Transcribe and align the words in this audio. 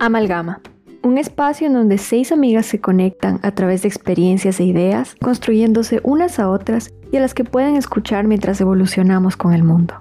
Amalgama. 0.00 0.60
Un 1.02 1.18
espacio 1.18 1.66
en 1.66 1.72
donde 1.72 1.98
seis 1.98 2.30
amigas 2.30 2.66
se 2.66 2.80
conectan 2.80 3.40
a 3.42 3.50
través 3.50 3.82
de 3.82 3.88
experiencias 3.88 4.60
e 4.60 4.64
ideas, 4.64 5.16
construyéndose 5.16 6.00
unas 6.04 6.38
a 6.38 6.48
otras 6.50 6.94
y 7.10 7.16
a 7.16 7.20
las 7.20 7.34
que 7.34 7.42
pueden 7.42 7.74
escuchar 7.74 8.24
mientras 8.26 8.60
evolucionamos 8.60 9.36
con 9.36 9.54
el 9.54 9.64
mundo. 9.64 9.94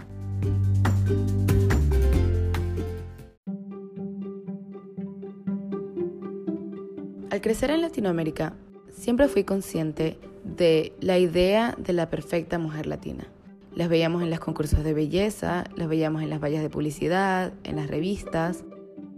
Al 7.32 7.42
crecer 7.42 7.72
en 7.72 7.82
Latinoamérica, 7.82 8.54
siempre 8.92 9.28
fui 9.28 9.44
consciente 9.44 10.20
de 10.44 10.94
la 11.00 11.18
idea 11.18 11.76
de 11.78 11.94
la 11.94 12.10
perfecta 12.10 12.60
mujer 12.60 12.86
latina. 12.86 13.26
Las 13.74 13.90
veíamos 13.90 14.22
en 14.22 14.30
los 14.30 14.40
concursos 14.40 14.84
de 14.84 14.94
belleza, 14.94 15.64
las 15.76 15.88
veíamos 15.88 16.22
en 16.22 16.30
las 16.30 16.40
vallas 16.40 16.62
de 16.62 16.70
publicidad, 16.70 17.54
en 17.64 17.76
las 17.76 17.88
revistas, 17.88 18.64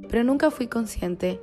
pero 0.09 0.23
nunca 0.23 0.51
fui 0.51 0.67
consciente 0.67 1.39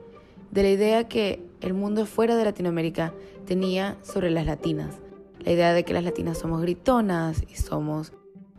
de 0.51 0.63
la 0.63 0.71
idea 0.71 1.09
que 1.09 1.43
el 1.61 1.75
mundo 1.75 2.07
fuera 2.07 2.37
de 2.37 2.45
Latinoamérica 2.45 3.15
tenía 3.47 3.97
sobre 4.03 4.31
las 4.31 4.47
latinas. 4.47 4.97
La 5.41 5.53
idea 5.53 5.73
de 5.73 5.85
que 5.85 5.93
las 5.93 6.05
latinas 6.05 6.39
somos 6.39 6.61
gritonas 6.63 7.43
y 7.49 7.57
somos 7.57 8.13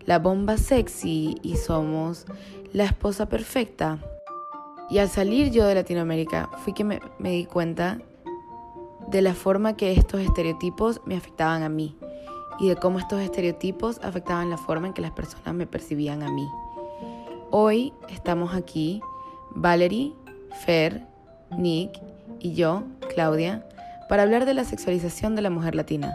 la 0.06 0.20
bomba 0.20 0.58
sexy 0.58 1.36
y 1.42 1.58
somos 1.58 2.26
la 2.72 2.86
esposa 2.86 3.28
perfecta. 3.28 4.00
Y 4.90 5.00
al 5.00 5.10
salir 5.10 5.52
yo 5.52 5.66
de 5.66 5.76
Latinoamérica 5.76 6.50
fui 6.64 6.74
que 6.74 6.86
me, 6.86 7.02
me 7.20 7.32
di 7.32 7.46
cuenta 7.46 8.00
de 9.10 9.22
la 9.22 9.34
forma 9.34 9.76
que 9.76 9.92
estos 9.92 10.22
estereotipos 10.22 11.02
me 11.06 11.16
afectaban 11.16 11.64
a 11.64 11.70
mí 11.70 11.98
y 12.60 12.70
de 12.70 12.76
cómo 12.76 13.00
estos 13.00 13.22
estereotipos 13.22 14.00
afectaban 14.02 14.50
la 14.50 14.58
forma 14.58 14.88
en 14.88 14.94
que 14.94 15.02
las 15.02 15.12
personas 15.12 15.54
me 15.54 15.68
percibían 15.68 16.24
a 16.24 16.32
mí. 16.32 16.48
Hoy 17.52 17.94
estamos 18.10 18.54
aquí, 18.54 19.02
Valerie, 19.52 20.14
Fer, 20.66 21.06
Nick 21.58 22.00
y 22.40 22.54
yo, 22.54 22.84
Claudia, 23.14 23.66
para 24.10 24.24
hablar 24.24 24.46
de 24.46 24.54
la 24.54 24.64
sexualización 24.64 25.36
de 25.36 25.42
la 25.42 25.50
mujer 25.50 25.76
latina, 25.76 26.14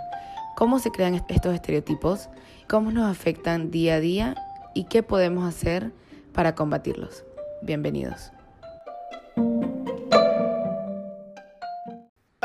cómo 0.56 0.78
se 0.78 0.90
crean 0.90 1.14
estos 1.14 1.54
estereotipos, 1.54 2.28
cómo 2.68 2.90
nos 2.90 3.10
afectan 3.10 3.70
día 3.70 3.94
a 3.96 4.00
día 4.00 4.36
y 4.74 4.84
qué 4.84 5.02
podemos 5.02 5.44
hacer 5.44 5.92
para 6.32 6.54
combatirlos. 6.54 7.24
Bienvenidos. 7.62 8.32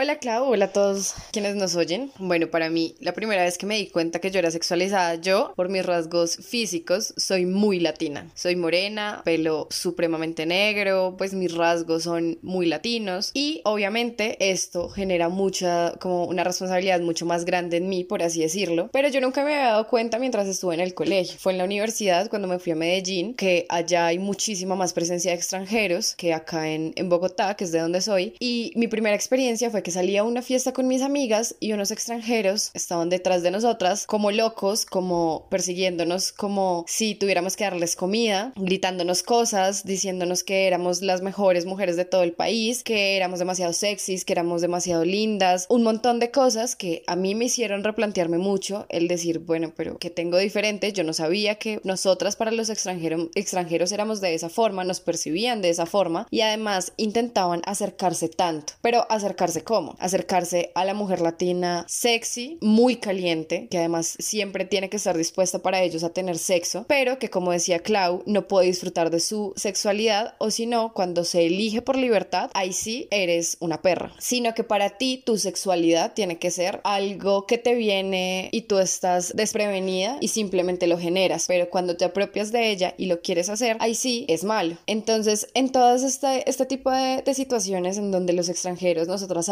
Hola 0.08 0.20
Clau, 0.20 0.46
hola 0.46 0.66
a 0.66 0.72
todos 0.72 1.16
quienes 1.34 1.58
nos 1.58 1.76
oyen. 1.76 2.14
Bueno, 2.18 2.48
para 2.48 2.70
mí 2.70 2.96
la 3.02 3.12
primera 3.12 3.44
vez 3.44 3.58
que 3.58 3.66
me 3.66 3.76
di 3.76 3.88
cuenta 3.88 4.20
que 4.20 4.32
yo 4.32 4.40
era 4.40 4.50
sexualizada, 4.52 5.16
yo 5.16 5.52
por 5.58 5.68
mis 5.68 5.86
rasgos 5.86 6.38
físicos 6.38 7.14
soy 7.18 7.46
muy 7.46 7.82
latina. 7.82 8.32
Soy 8.34 8.56
morena, 8.56 9.22
pelo 9.26 9.68
supremamente 9.70 10.46
negro, 10.46 11.16
pues 11.18 11.34
mis 11.34 11.54
rasgos 11.54 12.04
son 12.04 12.40
muy 12.42 12.68
latinos 12.68 13.32
y 13.34 13.60
obviamente 13.66 14.38
esto 14.50 14.88
genera 14.88 15.28
mucha, 15.28 15.96
como 16.00 16.24
una 16.24 16.46
responsabilidad 16.46 17.02
mucho 17.02 17.26
más 17.26 17.44
grande 17.44 17.76
en 17.76 17.90
mí, 17.90 18.06
por 18.06 18.24
así 18.24 18.40
decirlo. 18.40 18.90
Pero 18.94 19.10
yo 19.10 19.20
nunca 19.20 19.44
me 19.44 19.56
había 19.56 19.72
dado 19.72 19.88
cuenta 19.88 20.20
mientras 20.20 20.48
estuve 20.48 20.76
en 20.76 20.80
el 20.80 20.94
colegio. 20.94 21.38
Fue 21.38 21.52
en 21.52 21.58
la 21.58 21.66
universidad 21.66 22.30
cuando 22.30 22.48
me 22.48 22.60
fui 22.60 22.72
a 22.72 22.76
Medellín, 22.76 23.34
que 23.34 23.66
allá 23.68 24.06
hay 24.06 24.20
muchísima 24.20 24.74
más 24.74 24.94
presencia 24.94 25.32
de 25.32 25.38
extranjeros 25.38 26.16
que 26.16 26.34
acá 26.34 26.70
en, 26.70 26.94
en 26.96 27.10
Bogotá, 27.10 27.56
que 27.56 27.66
es 27.66 27.74
de 27.74 27.80
donde 27.80 28.00
soy. 28.00 28.36
Y 28.40 28.72
mi 28.78 28.88
primera 28.88 29.14
experiencia 29.14 29.70
fue 29.70 29.84
que 29.84 29.97
salía 29.98 30.22
a 30.22 30.26
una 30.26 30.44
fiesta 30.44 30.74
con 30.74 30.88
mis 30.88 31.02
amigas 31.02 31.56
y 31.60 31.74
unos 31.74 31.90
extranjeros 31.90 32.70
estaban 32.76 33.10
detrás 33.10 33.42
de 33.42 33.50
nosotras 33.50 34.06
como 34.06 34.30
locos, 34.30 34.86
como 34.86 35.48
persiguiéndonos, 35.50 36.32
como 36.34 36.86
si 36.88 37.16
tuviéramos 37.16 37.56
que 37.56 37.64
darles 37.64 37.96
comida, 37.96 38.54
gritándonos 38.56 39.24
cosas, 39.24 39.86
diciéndonos 39.86 40.44
que 40.44 40.68
éramos 40.68 41.02
las 41.02 41.24
mejores 41.24 41.66
mujeres 41.66 41.96
de 41.96 42.06
todo 42.06 42.22
el 42.22 42.34
país, 42.34 42.84
que 42.84 43.18
éramos 43.18 43.40
demasiado 43.40 43.74
sexys, 43.74 44.24
que 44.24 44.34
éramos 44.34 44.62
demasiado 44.62 45.04
lindas, 45.04 45.66
un 45.68 45.82
montón 45.82 46.20
de 46.20 46.30
cosas 46.30 46.76
que 46.76 47.02
a 47.08 47.16
mí 47.16 47.34
me 47.34 47.46
hicieron 47.46 47.84
replantearme 47.84 48.38
mucho 48.38 48.86
el 48.90 49.08
decir, 49.08 49.40
bueno, 49.40 49.74
pero 49.76 49.98
¿qué 49.98 50.12
tengo 50.12 50.38
diferente? 50.38 50.94
Yo 50.94 51.04
no 51.06 51.14
sabía 51.14 51.56
que 51.56 51.82
nosotras 51.84 52.36
para 52.36 52.52
los 52.52 52.70
extranjeros, 52.70 53.30
extranjeros 53.34 53.92
éramos 53.92 54.22
de 54.22 54.36
esa 54.36 54.50
forma, 54.50 54.84
nos 54.84 55.02
percibían 55.02 55.64
de 55.64 55.72
esa 55.72 55.88
forma 55.88 56.28
y 56.30 56.42
además 56.42 56.94
intentaban 56.98 57.64
acercarse 57.66 58.30
tanto, 58.30 58.74
pero 58.84 59.08
acercarse 59.10 59.64
como 59.78 59.96
Acercarse 60.00 60.72
a 60.74 60.86
la 60.86 60.96
mujer 60.96 61.22
latina 61.22 61.86
sexy, 61.88 62.58
muy 62.62 62.96
caliente, 62.96 63.68
que 63.70 63.78
además 63.78 64.16
siempre 64.18 64.66
tiene 64.66 64.90
que 64.90 64.98
estar 64.98 65.16
dispuesta 65.16 65.60
para 65.60 65.84
ellos 65.84 66.04
a 66.04 66.10
tener 66.10 66.40
sexo, 66.40 66.86
pero 66.88 67.20
que 67.20 67.30
como 67.30 67.52
decía 67.52 67.78
Clau, 67.78 68.24
no 68.26 68.48
puede 68.48 68.66
disfrutar 68.66 69.12
de 69.12 69.20
su 69.20 69.54
sexualidad 69.56 70.34
o 70.40 70.50
si 70.50 70.66
no, 70.66 70.94
cuando 70.96 71.24
se 71.24 71.46
elige 71.46 71.84
por 71.84 71.96
libertad, 71.96 72.50
ahí 72.56 72.74
sí 72.74 73.08
eres 73.12 73.58
una 73.60 73.84
perra, 73.84 74.16
sino 74.18 74.56
que 74.56 74.64
para 74.64 74.98
ti 74.98 75.22
tu 75.24 75.38
sexualidad 75.38 76.14
tiene 76.16 76.40
que 76.40 76.50
ser 76.50 76.82
algo 76.84 77.46
que 77.46 77.60
te 77.60 77.76
viene 77.76 78.50
y 78.52 78.64
tú 78.64 78.80
estás 78.80 79.36
desprevenida 79.36 80.18
y 80.22 80.30
simplemente 80.30 80.88
lo 80.88 80.98
generas, 80.98 81.46
pero 81.48 81.70
cuando 81.70 81.98
te 81.98 82.06
apropias 82.06 82.52
de 82.52 82.72
ella 82.72 82.96
y 82.98 83.06
lo 83.06 83.22
quieres 83.22 83.50
hacer, 83.50 83.78
ahí 83.80 83.94
sí 83.94 84.26
es 84.28 84.44
malo. 84.44 84.76
Entonces, 84.88 85.50
en 85.54 85.70
todas 85.72 86.02
este, 86.02 86.50
este 86.50 86.66
tipo 86.66 86.90
de, 86.90 87.22
situaciones 87.36 88.00
en 88.00 88.10
donde 88.10 88.34
los 88.34 88.50
extranjeros 88.50 89.08
nosotros 89.08 89.50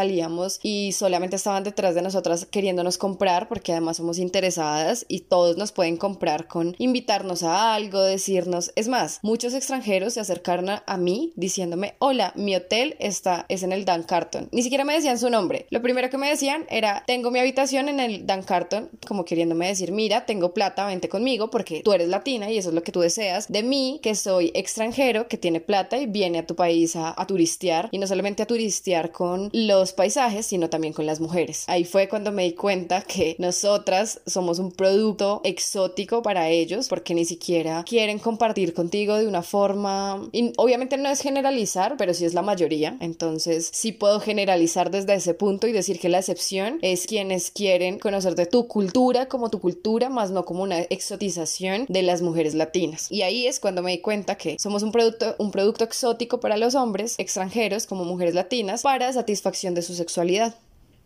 y 0.62 0.92
solamente 0.92 1.36
estaban 1.36 1.64
detrás 1.64 1.96
de 1.96 2.02
nosotras 2.02 2.48
queriéndonos 2.50 2.98
comprar 2.98 3.48
porque 3.48 3.72
además 3.72 3.98
somos 3.98 4.18
interesadas 4.18 5.06
y 5.08 5.22
todos 5.22 5.58
nos 5.58 5.72
pueden 5.72 5.98
comprar 5.98 6.48
con 6.48 6.76
invitarnos 6.78 7.44
a 7.44 7.74
algo, 7.74 8.02
decirnos, 8.02 8.72
es 8.76 8.88
más, 8.88 9.20
muchos 9.22 9.54
extranjeros 9.54 10.14
se 10.14 10.20
acercaron 10.20 10.70
a, 10.70 10.98
mí 10.98 11.34
diciéndome, 11.36 11.96
hola, 12.00 12.32
mi 12.36 12.56
hotel 12.56 12.96
está, 13.00 13.46
es 13.50 13.64
en 13.64 13.72
el 13.72 13.86
Dan 13.86 14.04
Carton. 14.04 14.48
Ni 14.52 14.64
siquiera 14.64 14.86
me 14.86 14.94
decían 14.94 15.20
su 15.20 15.30
nombre. 15.30 15.68
Lo 15.70 15.82
primero 15.82 16.10
que 16.10 16.18
me 16.18 16.30
decían 16.30 16.66
era, 16.70 17.04
tengo 17.06 17.32
mi 17.32 17.40
habitación 17.40 17.90
en 17.90 18.00
el 18.00 18.26
Dan 18.26 18.44
Carton, 18.44 18.90
como 19.06 19.26
queriéndome 19.26 19.68
decir, 19.68 19.92
mira, 19.92 20.26
tengo 20.26 20.54
plata, 20.54 20.86
vente 20.88 21.10
conmigo 21.10 21.50
porque 21.50 21.82
tú 21.84 21.92
eres 21.92 22.08
latina 22.08 22.50
y 22.50 22.58
eso 22.58 22.70
es 22.70 22.76
lo 22.76 22.84
que 22.84 22.92
tú 22.92 23.02
deseas. 23.02 23.52
De 23.52 23.64
mí, 23.64 24.00
que 24.02 24.16
soy 24.16 24.52
extranjero, 24.56 25.28
que 25.28 25.38
tiene 25.38 25.60
plata 25.60 25.98
y 25.98 26.06
viene 26.06 26.40
a 26.40 26.48
tu 26.48 26.56
país 26.56 26.96
a, 26.96 27.14
a 27.20 27.28
turistear 27.28 27.90
y 27.92 27.98
no 27.98 28.08
solamente 28.08 28.44
a 28.44 28.48
turistear 28.48 29.12
con 29.12 29.50
los 29.52 29.94
países 29.94 30.05
sino 30.42 30.70
también 30.70 30.94
con 30.94 31.06
las 31.06 31.20
mujeres. 31.20 31.64
Ahí 31.68 31.84
fue 31.84 32.08
cuando 32.08 32.32
me 32.32 32.44
di 32.44 32.54
cuenta 32.54 33.02
que 33.02 33.36
nosotras 33.40 34.22
somos 34.26 34.60
un 34.60 34.72
producto 34.72 35.42
exótico 35.44 36.22
para 36.22 36.50
ellos 36.50 36.88
porque 36.88 37.14
ni 37.14 37.26
siquiera 37.26 37.84
quieren 37.84 38.20
compartir 38.20 38.74
contigo 38.74 39.18
de 39.18 39.28
una 39.28 39.42
forma... 39.42 40.28
Y 40.32 40.54
obviamente 40.58 40.98
no 40.98 41.10
es 41.10 41.22
generalizar, 41.22 41.96
pero 41.98 42.14
sí 42.14 42.26
es 42.26 42.34
la 42.34 42.42
mayoría. 42.42 42.98
Entonces 43.00 43.70
sí 43.74 43.92
puedo 43.92 44.20
generalizar 44.20 44.92
desde 44.92 45.16
ese 45.16 45.34
punto 45.34 45.68
y 45.68 45.72
decir 45.72 46.00
que 46.00 46.10
la 46.10 46.20
excepción 46.20 46.80
es 46.82 47.06
quienes 47.06 47.52
quieren 47.52 48.00
conocer 48.00 48.36
de 48.36 48.46
tu 48.46 48.68
cultura 48.68 49.28
como 49.28 49.50
tu 49.50 49.60
cultura, 49.60 50.10
más 50.10 50.32
no 50.32 50.46
como 50.46 50.64
una 50.64 50.82
exotización 50.82 51.86
de 51.90 52.02
las 52.04 52.22
mujeres 52.22 52.56
latinas. 52.56 53.12
Y 53.12 53.22
ahí 53.22 53.48
es 53.48 53.60
cuando 53.60 53.82
me 53.82 53.92
di 53.92 54.00
cuenta 54.00 54.36
que 54.36 54.58
somos 54.60 54.84
un 54.84 54.92
producto, 54.92 55.36
un 55.40 55.52
producto 55.52 55.84
exótico 55.84 56.40
para 56.40 56.58
los 56.58 56.76
hombres 56.76 57.16
extranjeros 57.18 57.88
como 57.88 58.06
mujeres 58.06 58.36
latinas 58.36 58.82
para 58.82 59.12
satisfacción 59.14 59.74
de 59.74 59.82
sus 59.82 59.95
sexualidad. 59.96 60.56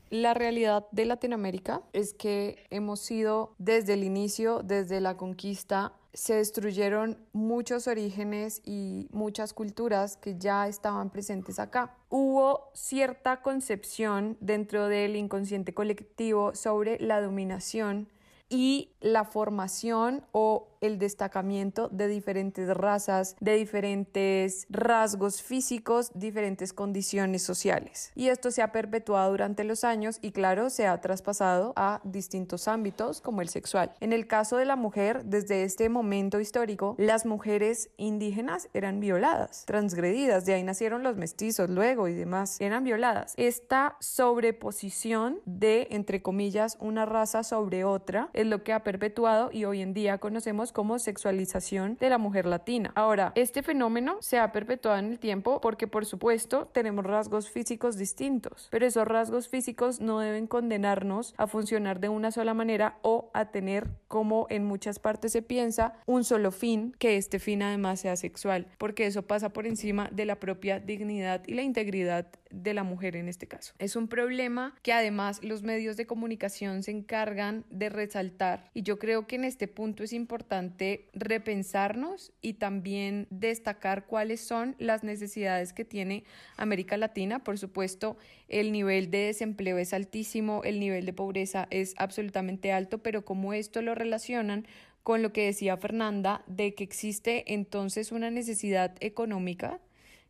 La 0.09 0.33
realidad 0.33 0.88
de 0.91 1.05
Latinoamérica 1.05 1.83
es 1.94 2.13
que 2.13 2.66
hemos 2.72 3.00
sido 3.00 3.53
desde 3.59 3.94
el 3.94 4.03
inicio, 4.03 4.63
desde 4.63 5.01
la 5.01 5.17
conquista, 5.17 5.94
se 6.13 6.33
destruyeron 6.33 7.17
muchos 7.33 7.88
orígenes 7.88 8.61
y 8.66 9.07
muchas 9.11 9.53
culturas 9.53 10.17
que 10.17 10.38
ya 10.38 10.67
estaban 10.67 11.11
presentes 11.11 11.59
acá. 11.59 11.95
Hubo 12.09 12.72
cierta 12.73 13.41
concepción 13.41 14.35
dentro 14.39 14.88
del 14.88 15.16
inconsciente 15.16 15.73
colectivo 15.73 16.56
sobre 16.56 17.00
la 17.00 17.21
dominación 17.21 18.09
y 18.50 18.89
la 19.00 19.25
formación 19.25 20.25
o 20.31 20.69
el 20.81 21.00
destacamiento 21.00 21.90
de 21.90 22.07
diferentes 22.07 22.69
razas, 22.75 23.36
de 23.39 23.56
diferentes 23.56 24.65
rasgos 24.69 25.42
físicos, 25.42 26.12
diferentes 26.13 26.74
condiciones 26.74 27.44
sociales. 27.44 28.12
Y 28.15 28.30
esto 28.30 28.51
se 28.51 28.62
ha 28.62 28.71
perpetuado 28.71 29.31
durante 29.31 29.63
los 29.63 29.83
años 29.83 30.19
y 30.21 30.31
claro, 30.31 30.69
se 30.69 30.88
ha 30.88 31.00
traspasado 31.01 31.74
a 31.75 32.01
distintos 32.04 32.68
ámbitos 32.68 33.21
como 33.21 33.42
el 33.42 33.50
sexual. 33.50 33.94
En 34.00 34.13
el 34.13 34.27
caso 34.27 34.57
de 34.57 34.65
la 34.65 34.75
mujer, 34.75 35.25
desde 35.25 35.63
este 35.63 35.89
momento 35.89 36.39
histórico, 36.39 36.95
las 36.98 37.25
mujeres 37.25 37.89
indígenas 37.98 38.69
eran 38.74 39.00
violadas, 39.00 39.65
transgredidas, 39.65 40.45
de 40.45 40.54
ahí 40.54 40.63
nacieron 40.63 41.04
los 41.04 41.18
mestizos 41.18 41.69
luego 41.69 42.07
y 42.07 42.13
demás, 42.13 42.59
eran 42.59 42.83
violadas. 42.83 43.33
Esta 43.38 43.98
sobreposición 44.00 45.39
de, 45.45 45.88
entre 45.92 46.21
comillas, 46.21 46.77
una 46.80 47.06
raza 47.06 47.44
sobre 47.44 47.83
otra 47.83 48.30
es 48.33 48.45
lo 48.48 48.63
que 48.63 48.74
ha 48.74 48.83
perpetuado 48.83 49.50
y 49.51 49.65
hoy 49.65 49.81
en 49.81 49.94
día 49.94 50.18
conocemos 50.18 50.69
como 50.71 51.00
sexualización 51.00 51.98
de 52.00 52.10
la 52.10 52.18
mujer 52.18 52.45
latina. 52.45 52.92
Ahora, 52.95 53.31
este 53.36 53.63
fenómeno 53.63 54.18
se 54.21 54.39
ha 54.39 54.51
perpetuado 54.51 55.00
en 55.00 55.12
el 55.12 55.19
tiempo 55.19 55.62
porque 55.62 55.88
por 55.88 56.06
supuesto 56.06 56.68
tenemos 56.71 57.06
rasgos 57.06 57.50
físicos 57.50 57.98
distintos, 57.98 58.68
pero 58.71 58.86
esos 58.86 59.07
rasgos 59.07 59.50
físicos 59.50 60.00
no 60.00 60.19
deben 60.19 60.48
condenarnos 60.48 61.33
a 61.38 61.48
funcionar 61.48 62.00
de 62.00 62.10
una 62.10 62.31
sola 62.31 62.54
manera 62.54 62.98
o 63.01 63.30
a 63.33 63.45
tener, 63.51 63.88
como 64.07 64.48
en 64.50 64.66
muchas 64.66 65.00
partes 65.00 65.31
se 65.31 65.42
piensa, 65.42 65.94
un 66.06 66.24
solo 66.24 66.51
fin, 66.51 66.95
que 67.00 67.18
este 67.18 67.39
fin 67.39 67.62
además 67.62 68.00
sea 68.01 68.16
sexual, 68.16 68.68
porque 68.77 69.06
eso 69.06 69.24
pasa 69.24 69.50
por 69.50 69.66
encima 69.66 70.10
de 70.12 70.25
la 70.25 70.39
propia 70.39 70.80
dignidad 70.80 71.44
y 71.48 71.54
la 71.54 71.62
integridad 71.62 72.27
de 72.50 72.74
la 72.74 72.84
mujer 72.84 73.16
en 73.16 73.28
este 73.28 73.48
caso. 73.48 73.74
Es 73.80 73.96
un 73.96 74.07
problema 74.07 74.75
que 74.81 74.94
además 74.94 75.44
los 75.44 75.63
medios 75.63 75.98
de 75.98 76.06
comunicación 76.06 76.84
se 76.84 76.92
encargan 76.92 77.66
de 77.69 77.90
resaltar 77.90 78.69
y 78.74 78.84
yo 78.84 79.00
creo 79.00 79.28
que 79.28 79.36
en 79.36 79.44
este 79.44 79.68
punto 79.68 80.04
es 80.04 80.13
importante 80.13 81.10
repensarnos 81.13 82.31
y 82.42 82.54
también 82.54 83.28
destacar 83.30 84.06
cuáles 84.06 84.42
son 84.42 84.75
las 84.80 85.04
necesidades 85.04 85.74
que 85.74 85.86
tiene 85.86 86.24
América 86.57 86.98
Latina. 86.98 87.44
Por 87.44 87.57
supuesto, 87.57 88.18
el 88.48 88.72
nivel 88.72 89.12
de 89.12 89.19
desempleo 89.19 89.78
es 89.78 89.94
altísimo, 89.94 90.63
el 90.63 90.80
nivel 90.80 91.06
de 91.06 91.13
pobreza 91.13 91.68
es 91.69 91.94
absolutamente 91.98 92.72
alto, 92.72 93.00
pero 93.00 93.25
como 93.25 93.54
esto 93.54 93.81
lo 93.81 93.95
relacionan 93.95 94.66
con 95.04 95.22
lo 95.22 95.31
que 95.34 95.45
decía 95.45 95.78
Fernanda, 95.78 96.44
de 96.48 96.75
que 96.75 96.84
existe 96.84 97.54
entonces 97.54 98.12
una 98.12 98.31
necesidad 98.31 98.95
económica 99.00 99.80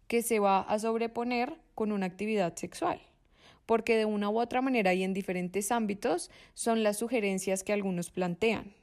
que 0.10 0.24
se 0.24 0.40
va 0.40 0.62
a 0.62 0.80
sobreponer 0.80 1.54
con 1.76 1.94
una 1.94 2.08
actividad 2.08 2.56
sexual, 2.56 3.00
porque 3.68 3.96
de 3.96 4.06
una 4.06 4.30
u 4.30 4.40
otra 4.40 4.62
manera 4.62 4.94
y 4.96 5.04
en 5.04 5.14
diferentes 5.14 5.72
ámbitos 5.72 6.32
son 6.56 6.82
las 6.82 6.98
sugerencias 6.98 7.64
que 7.64 7.74
algunos 7.74 8.10
plantean. 8.10 8.74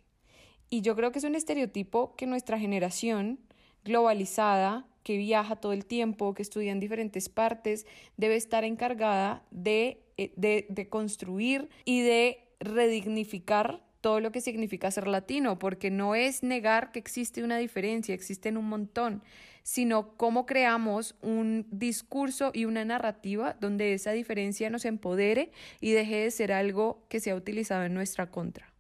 Y 0.70 0.82
yo 0.82 0.94
creo 0.94 1.10
que 1.10 1.18
es 1.18 1.24
un 1.24 1.34
estereotipo 1.34 2.14
que 2.14 2.28
nuestra 2.28 2.60
generación 2.60 3.40
globalizada, 3.84 4.86
que 5.02 5.16
viaja 5.16 5.56
todo 5.56 5.72
el 5.72 5.84
tiempo, 5.84 6.32
que 6.32 6.42
estudia 6.42 6.70
en 6.70 6.78
diferentes 6.80 7.28
partes, 7.28 7.86
debe 8.16 8.36
estar 8.36 8.62
encargada 8.62 9.42
de, 9.50 10.04
eh, 10.16 10.32
de, 10.36 10.66
de 10.68 10.88
construir 10.88 11.68
y 11.84 12.02
de 12.02 12.38
redignificar 12.60 13.82
todo 14.00 14.20
lo 14.20 14.30
que 14.30 14.40
significa 14.40 14.92
ser 14.92 15.08
latino, 15.08 15.58
porque 15.58 15.90
no 15.90 16.14
es 16.14 16.44
negar 16.44 16.92
que 16.92 17.00
existe 17.00 17.42
una 17.42 17.58
diferencia, 17.58 18.14
existen 18.14 18.56
un 18.56 18.68
montón, 18.68 19.22
sino 19.66 20.16
cómo 20.16 20.46
creamos 20.46 21.16
un 21.22 21.66
discurso 21.72 22.52
y 22.54 22.66
una 22.66 22.84
narrativa 22.84 23.56
donde 23.60 23.94
esa 23.94 24.12
diferencia 24.12 24.70
nos 24.70 24.84
empodere 24.84 25.50
y 25.80 25.90
deje 25.90 26.18
de 26.18 26.30
ser 26.30 26.52
algo 26.52 27.04
que 27.08 27.18
sea 27.18 27.34
utilizado 27.34 27.82
en 27.82 27.92
nuestra 27.92 28.30
contra. 28.30 28.72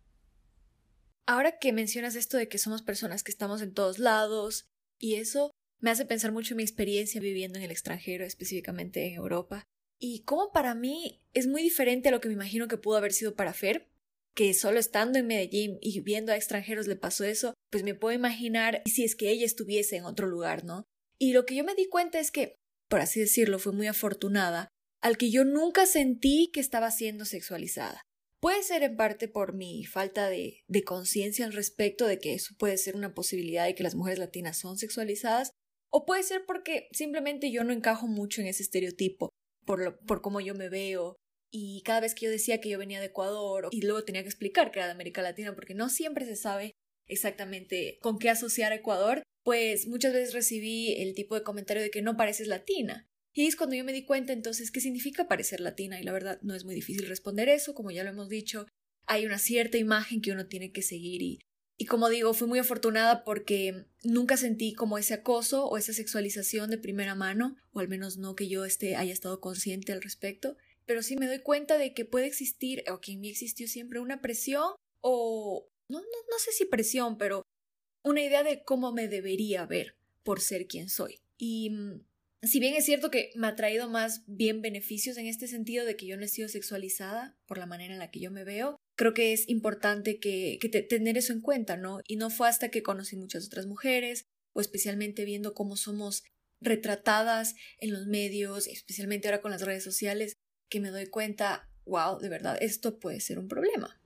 Ahora 1.26 1.58
que 1.58 1.72
mencionas 1.72 2.14
esto 2.14 2.36
de 2.36 2.46
que 2.48 2.58
somos 2.58 2.82
personas 2.82 3.24
que 3.24 3.32
estamos 3.32 3.62
en 3.62 3.74
todos 3.74 3.98
lados, 3.98 4.68
y 5.00 5.16
eso 5.16 5.50
me 5.80 5.90
hace 5.90 6.04
pensar 6.04 6.30
mucho 6.30 6.54
en 6.54 6.58
mi 6.58 6.62
experiencia 6.62 7.20
viviendo 7.20 7.58
en 7.58 7.64
el 7.64 7.72
extranjero, 7.72 8.24
específicamente 8.24 9.08
en 9.08 9.14
Europa, 9.14 9.64
y 9.98 10.20
cómo 10.20 10.52
para 10.52 10.76
mí 10.76 11.20
es 11.34 11.48
muy 11.48 11.62
diferente 11.62 12.10
a 12.10 12.12
lo 12.12 12.20
que 12.20 12.28
me 12.28 12.34
imagino 12.34 12.68
que 12.68 12.78
pudo 12.78 12.96
haber 12.96 13.12
sido 13.12 13.34
para 13.34 13.54
Fer, 13.54 13.88
que 14.36 14.52
solo 14.52 14.78
estando 14.78 15.18
en 15.18 15.26
Medellín 15.26 15.78
y 15.80 15.98
viendo 16.00 16.30
a 16.30 16.36
extranjeros 16.36 16.86
le 16.86 16.94
pasó 16.94 17.24
eso, 17.24 17.54
pues 17.72 17.82
me 17.82 17.94
puedo 17.94 18.14
imaginar 18.14 18.82
si 18.84 19.02
es 19.02 19.16
que 19.16 19.30
ella 19.30 19.46
estuviese 19.46 19.96
en 19.96 20.04
otro 20.04 20.26
lugar, 20.26 20.62
¿no? 20.64 20.84
Y 21.18 21.32
lo 21.32 21.46
que 21.46 21.56
yo 21.56 21.64
me 21.64 21.74
di 21.74 21.88
cuenta 21.88 22.20
es 22.20 22.30
que, 22.30 22.56
por 22.88 23.00
así 23.00 23.18
decirlo, 23.18 23.58
fue 23.58 23.72
muy 23.72 23.86
afortunada, 23.86 24.68
al 25.02 25.16
que 25.16 25.30
yo 25.30 25.44
nunca 25.44 25.86
sentí 25.86 26.50
que 26.52 26.60
estaba 26.60 26.90
siendo 26.90 27.24
sexualizada. 27.24 28.02
Puede 28.38 28.62
ser 28.62 28.82
en 28.82 28.96
parte 28.96 29.26
por 29.26 29.54
mi 29.54 29.86
falta 29.86 30.28
de, 30.28 30.62
conciencia 30.84 31.46
al 31.46 31.54
respecto 31.54 32.06
de 32.06 32.18
que 32.18 32.34
eso 32.34 32.54
puede 32.58 32.76
ser 32.76 32.94
una 32.94 33.14
posibilidad 33.14 33.64
de 33.64 33.74
que 33.74 33.82
las 33.82 33.94
mujeres 33.94 34.18
latinas 34.18 34.58
son 34.58 34.76
sexualizadas, 34.76 35.52
o 35.90 36.04
puede 36.04 36.22
ser 36.22 36.44
porque 36.46 36.88
simplemente 36.92 37.50
yo 37.50 37.64
no 37.64 37.72
encajo 37.72 38.06
mucho 38.06 38.42
en 38.42 38.48
ese 38.48 38.62
estereotipo, 38.62 39.30
por, 39.64 39.82
lo, 39.82 39.98
por 40.00 40.20
cómo 40.20 40.42
yo 40.42 40.54
me 40.54 40.68
veo, 40.68 41.16
y 41.50 41.82
cada 41.84 42.00
vez 42.00 42.14
que 42.14 42.26
yo 42.26 42.30
decía 42.30 42.60
que 42.60 42.68
yo 42.68 42.78
venía 42.78 43.00
de 43.00 43.06
Ecuador 43.06 43.68
y 43.70 43.82
luego 43.82 44.04
tenía 44.04 44.22
que 44.22 44.28
explicar 44.28 44.70
que 44.70 44.78
era 44.78 44.86
de 44.86 44.92
América 44.92 45.22
Latina 45.22 45.54
porque 45.54 45.74
no 45.74 45.88
siempre 45.88 46.26
se 46.26 46.36
sabe 46.36 46.74
exactamente 47.06 47.98
con 48.00 48.18
qué 48.18 48.30
asociar 48.30 48.72
a 48.72 48.76
Ecuador, 48.76 49.22
pues 49.44 49.86
muchas 49.86 50.12
veces 50.12 50.34
recibí 50.34 50.94
el 51.00 51.14
tipo 51.14 51.34
de 51.34 51.42
comentario 51.42 51.82
de 51.82 51.90
que 51.90 52.02
no 52.02 52.16
pareces 52.16 52.48
latina. 52.48 53.08
Y 53.32 53.46
es 53.46 53.54
cuando 53.54 53.76
yo 53.76 53.84
me 53.84 53.92
di 53.92 54.04
cuenta 54.04 54.32
entonces 54.32 54.70
qué 54.70 54.80
significa 54.80 55.28
parecer 55.28 55.60
latina 55.60 56.00
y 56.00 56.04
la 56.04 56.12
verdad 56.12 56.40
no 56.42 56.54
es 56.54 56.64
muy 56.64 56.74
difícil 56.74 57.06
responder 57.06 57.48
eso, 57.48 57.74
como 57.74 57.90
ya 57.90 58.02
lo 58.02 58.10
hemos 58.10 58.28
dicho, 58.28 58.66
hay 59.06 59.26
una 59.26 59.38
cierta 59.38 59.78
imagen 59.78 60.20
que 60.20 60.32
uno 60.32 60.46
tiene 60.46 60.72
que 60.72 60.82
seguir 60.82 61.22
y, 61.22 61.38
y 61.76 61.84
como 61.84 62.08
digo, 62.08 62.34
fui 62.34 62.48
muy 62.48 62.58
afortunada 62.58 63.24
porque 63.24 63.84
nunca 64.02 64.36
sentí 64.36 64.72
como 64.72 64.98
ese 64.98 65.14
acoso 65.14 65.66
o 65.66 65.76
esa 65.76 65.92
sexualización 65.92 66.70
de 66.70 66.78
primera 66.78 67.14
mano, 67.14 67.56
o 67.72 67.80
al 67.80 67.88
menos 67.88 68.16
no 68.16 68.34
que 68.34 68.48
yo 68.48 68.64
esté, 68.64 68.96
haya 68.96 69.12
estado 69.12 69.40
consciente 69.40 69.92
al 69.92 70.02
respecto 70.02 70.56
pero 70.86 71.02
sí 71.02 71.16
me 71.16 71.26
doy 71.26 71.40
cuenta 71.40 71.78
de 71.78 71.92
que 71.92 72.04
puede 72.04 72.26
existir, 72.26 72.84
o 72.90 73.00
que 73.00 73.12
en 73.12 73.20
mí 73.20 73.28
existió 73.28 73.68
siempre 73.68 74.00
una 74.00 74.20
presión, 74.20 74.74
o 75.00 75.68
no, 75.88 76.00
no, 76.00 76.06
no 76.30 76.38
sé 76.38 76.52
si 76.52 76.64
presión, 76.64 77.18
pero 77.18 77.42
una 78.02 78.22
idea 78.22 78.42
de 78.42 78.62
cómo 78.62 78.92
me 78.92 79.08
debería 79.08 79.66
ver 79.66 79.96
por 80.22 80.40
ser 80.40 80.66
quien 80.66 80.88
soy. 80.88 81.20
Y 81.38 81.70
mm, 81.70 82.04
si 82.42 82.60
bien 82.60 82.74
es 82.74 82.84
cierto 82.84 83.10
que 83.10 83.30
me 83.34 83.46
ha 83.48 83.56
traído 83.56 83.88
más 83.88 84.22
bien 84.26 84.62
beneficios 84.62 85.16
en 85.16 85.26
este 85.26 85.48
sentido 85.48 85.84
de 85.84 85.96
que 85.96 86.06
yo 86.06 86.16
no 86.16 86.24
he 86.24 86.28
sido 86.28 86.48
sexualizada 86.48 87.36
por 87.46 87.58
la 87.58 87.66
manera 87.66 87.94
en 87.94 87.98
la 87.98 88.10
que 88.10 88.20
yo 88.20 88.30
me 88.30 88.44
veo, 88.44 88.76
creo 88.96 89.14
que 89.14 89.32
es 89.32 89.48
importante 89.48 90.18
que, 90.18 90.58
que 90.60 90.68
tener 90.68 91.18
eso 91.18 91.32
en 91.32 91.40
cuenta, 91.40 91.76
¿no? 91.76 92.00
Y 92.06 92.16
no 92.16 92.30
fue 92.30 92.48
hasta 92.48 92.70
que 92.70 92.82
conocí 92.82 93.16
muchas 93.16 93.46
otras 93.46 93.66
mujeres, 93.66 94.26
o 94.52 94.60
especialmente 94.60 95.24
viendo 95.24 95.54
cómo 95.54 95.76
somos 95.76 96.22
retratadas 96.60 97.54
en 97.78 97.92
los 97.92 98.06
medios, 98.06 98.66
especialmente 98.66 99.28
ahora 99.28 99.42
con 99.42 99.50
las 99.50 99.62
redes 99.62 99.84
sociales, 99.84 100.36
que 100.68 100.80
me 100.80 100.90
doy 100.90 101.06
cuenta, 101.06 101.66
wow, 101.84 102.18
de 102.18 102.28
verdad, 102.28 102.56
esto 102.60 102.98
puede 102.98 103.20
ser 103.20 103.38
un 103.38 103.48
problema. 103.48 103.96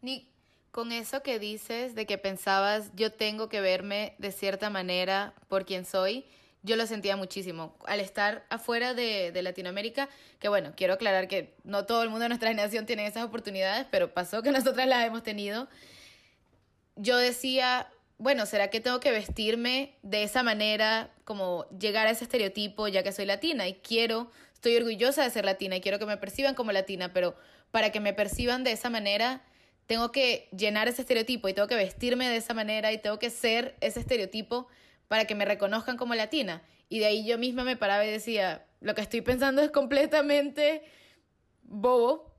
Nick, 0.00 0.26
con 0.70 0.90
eso 0.90 1.22
que 1.22 1.38
dices 1.38 1.94
de 1.94 2.06
que 2.06 2.18
pensabas 2.18 2.90
yo 2.94 3.12
tengo 3.12 3.48
que 3.48 3.60
verme 3.60 4.14
de 4.18 4.32
cierta 4.32 4.70
manera 4.70 5.34
por 5.48 5.66
quien 5.66 5.84
soy, 5.84 6.24
yo 6.62 6.76
lo 6.76 6.86
sentía 6.86 7.16
muchísimo. 7.16 7.76
Al 7.86 8.00
estar 8.00 8.46
afuera 8.48 8.94
de, 8.94 9.32
de, 9.32 9.42
Latinoamérica, 9.42 10.08
que 10.38 10.48
bueno, 10.48 10.72
quiero 10.76 10.94
aclarar 10.94 11.28
que 11.28 11.54
no 11.64 11.86
todo 11.86 12.02
el 12.02 12.08
mundo 12.08 12.22
de 12.22 12.28
nuestra 12.28 12.48
generación 12.48 12.86
tiene 12.86 13.06
esas 13.06 13.24
oportunidades, 13.24 13.86
pero 13.90 14.14
pasó 14.14 14.42
que 14.42 14.52
nosotras 14.52 14.86
las 14.86 15.04
hemos 15.04 15.22
tenido. 15.22 15.68
Yo 16.96 17.16
decía, 17.16 17.90
bueno, 18.22 18.46
¿será 18.46 18.68
que 18.68 18.80
tengo 18.80 19.00
que 19.00 19.10
vestirme 19.10 19.96
de 20.02 20.22
esa 20.22 20.42
manera, 20.42 21.10
como 21.24 21.66
llegar 21.78 22.06
a 22.06 22.10
ese 22.10 22.24
estereotipo 22.24 22.86
ya 22.86 23.02
que 23.02 23.10
soy 23.10 23.26
latina? 23.26 23.66
Y 23.66 23.74
quiero 23.74 24.30
estoy 24.54 24.76
orgullosa 24.76 25.24
de 25.24 25.30
ser 25.30 25.44
latina 25.44 25.74
y 25.74 25.80
quiero 25.80 25.98
que 25.98 26.06
me 26.06 26.16
perciban 26.16 26.54
como 26.54 26.70
latina, 26.70 27.12
pero 27.12 27.34
para 27.72 27.90
que 27.90 27.98
me 27.98 28.12
perciban 28.12 28.62
de 28.62 28.70
esa 28.70 28.90
manera, 28.90 29.42
tengo 29.86 30.12
que 30.12 30.48
llenar 30.56 30.86
ese 30.86 31.02
estereotipo 31.02 31.48
y 31.48 31.52
tengo 31.52 31.66
que 31.66 31.74
vestirme 31.74 32.28
de 32.28 32.36
esa 32.36 32.54
manera 32.54 32.92
y 32.92 32.98
tengo 32.98 33.18
que 33.18 33.30
ser 33.30 33.74
ese 33.80 33.98
estereotipo 33.98 34.68
para 35.08 35.24
que 35.24 35.34
me 35.34 35.44
reconozcan 35.44 35.96
como 35.96 36.14
latina. 36.14 36.62
Y 36.88 37.00
de 37.00 37.06
ahí 37.06 37.26
yo 37.26 37.38
misma 37.38 37.64
me 37.64 37.76
paraba 37.76 38.06
y 38.06 38.10
decía, 38.12 38.64
lo 38.80 38.94
que 38.94 39.00
estoy 39.00 39.20
pensando 39.20 39.62
es 39.62 39.72
completamente 39.72 40.84
bobo. 41.64 42.31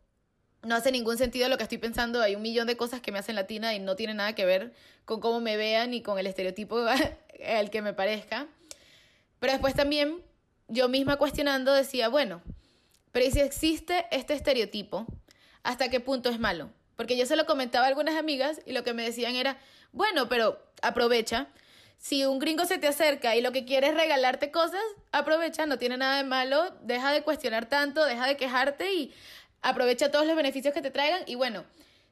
No 0.64 0.76
hace 0.76 0.92
ningún 0.92 1.18
sentido 1.18 1.50
lo 1.50 1.58
que 1.58 1.64
estoy 1.64 1.78
pensando. 1.78 2.22
Hay 2.22 2.36
un 2.36 2.42
millón 2.42 2.68
de 2.68 2.78
cosas 2.78 3.02
que 3.02 3.12
me 3.12 3.20
hacen 3.20 3.36
latina 3.36 3.74
y 3.74 3.80
no 3.80 3.96
tiene 3.96 4.14
nada 4.14 4.34
que 4.34 4.46
ver 4.46 4.74
con 5.06 5.20
cómo 5.20 5.42
me 5.42 5.58
vean 5.58 5.92
ni 5.92 6.02
con 6.02 6.18
el 6.18 6.28
estereotipo 6.28 6.78
al 7.48 7.70
que 7.70 7.82
me 7.82 7.94
parezca. 7.94 8.48
Pero 9.40 9.54
después 9.54 9.74
también 9.74 10.22
yo 10.70 10.88
misma 10.90 11.18
cuestionando 11.18 11.74
decía, 11.74 12.08
bueno, 12.08 12.42
pero 13.12 13.30
si 13.30 13.40
existe 13.42 14.06
este 14.12 14.34
estereotipo? 14.34 15.06
¿Hasta 15.62 15.90
qué 15.90 16.00
punto 16.00 16.30
es 16.30 16.40
malo? 16.40 16.72
Porque 16.96 17.18
yo 17.18 17.26
se 17.26 17.36
lo 17.36 17.46
comentaba 17.46 17.86
a 17.86 17.88
algunas 17.90 18.16
amigas 18.16 18.62
y 18.66 18.74
lo 18.74 18.84
que 18.84 18.94
me 18.94 19.04
decían 19.04 19.36
era, 19.36 19.58
bueno, 19.92 20.28
pero 20.30 20.60
aprovecha. 20.82 21.48
Si 21.98 22.26
un 22.26 22.40
gringo 22.40 22.66
se 22.66 22.80
te 22.80 22.88
acerca 22.88 23.36
y 23.36 23.42
lo 23.42 23.52
que 23.52 23.66
quiere 23.66 23.88
es 23.88 23.96
regalarte 23.96 24.52
cosas, 24.52 24.82
aprovecha, 25.12 25.66
no 25.66 25.78
tiene 25.78 25.96
nada 25.96 26.18
de 26.18 26.24
malo, 26.24 26.76
deja 26.82 27.12
de 27.12 27.22
cuestionar 27.22 27.68
tanto, 27.68 28.04
deja 28.04 28.28
de 28.28 28.36
quejarte 28.36 28.94
y 28.94 29.14
aprovecha 29.64 30.12
todos 30.12 30.28
los 30.28 30.36
beneficios 30.36 30.74
que 30.74 30.82
te 30.82 30.92
traigan. 30.92 31.24
Y 31.26 31.36
bueno, 31.36 31.64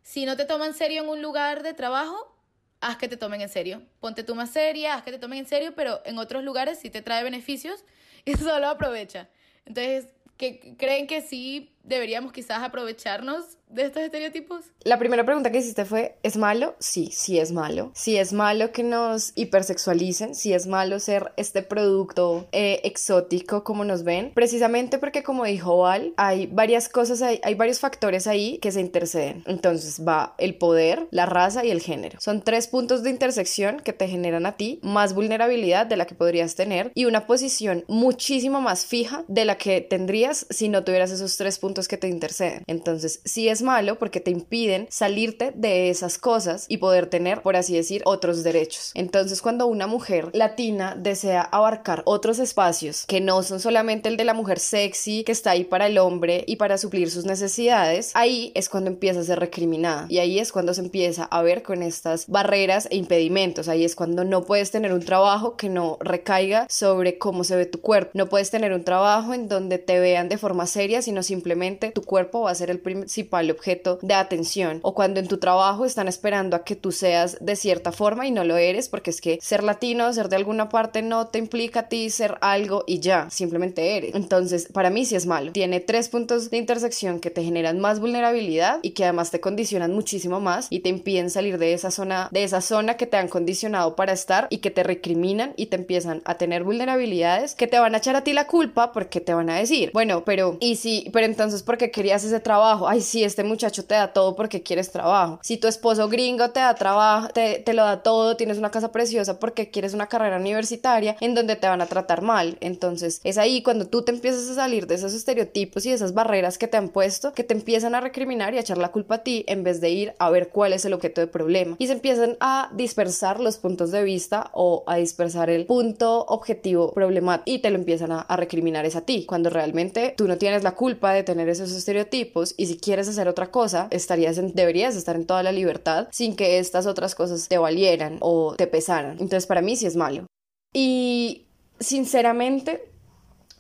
si 0.02 0.26
no 0.26 0.36
te 0.36 0.46
toman 0.46 0.74
serio 0.74 1.04
en 1.04 1.10
un 1.10 1.22
lugar 1.22 1.62
de 1.62 1.74
trabajo, 1.74 2.36
haz 2.80 2.98
que 2.98 3.08
te 3.08 3.18
tomen 3.18 3.42
en 3.42 3.50
serio. 3.50 3.84
Ponte 4.00 4.24
tú 4.24 4.34
más 4.34 4.50
seria, 4.50 4.96
haz 4.96 5.04
que 5.04 5.12
te 5.12 5.20
tomen 5.20 5.40
en 5.40 5.48
serio, 5.48 5.74
pero 5.76 6.02
en 6.06 6.18
otros 6.18 6.44
lugares 6.44 6.80
sí 6.80 6.90
te 6.90 7.02
trae 7.02 7.24
beneficios 7.24 7.84
y 8.26 8.34
solo 8.38 8.68
aprovecha. 8.68 9.30
Entonces, 9.66 10.08
que 10.38 10.76
creen 10.78 11.06
que 11.06 11.22
sí 11.22 11.72
deberíamos 11.84 12.32
quizás 12.32 12.64
aprovecharnos 12.64 13.58
de 13.72 13.86
estos 13.86 14.04
estereotipos? 14.04 14.66
La 14.84 15.00
primera 15.00 15.26
pregunta 15.26 15.52
que 15.52 15.60
hiciste 15.60 15.86
fue, 15.86 16.18
¿es 16.24 16.38
malo? 16.38 16.76
Sí, 16.80 17.10
sí 17.14 17.40
es 17.40 17.52
malo. 17.52 17.92
Sí 17.96 18.18
es 18.18 18.34
malo 18.34 18.72
que 18.72 18.84
nos 18.84 19.32
hipersexualicen, 19.36 20.36
sí 20.36 20.54
es 20.54 20.68
malo 20.68 21.00
ser 21.00 21.32
este 21.38 21.62
producto 21.64 22.48
eh, 22.52 22.82
exótico 22.84 23.64
como 23.64 23.86
nos 23.86 24.04
ven, 24.04 24.32
precisamente 24.34 24.98
porque 24.98 25.24
como 25.24 25.46
dijo 25.46 25.78
Val, 25.78 26.14
hay 26.18 26.48
varias 26.48 26.90
cosas, 26.90 27.22
hay, 27.22 27.40
hay 27.44 27.56
varios 27.56 27.80
factores 27.80 28.28
ahí 28.28 28.58
que 28.60 28.72
se 28.72 28.82
interceden. 28.82 29.44
Entonces 29.46 30.06
va 30.06 30.36
el 30.38 30.56
poder, 30.56 31.08
la 31.12 31.26
raza 31.26 31.64
y 31.64 31.72
el 31.72 31.82
género. 31.82 32.20
Son 32.20 32.42
tres 32.42 32.68
puntos 32.68 33.04
de 33.04 33.10
intersección 33.10 33.80
que 33.80 33.94
te 33.94 34.08
generan 34.08 34.46
a 34.46 34.58
ti 34.58 34.80
más 34.84 35.14
vulnerabilidad 35.14 35.86
de 35.86 35.96
la 35.96 36.06
que 36.06 36.16
podrías 36.16 36.56
tener 36.56 36.92
y 36.96 37.06
una 37.06 37.26
posición 37.28 37.86
muchísimo 37.88 38.60
más 38.62 38.86
fija 38.86 39.24
de 39.28 39.46
la 39.46 39.58
que 39.58 39.82
tendrías 39.82 40.46
si 40.50 40.68
no 40.68 40.84
tuvieras 40.84 41.12
esos 41.12 41.38
tres 41.38 41.60
puntos 41.60 41.71
que 41.88 41.98
te 41.98 42.08
interceden. 42.08 42.64
Entonces, 42.68 43.22
sí 43.26 43.50
es 43.50 43.62
malo 43.62 43.98
porque 43.98 44.20
te 44.20 44.32
impiden 44.32 44.88
salirte 44.90 45.52
de 45.56 45.90
esas 45.90 46.18
cosas 46.18 46.66
y 46.68 46.78
poder 46.78 47.08
tener, 47.08 47.42
por 47.42 47.56
así 47.56 47.76
decir, 47.76 48.02
otros 48.06 48.44
derechos. 48.44 48.92
Entonces, 48.94 49.42
cuando 49.42 49.68
una 49.68 49.88
mujer 49.88 50.30
latina 50.34 50.96
desea 50.98 51.42
abarcar 51.42 52.04
otros 52.06 52.40
espacios 52.40 53.06
que 53.08 53.22
no 53.22 53.44
son 53.44 53.60
solamente 53.60 54.10
el 54.10 54.18
de 54.18 54.26
la 54.26 54.34
mujer 54.34 54.60
sexy 54.60 55.24
que 55.24 55.32
está 55.32 55.52
ahí 55.52 55.64
para 55.64 55.88
el 55.88 55.98
hombre 55.98 56.44
y 56.48 56.58
para 56.58 56.78
suplir 56.78 57.10
sus 57.10 57.26
necesidades, 57.26 58.12
ahí 58.14 58.52
es 58.56 58.70
cuando 58.70 58.90
empieza 58.90 59.22
a 59.22 59.24
ser 59.24 59.40
recriminada 59.40 60.06
y 60.10 60.20
ahí 60.20 60.40
es 60.40 60.52
cuando 60.52 60.74
se 60.74 60.82
empieza 60.82 61.26
a 61.26 61.42
ver 61.42 61.64
con 61.64 61.84
estas 61.84 62.28
barreras 62.28 62.88
e 62.92 62.98
impedimentos. 62.98 63.68
Ahí 63.68 63.84
es 63.86 63.96
cuando 63.96 64.24
no 64.24 64.44
puedes 64.44 64.72
tener 64.72 64.94
un 64.94 65.04
trabajo 65.04 65.56
que 65.56 65.70
no 65.70 65.98
recaiga 66.02 66.68
sobre 66.70 67.18
cómo 67.18 67.44
se 67.44 67.56
ve 67.56 67.66
tu 67.66 67.82
cuerpo. 67.82 68.12
No 68.14 68.28
puedes 68.28 68.52
tener 68.52 68.74
un 68.74 68.84
trabajo 68.84 69.34
en 69.34 69.48
donde 69.48 69.78
te 69.78 70.00
vean 70.00 70.30
de 70.30 70.38
forma 70.38 70.68
seria, 70.68 71.02
sino 71.02 71.24
simplemente 71.24 71.61
tu 71.94 72.02
cuerpo 72.02 72.42
va 72.42 72.52
a 72.52 72.56
ser 72.56 72.70
el 72.70 72.80
principal 72.80 73.52
objeto 73.52 74.00
de 74.02 74.14
atención 74.14 74.80
o 74.82 74.96
cuando 74.96 75.20
en 75.20 75.28
tu 75.28 75.38
trabajo 75.38 75.86
están 75.86 76.08
esperando 76.08 76.56
a 76.56 76.64
que 76.64 76.76
tú 76.76 76.92
seas 76.92 77.38
de 77.40 77.56
cierta 77.56 77.92
forma 77.92 78.26
y 78.26 78.32
no 78.32 78.44
lo 78.44 78.58
eres 78.58 78.90
porque 78.90 79.12
es 79.12 79.22
que 79.22 79.38
ser 79.42 79.64
latino, 79.64 80.12
ser 80.14 80.30
de 80.30 80.38
alguna 80.38 80.70
parte 80.70 81.02
no 81.02 81.28
te 81.28 81.40
implica 81.40 81.82
a 81.82 81.90
ti 81.90 82.10
ser 82.10 82.38
algo 82.42 82.84
y 82.88 83.00
ya, 83.00 83.30
simplemente 83.30 83.98
eres. 83.98 84.16
Entonces, 84.16 84.68
para 84.72 84.90
mí 84.90 85.06
sí 85.06 85.16
es 85.16 85.26
malo. 85.26 85.52
Tiene 85.52 85.80
tres 85.80 86.10
puntos 86.10 86.50
de 86.50 86.58
intersección 86.58 87.20
que 87.20 87.30
te 87.30 87.44
generan 87.44 87.80
más 87.80 88.00
vulnerabilidad 88.00 88.80
y 88.82 88.92
que 88.92 89.04
además 89.04 89.32
te 89.32 89.40
condicionan 89.40 89.94
muchísimo 89.94 90.40
más 90.40 90.68
y 90.70 90.80
te 90.80 90.90
impiden 90.90 91.30
salir 91.30 91.58
de 91.58 91.74
esa 91.74 91.92
zona, 91.92 92.30
de 92.32 92.44
esa 92.44 92.62
zona 92.62 92.98
que 92.98 93.06
te 93.06 93.18
han 93.18 93.28
condicionado 93.28 93.96
para 93.96 94.14
estar 94.14 94.48
y 94.50 94.58
que 94.60 94.72
te 94.72 94.84
recriminan 94.84 95.54
y 95.58 95.68
te 95.68 95.76
empiezan 95.76 96.22
a 96.26 96.36
tener 96.36 96.64
vulnerabilidades 96.64 97.56
que 97.56 97.68
te 97.68 97.80
van 97.80 97.96
a 97.96 97.98
echar 97.98 98.16
a 98.16 98.24
ti 98.24 98.34
la 98.34 98.48
culpa 98.48 98.92
porque 98.92 99.20
te 99.20 99.34
van 99.34 99.50
a 99.50 99.58
decir, 99.58 99.92
bueno, 99.94 100.24
pero 100.24 100.58
y 100.60 100.76
si, 100.78 101.10
pero 101.12 101.26
entonces 101.26 101.51
porque 101.64 101.92
querías 101.92 102.24
ese 102.24 102.40
trabajo, 102.40 102.88
ay 102.88 103.02
sí, 103.02 103.24
este 103.24 103.44
muchacho 103.44 103.86
te 103.86 103.96
da 103.96 104.14
todo 104.14 104.36
porque 104.36 104.64
quieres 104.64 104.92
trabajo. 104.92 105.40
Si 105.44 105.58
tu 105.58 105.68
esposo 105.68 106.08
gringo 106.10 106.52
te 106.52 106.60
da 106.60 106.76
trabajo, 106.76 107.30
te, 107.30 107.60
te 107.60 107.74
lo 107.74 107.84
da 107.84 108.04
todo, 108.04 108.38
tienes 108.38 108.58
una 108.58 108.72
casa 108.72 108.92
preciosa 108.92 109.40
porque 109.40 109.70
quieres 109.70 109.94
una 109.94 110.08
carrera 110.08 110.38
universitaria 110.38 111.16
en 111.20 111.36
donde 111.36 111.56
te 111.56 111.68
van 111.68 111.82
a 111.82 111.86
tratar 111.86 112.22
mal. 112.22 112.58
Entonces 112.62 113.22
es 113.24 113.38
ahí 113.38 113.62
cuando 113.62 113.88
tú 113.88 114.04
te 114.04 114.12
empiezas 114.12 114.50
a 114.50 114.56
salir 114.56 114.88
de 114.88 114.96
esos 114.96 115.14
estereotipos 115.14 115.86
y 115.86 115.90
de 115.90 115.96
esas 115.96 116.14
barreras 116.14 116.58
que 116.58 116.68
te 116.68 116.78
han 116.78 116.90
puesto 116.90 117.34
que 117.34 117.44
te 117.44 117.54
empiezan 117.54 117.96
a 117.96 118.02
recriminar 118.02 118.54
y 118.54 118.58
a 118.58 118.62
echar 118.62 118.78
la 118.78 118.92
culpa 118.92 119.16
a 119.16 119.24
ti 119.24 119.44
en 119.48 119.64
vez 119.64 119.82
de 119.82 119.90
ir 119.90 120.14
a 120.20 120.30
ver 120.30 120.50
cuál 120.50 120.74
es 120.74 120.86
el 120.86 120.94
objeto 120.94 121.22
de 121.22 121.28
problema. 121.28 121.76
Y 121.80 121.88
se 121.88 121.94
empiezan 121.94 122.38
a 122.40 122.70
dispersar 122.74 123.40
los 123.40 123.58
puntos 123.58 123.92
de 123.92 124.04
vista 124.04 124.50
o 124.54 124.84
a 124.88 124.98
dispersar 124.98 125.50
el 125.50 125.66
punto 125.66 126.26
objetivo 126.26 126.94
problemático 126.94 127.44
y 127.46 127.60
te 127.60 127.70
lo 127.70 127.78
empiezan 127.78 128.12
a, 128.12 128.22
a 128.22 128.36
recriminar 128.38 128.86
es 128.86 128.96
a 128.96 129.02
ti, 129.02 129.26
cuando 129.26 129.50
realmente 129.50 130.14
tú 130.18 130.28
no 130.28 130.38
tienes 130.38 130.64
la 130.64 130.74
culpa 130.74 131.14
de 131.14 131.24
tener 131.24 131.41
esos 131.50 131.72
estereotipos 131.72 132.54
y 132.58 132.68
si 132.68 132.78
quieres 132.78 133.08
hacer 133.08 133.28
otra 133.28 133.52
cosa, 133.52 133.88
estarías 133.92 134.38
en, 134.38 134.54
deberías 134.54 134.96
estar 134.96 135.16
en 135.16 135.26
toda 135.26 135.44
la 135.44 135.52
libertad 135.52 136.08
sin 136.12 136.36
que 136.36 136.60
estas 136.60 136.86
otras 136.86 137.16
cosas 137.16 137.48
te 137.48 137.58
valieran 137.58 138.18
o 138.22 138.56
te 138.56 138.68
pesaran. 138.68 139.14
Entonces 139.14 139.48
para 139.48 139.62
mí 139.62 139.76
sí 139.76 139.86
es 139.86 139.96
malo. 139.96 140.26
Y 140.74 141.46
sinceramente 141.80 142.92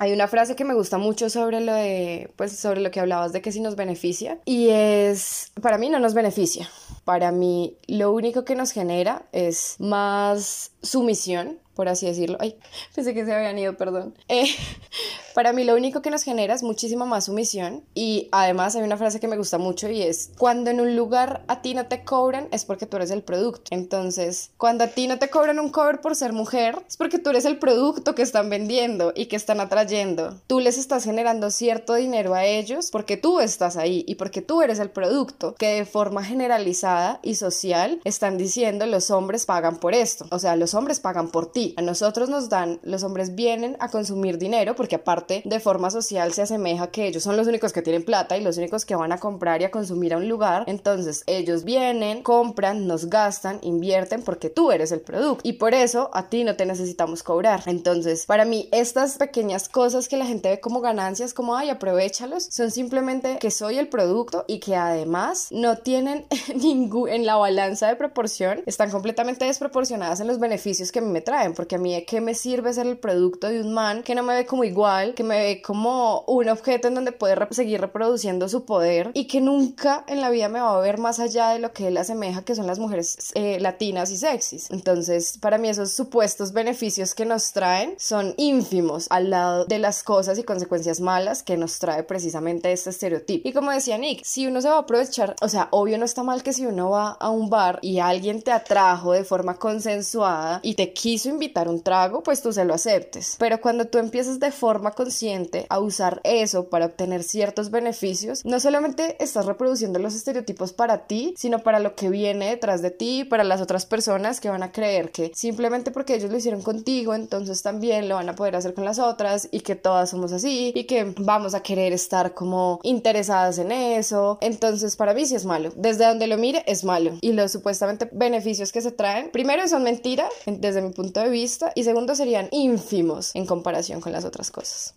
hay 0.02 0.14
una 0.14 0.28
frase 0.28 0.56
que 0.56 0.66
me 0.66 0.74
gusta 0.74 0.98
mucho 0.98 1.30
sobre 1.30 1.62
lo 1.62 1.74
de, 1.74 2.32
pues 2.36 2.58
sobre 2.58 2.82
lo 2.82 2.90
que 2.90 3.00
hablabas 3.00 3.34
de 3.34 3.42
que 3.44 3.52
si 3.52 3.60
nos 3.60 3.76
beneficia 3.76 4.40
y 4.46 4.70
es, 4.70 5.52
para 5.62 5.78
mí 5.78 5.90
no 5.90 6.00
nos 6.00 6.16
beneficia. 6.16 6.68
Para 7.06 7.32
mí 7.32 7.78
lo 7.86 8.12
único 8.12 8.44
que 8.44 8.56
nos 8.56 8.72
genera 8.72 9.28
es 9.32 9.76
más 9.78 10.72
sumisión, 10.82 11.60
por 11.75 11.88
así 11.88 12.06
decirlo. 12.06 12.38
Ay, 12.40 12.56
pensé 12.96 13.13
que 13.13 13.25
se 13.25 13.34
habían 13.34 13.58
ido, 13.58 13.78
perdón. 13.78 14.13
Eh, 14.28 14.46
para 15.36 15.54
mí 15.54 15.63
lo 15.63 15.75
único 15.75 16.01
que 16.01 16.10
nos 16.10 16.24
genera 16.24 16.54
es 16.54 16.63
muchísima 16.63 17.06
más 17.06 17.25
sumisión 17.25 17.84
y 17.94 18.30
además 18.32 18.75
hay 18.75 18.84
una 18.84 18.98
frase 18.98 19.20
que 19.20 19.28
me 19.28 19.38
gusta 19.38 19.58
mucho 19.58 19.90
y 19.90 20.01
es 20.01 20.32
cuando 20.38 20.70
en 20.70 20.82
un 20.82 20.96
lugar 20.96 21.44
a 21.48 21.62
ti 21.62 21.74
no 21.74 21.88
te 21.88 22.04
cobran 22.04 22.48
es 22.51 22.66
porque 22.66 22.86
tú 22.86 22.98
eres 22.98 23.12
el 23.12 23.24
producto. 23.24 23.63
Entonces, 23.72 24.51
cuando 24.58 24.84
a 24.84 24.88
ti 24.88 25.08
no 25.08 25.20
te 25.20 25.30
cobran 25.30 25.60
un 25.60 25.70
cover 25.70 26.01
por 26.01 26.16
ser 26.16 26.34
mujer 26.34 26.78
es 26.88 26.98
porque 26.98 27.20
tú 27.20 27.30
eres 27.30 27.46
el 27.46 27.60
producto 27.60 28.16
que 28.16 28.22
están 28.22 28.50
vendiendo 28.50 29.13
y 29.16 29.28
que 29.28 29.36
están 29.36 29.60
atrayendo. 29.60 30.40
Tú 30.48 30.60
les 30.60 30.78
estás 30.78 31.04
generando 31.04 31.51
cierto 31.51 31.96
dinero 31.96 32.34
a 32.34 32.46
ellos 32.46 32.90
porque 32.92 33.18
tú 33.18 33.40
estás 33.40 33.78
ahí 33.78 34.04
y 34.08 34.16
porque 34.16 34.42
tú 34.42 34.62
eres 34.62 34.80
el 34.80 34.90
producto 34.90 35.56
que 35.56 35.68
de 35.68 35.86
forma 35.86 36.24
generalizada 36.24 37.20
y 37.24 37.36
social 37.36 38.00
están 38.04 38.38
diciendo 38.38 38.86
los 38.86 39.12
hombres 39.12 39.46
pagan 39.46 39.78
por 39.78 39.94
esto. 39.94 40.25
O 40.32 40.40
sea, 40.40 40.56
los 40.56 40.74
hombres 40.74 41.00
pagan 41.00 41.30
por 41.30 41.51
ti. 41.51 41.71
A 41.78 41.82
nosotros 41.82 42.30
nos 42.30 42.50
dan, 42.50 42.80
los 42.84 43.04
hombres 43.04 43.36
vienen 43.36 43.78
a 43.80 43.90
consumir 43.90 44.38
dinero 44.38 44.75
porque 44.75 44.96
aparte 44.96 45.42
de 45.46 45.60
forma 45.60 45.92
social 45.92 46.34
se 46.34 46.44
asemeja 46.44 46.92
que 46.92 47.08
ellos 47.08 47.24
son 47.24 47.38
los 47.38 47.48
únicos 47.48 47.74
que 47.74 47.82
tienen 47.82 48.04
plata 48.04 48.38
y 48.38 48.44
los 48.44 48.58
únicos 48.58 48.86
que 48.86 48.96
van 48.96 49.12
a 49.12 49.20
comprar 49.20 49.62
y 49.62 49.66
a 49.66 49.72
consumir 49.72 50.13
a 50.13 50.18
un 50.18 50.28
lugar. 50.28 50.63
Entonces 50.68 51.24
ellos 51.28 51.63
vienen, 51.63 52.24
compran, 52.24 52.88
nos 52.88 53.10
gastan, 53.10 53.60
invierten 53.62 54.24
porque 54.24 54.50
tú 54.50 54.72
eres 54.72 54.92
el 54.92 55.01
producto 55.01 55.42
y 55.44 55.54
por 55.54 55.74
eso 55.74 56.10
a 56.13 56.30
ti 56.30 56.44
no 56.44 56.56
te 56.56 56.66
necesitamos 56.66 57.24
cobrar. 57.24 57.63
Entonces, 57.66 58.25
para 58.25 58.46
mí 58.46 58.70
estas 58.72 59.18
pequeñas 59.18 59.70
cosas 59.70 60.08
que 60.08 60.18
la 60.18 60.25
gente 60.25 60.50
ve 60.50 60.60
como 60.60 60.82
ganancias, 60.82 61.34
como 61.34 61.56
ay, 61.56 61.70
aprovechalos, 61.70 62.44
son 62.46 62.72
simplemente 62.72 63.38
que 63.40 63.51
soy 63.51 63.78
el 63.78 63.88
producto 63.88 64.46
y 64.48 64.60
que 64.60 64.75
además 64.75 65.48
no 65.51 65.78
tienen 65.78 66.25
ningún 66.56 67.10
en 67.10 67.25
la 67.25 67.36
balanza 67.36 67.88
de 67.88 67.96
proporción, 67.96 68.62
están 68.66 68.92
completamente 68.92 69.46
desproporcionadas 69.46 70.20
en 70.20 70.28
los 70.28 70.40
beneficios 70.40 70.92
que 70.92 71.00
a 71.00 71.01
mí 71.01 71.10
me 71.10 71.22
traen, 71.22 71.50
porque 71.53 71.75
a 71.75 71.79
mí 71.79 71.93
de 71.93 72.05
qué 72.05 72.22
me 72.22 72.36
sirve 72.36 72.74
ser 72.74 72.88
el 72.88 72.98
producto 72.98 73.48
de 73.48 73.62
un 73.62 73.74
man 73.74 74.03
que 74.03 74.15
no 74.15 74.24
me 74.24 74.34
ve 74.34 74.46
como 74.46 74.63
igual, 74.63 75.13
que 75.13 75.24
me 75.24 75.38
ve 75.38 75.62
como 75.62 76.22
un 76.27 76.50
objeto 76.50 76.88
en 76.88 76.96
donde 76.96 77.12
puede 77.12 77.36
seguir 77.51 77.81
reproduciendo 77.81 78.50
su 78.50 78.65
poder 78.65 79.12
y 79.13 79.25
que 79.25 79.41
nunca 79.41 80.03
en 80.08 80.22
la 80.22 80.29
vida 80.29 80.50
me 80.50 80.60
va 80.60 80.75
a 80.75 80.81
ver 80.81 80.98
más 80.98 81.20
allá 81.20 81.50
de 81.50 81.60
lo 81.60 81.72
que 81.72 81.88
él 81.88 81.98
asemeja 81.98 82.43
que 82.43 82.55
son 82.55 82.67
las 82.67 82.79
mujeres 82.79 83.31
eh, 83.36 83.60
latinas 83.60 84.12
y 84.12 84.17
sexys. 84.17 84.70
Entonces, 84.72 85.38
para 85.39 85.58
mí 85.58 85.70
esos 85.70 85.91
supuestos 85.91 86.53
beneficios 86.53 87.15
que 87.15 87.25
nos 87.25 87.51
traen 87.51 87.96
son 87.98 88.34
ínfimos 88.38 89.08
al 89.10 89.29
lado 89.29 89.65
de 89.65 89.79
las 89.79 90.03
cosas 90.03 90.38
y 90.38 90.43
consecuencias 90.43 91.00
malas 91.00 91.43
que 91.43 91.58
nos 91.58 91.79
trae 91.79 92.03
precisamente 92.03 92.72
este 92.72 92.89
estereotipo. 92.89 93.48
Y 93.48 93.53
como 93.53 93.72
decía 93.72 93.98
Nick, 93.98 94.24
si 94.24 94.48
uno 94.48 94.62
se 94.62 94.70
va 94.70 94.75
a 94.75 94.79
aprovechar, 94.79 95.36
o 95.41 95.50
sea, 95.50 95.67
obvio 95.72 95.98
no 95.98 96.05
está 96.05 96.24
mal 96.24 96.43
que 96.43 96.53
si 96.53 96.65
uno 96.65 96.89
va 96.89 97.12
a 97.12 97.29
un 97.29 97.50
bar 97.50 97.79
y 97.81 98.00
alguien 98.00 98.41
te 98.41 98.51
atrajo 98.51 99.13
de 99.13 99.24
forma 99.24 99.58
consensuada 99.58 100.60
y 100.63 100.75
te 100.75 100.93
quiso 100.93 101.29
invitar 101.42 101.68
un 101.68 101.82
trago, 101.82 102.22
pues 102.22 102.44
tú 102.44 102.54
se 102.54 102.66
lo 102.66 102.76
aceptes. 102.76 103.36
Pero 103.40 103.60
cuando 103.62 103.86
tú 103.86 103.98
empiezas 103.98 104.40
de 104.40 104.52
forma 104.52 104.92
consciente 104.92 105.66
a 105.70 105.80
usar 105.80 106.22
eso 106.24 106.70
para 106.70 106.86
obtener 106.86 107.24
ciertos 107.24 107.72
beneficios, 107.72 108.46
no 108.46 108.60
solamente 108.60 109.18
estás 109.24 109.48
reproduciendo 109.48 109.98
los 109.98 110.14
estereotipos 110.14 110.72
para 110.72 111.08
ti, 111.08 111.34
sino 111.36 111.60
para 111.60 111.80
lo 111.80 111.96
que 111.96 112.10
viene 112.10 112.50
detrás 112.50 112.84
de 112.84 112.92
ti, 112.92 113.24
para 113.24 113.44
las 113.44 113.60
otras 113.60 113.88
personas 113.88 114.40
que 114.40 114.50
van 114.50 114.62
a 114.62 114.72
creer 114.72 115.12
que 115.12 115.32
simplemente 115.34 115.90
porque 115.90 116.14
ellos 116.14 116.30
lo 116.30 116.38
hicieron 116.38 116.62
contigo, 116.62 117.16
entonces 117.16 117.64
también 117.64 118.08
lo 118.08 118.16
van 118.16 118.30
a 118.30 118.36
poder 118.36 118.56
hacer 118.56 118.76
con 118.76 118.86
las 118.86 119.00
otras 119.00 119.48
y 119.50 119.62
que 119.62 119.76
todas 119.76 120.12
somos 120.12 120.32
así 120.34 120.72
y 120.76 120.84
que 120.84 121.12
vamos 121.18 121.56
a 121.56 121.64
querer 121.64 121.92
estar 121.92 122.36
como 122.36 122.80
interesadas 122.84 123.58
en 123.58 123.72
eso. 123.72 124.38
Entonces 124.42 124.96
para 124.96 125.16
mí 125.16 125.26
sí 125.26 125.34
es 125.34 125.46
malo. 125.46 125.72
Desde 125.76 126.06
donde 126.06 126.28
lo 126.28 126.38
mire 126.38 126.64
es 126.68 126.84
malo. 126.84 127.18
Y 127.22 127.34
los 127.34 127.52
supuestamente 127.52 128.08
beneficios 128.12 128.72
que 128.72 128.82
se 128.82 128.92
traen, 128.92 129.32
primero 129.32 129.68
son 129.68 129.82
mentiras 129.82 130.30
desde 130.46 130.84
mi 130.84 130.92
punto 130.92 131.20
de 131.20 131.31
vista 131.32 131.72
y 131.76 131.84
segundo 131.84 132.16
serían 132.16 132.48
ínfimos 132.52 133.32
en 133.36 133.46
comparación 133.46 134.02
con 134.02 134.12
las 134.12 134.26
otras 134.26 134.52
cosas. 134.52 134.96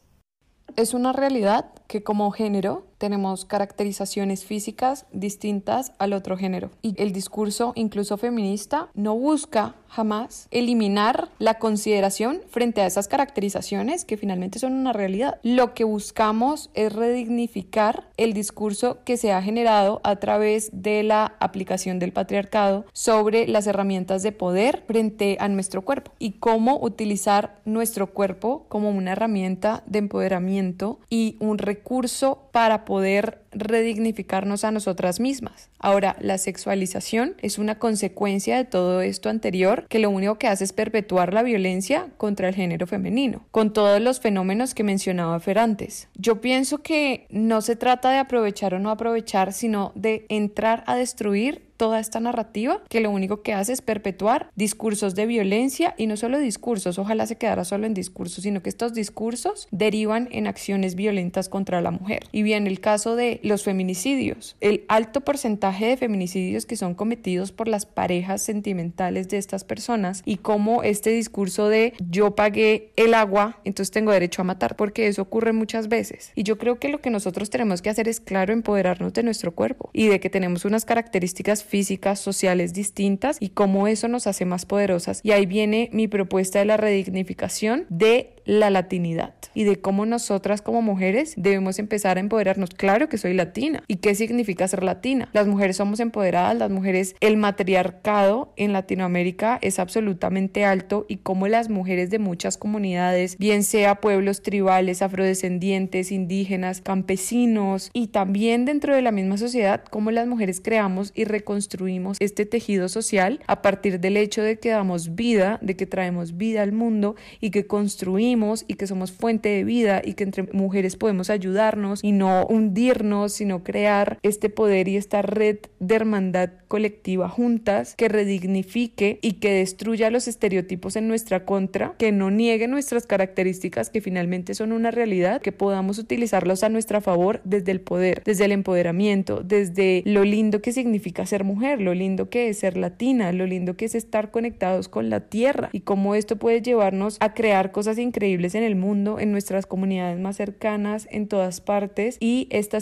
Es 0.77 0.93
una 0.93 1.13
realidad 1.13 1.71
que 1.87 2.03
como 2.03 2.31
género 2.31 2.87
tenemos 3.05 3.45
caracterizaciones 3.45 4.47
físicas 4.47 5.05
distintas 5.13 5.93
al 5.99 6.15
otro 6.15 6.39
género. 6.39 6.71
Y 6.81 6.95
el 6.97 7.13
discurso, 7.13 7.73
incluso 7.75 8.17
feminista, 8.17 8.89
no 8.95 9.15
busca 9.15 9.75
jamás 9.89 10.49
eliminar 10.51 11.29
la 11.39 11.59
consideración 11.59 12.41
frente 12.49 12.81
a 12.81 12.87
esas 12.87 13.07
caracterizaciones 13.07 14.07
que 14.07 14.17
finalmente 14.17 14.59
son 14.59 14.73
una 14.73 14.95
realidad. 14.95 15.39
Lo 15.43 15.75
que 15.75 15.85
buscamos 15.85 16.71
es 16.73 16.93
redignificar 16.93 18.09
el 18.17 18.33
discurso 18.33 18.99
que 19.05 19.19
se 19.19 19.33
ha 19.33 19.43
generado 19.43 20.01
a 20.03 20.17
través 20.17 20.71
de 20.73 21.03
la 21.03 21.37
aplicación 21.41 21.99
del 21.99 22.13
patriarcado 22.13 22.87
sobre 22.93 23.47
las 23.47 23.67
herramientas 23.67 24.23
de 24.23 24.33
poder 24.33 24.83
frente 24.87 25.37
a 25.39 25.49
nuestro 25.49 25.83
cuerpo 25.83 26.11
y 26.19 26.33
cómo 26.33 26.81
utilizar 26.81 27.61
nuestro 27.67 28.09
cuerpo 28.09 28.65
como 28.69 28.89
una 28.89 29.13
herramienta 29.13 29.85
de 29.87 29.99
empoderamiento 30.01 30.99
y 31.11 31.37
un 31.39 31.59
recurso 31.59 32.49
para 32.51 32.85
poder 32.85 32.94
poder 32.95 33.44
redignificarnos 33.55 34.65
a 34.65 34.71
nosotras 34.71 35.21
mismas. 35.21 35.69
Ahora, 35.79 36.17
la 36.21 36.39
sexualización 36.39 37.35
es 37.41 37.59
una 37.59 37.79
consecuencia 37.79 38.57
de 38.57 38.65
todo 38.65 39.03
esto 39.03 39.29
anterior 39.29 39.87
que 39.89 39.99
lo 39.99 40.11
único 40.11 40.39
que 40.39 40.49
hace 40.49 40.65
es 40.65 40.73
perpetuar 40.73 41.33
la 41.33 41.43
violencia 41.43 42.09
contra 42.17 42.49
el 42.49 42.55
género 42.55 42.87
femenino, 42.87 43.45
con 43.51 43.73
todos 43.73 44.01
los 44.01 44.21
fenómenos 44.21 44.75
que 44.75 44.85
mencionaba 44.85 45.41
Fer 45.41 45.59
antes. 45.59 46.09
Yo 46.17 46.41
pienso 46.41 46.79
que 46.79 47.27
no 47.31 47.61
se 47.61 47.77
trata 47.77 48.11
de 48.11 48.19
aprovechar 48.19 48.75
o 48.75 48.79
no 48.79 48.91
aprovechar, 48.91 49.53
sino 49.53 49.93
de 49.95 50.27
entrar 50.29 50.85
a 50.87 50.97
destruir 50.97 51.65
toda 51.77 52.01
esta 52.01 52.21
narrativa 52.21 52.83
que 52.89 53.01
lo 53.01 53.11
único 53.11 53.43
que 53.43 53.53
hace 53.53 53.73
es 53.73 53.83
perpetuar 53.83 54.49
discursos 54.55 55.15
de 55.15 55.27
violencia 55.27 55.95
y 55.99 56.07
no 56.07 56.17
solo 56.17 56.39
discursos, 56.39 56.99
ojalá 56.99 57.27
se 57.27 57.37
quedara 57.37 57.65
solo 57.65 57.87
en 57.87 57.95
discursos, 57.95 58.45
sino 58.45 58.63
que 58.63 58.69
estos 58.69 58.95
discursos 58.95 59.69
derivan 59.71 60.29
en 60.31 60.47
acciones 60.47 60.95
violentas 60.95 61.49
contra 61.49 61.81
la 61.81 61.91
mujer. 61.91 62.25
Y 62.33 62.43
bien, 62.43 62.67
el 62.67 62.81
caso 62.81 63.17
de 63.17 63.41
los 63.45 63.63
feminicidios, 63.63 64.57
el 64.61 64.85
alto 64.89 65.21
porcentaje 65.21 65.87
de 65.87 65.97
feminicidios 65.97 66.67
que 66.67 66.77
son 66.77 66.95
cometidos 66.95 67.53
por 67.53 67.69
las 67.69 67.87
parejas 67.87 68.43
sentimentales 68.43 69.29
de 69.29 69.39
estas 69.39 69.65
personas 69.65 70.23
y 70.25 70.39
cómo 70.39 70.83
este 70.83 71.11
discurso 71.11 71.69
de 71.69 71.93
yo 72.11 72.35
pagué 72.35 72.93
el 72.97 73.15
agua, 73.15 73.61
entonces 73.65 73.93
tengo 73.93 74.13
derecho 74.13 74.43
a 74.43 74.45
matar, 74.45 74.77
porque 74.77 75.07
eso 75.07 75.23
ocurre 75.23 75.53
muchas 75.53 75.89
veces. 75.89 76.33
Y 76.35 76.43
yo 76.43 76.59
creo 76.59 76.79
que 76.79 76.89
lo 76.89 77.01
que 77.01 77.11
nosotros 77.11 77.51
tenemos 77.51 77.83
que 77.83 77.91
hacer 77.91 78.09
es, 78.09 78.21
claro, 78.21 78.53
empoderarnos 78.53 79.13
de 79.13 79.23
nuestro 79.23 79.55
cuerpo 79.55 79.91
y 79.93 80.09
de 80.09 80.21
que 80.21 80.31
tenemos 80.31 80.65
unas 80.65 80.85
características 80.85 81.63
físicas, 81.65 82.21
sociales 82.21 82.73
distintas 82.73 83.37
y 83.41 83.51
cómo 83.51 83.87
eso 83.89 84.09
nos 84.09 84.27
hace 84.27 84.45
más 84.45 84.67
poderosas. 84.67 85.21
Y 85.23 85.33
ahí 85.33 85.47
viene 85.47 85.91
mi 85.93 86.09
propuesta 86.09 86.59
de 86.59 86.65
la 86.65 86.77
redignificación 86.77 87.87
de 87.89 88.35
la 88.45 88.71
latinidad 88.71 89.35
y 89.55 89.65
de 89.65 89.81
cómo 89.81 90.07
nosotras 90.07 90.63
como 90.63 90.83
mujeres 90.83 91.35
debemos 91.37 91.79
empezar 91.79 92.17
a 92.17 92.21
empoderarnos. 92.21 92.71
Claro 92.71 93.09
que 93.09 93.19
soy 93.19 93.34
latina. 93.35 93.83
¿Y 93.89 93.97
qué 93.97 94.15
significa 94.15 94.67
ser 94.69 94.83
latina? 94.83 95.29
Las 95.33 95.47
mujeres 95.47 95.77
somos 95.77 96.01
empoderadas, 96.01 96.57
las 96.57 96.71
mujeres, 96.71 97.17
el 97.21 97.37
matriarcado 97.37 98.53
en 98.57 98.73
Latinoamérica 98.73 99.59
es 99.63 99.79
absolutamente 99.79 100.65
alto 100.65 101.07
y 101.09 101.19
cómo 101.19 101.49
las 101.49 101.69
mujeres 101.69 102.11
de 102.11 102.19
muchas 102.19 102.57
comunidades, 102.57 103.37
bien 103.39 103.63
sea 103.63 103.97
pueblos 103.97 104.43
tribales, 104.43 105.03
afrodescendientes, 105.03 106.13
indígenas, 106.13 106.81
campesinos 106.81 107.91
y 107.93 108.09
también 108.09 108.65
dentro 108.65 108.95
de 108.95 109.03
la 109.03 109.13
misma 109.13 109.37
sociedad, 109.37 109.85
cómo 109.91 110.11
las 110.11 110.27
mujeres 110.27 110.61
creamos 110.61 111.13
y 111.15 111.25
reconstruimos 111.25 112.17
este 112.21 112.47
tejido 112.47 112.89
social 112.89 113.41
a 113.47 113.63
partir 113.63 114.01
del 114.01 114.17
hecho 114.17 114.43
de 114.43 114.59
que 114.59 114.71
damos 114.71 115.15
vida, 115.15 115.59
de 115.63 115.77
que 115.77 115.87
traemos 115.87 116.37
vida 116.37 116.63
al 116.63 116.73
mundo 116.73 117.17
y 117.41 117.51
que 117.51 117.67
construimos 117.67 118.65
y 118.69 118.75
que 118.75 118.87
somos 118.87 119.13
fuente 119.13 119.49
de 119.49 119.65
vida 119.65 120.03
y 120.05 120.15
que 120.15 120.25
entre 120.25 120.45
mujeres 120.53 120.97
podemos 120.97 121.31
ayudarnos 121.31 122.03
y 122.03 122.13
no 122.13 122.47
hundirnos, 122.47 123.24
sino 123.29 123.65
crear 123.65 124.19
este 124.23 124.51
poder 124.51 124.89
y 124.89 124.97
esta 124.97 125.23
red 125.23 125.59
de 125.81 125.95
hermandad 125.95 126.51
colectiva 126.69 127.29
juntas 127.29 127.95
que 127.97 128.09
redignifique 128.09 129.19
y 129.23 129.35
que 129.35 129.53
destruya 129.53 130.11
los 130.11 130.29
estereotipos 130.29 130.97
en 130.97 131.09
nuestra 131.09 131.45
contra, 131.45 131.95
que 131.99 132.13
no 132.13 132.31
niegue 132.31 132.69
nuestras 132.69 133.07
características 133.07 133.91
que 133.91 134.01
finalmente 134.01 134.55
son 134.55 134.73
una 134.73 134.91
realidad, 134.91 135.41
que 135.41 135.53
podamos 135.53 135.99
utilizarlos 135.99 136.65
a 136.65 136.69
nuestra 136.69 137.01
favor 137.01 137.41
desde 137.45 137.73
el 137.73 137.81
poder, 137.81 138.23
desde 138.25 138.45
el 138.45 138.53
empoderamiento, 138.53 139.43
desde 139.43 140.03
lo 140.05 140.25
lindo 140.25 140.63
que 140.63 140.73
significa 140.73 141.27
ser 141.27 141.45
mujer, 141.45 141.81
lo 141.81 141.95
lindo 141.95 142.29
que 142.29 142.49
es 142.49 142.59
ser 142.59 142.77
latina, 142.77 143.33
lo 143.33 143.47
lindo 143.47 143.77
que 143.77 143.85
es 143.85 143.95
estar 143.95 144.31
conectados 144.31 144.89
con 144.89 145.11
la 145.11 145.21
tierra 145.21 145.71
y 145.73 145.81
cómo 145.81 146.15
esto 146.15 146.37
puede 146.37 146.63
llevarnos 146.63 147.17
a 147.21 147.35
crear 147.35 147.73
cosas 147.73 147.99
increíbles 147.99 148.55
en 148.55 148.63
el 148.63 148.77
mundo, 148.77 149.19
en 149.19 149.33
nuestras 149.33 149.67
comunidades 149.67 150.19
más 150.19 150.37
cercanas, 150.37 151.07
en 151.11 151.29
todas 151.29 151.61
partes, 151.61 152.17
y 152.21 152.49
esta 152.51 152.81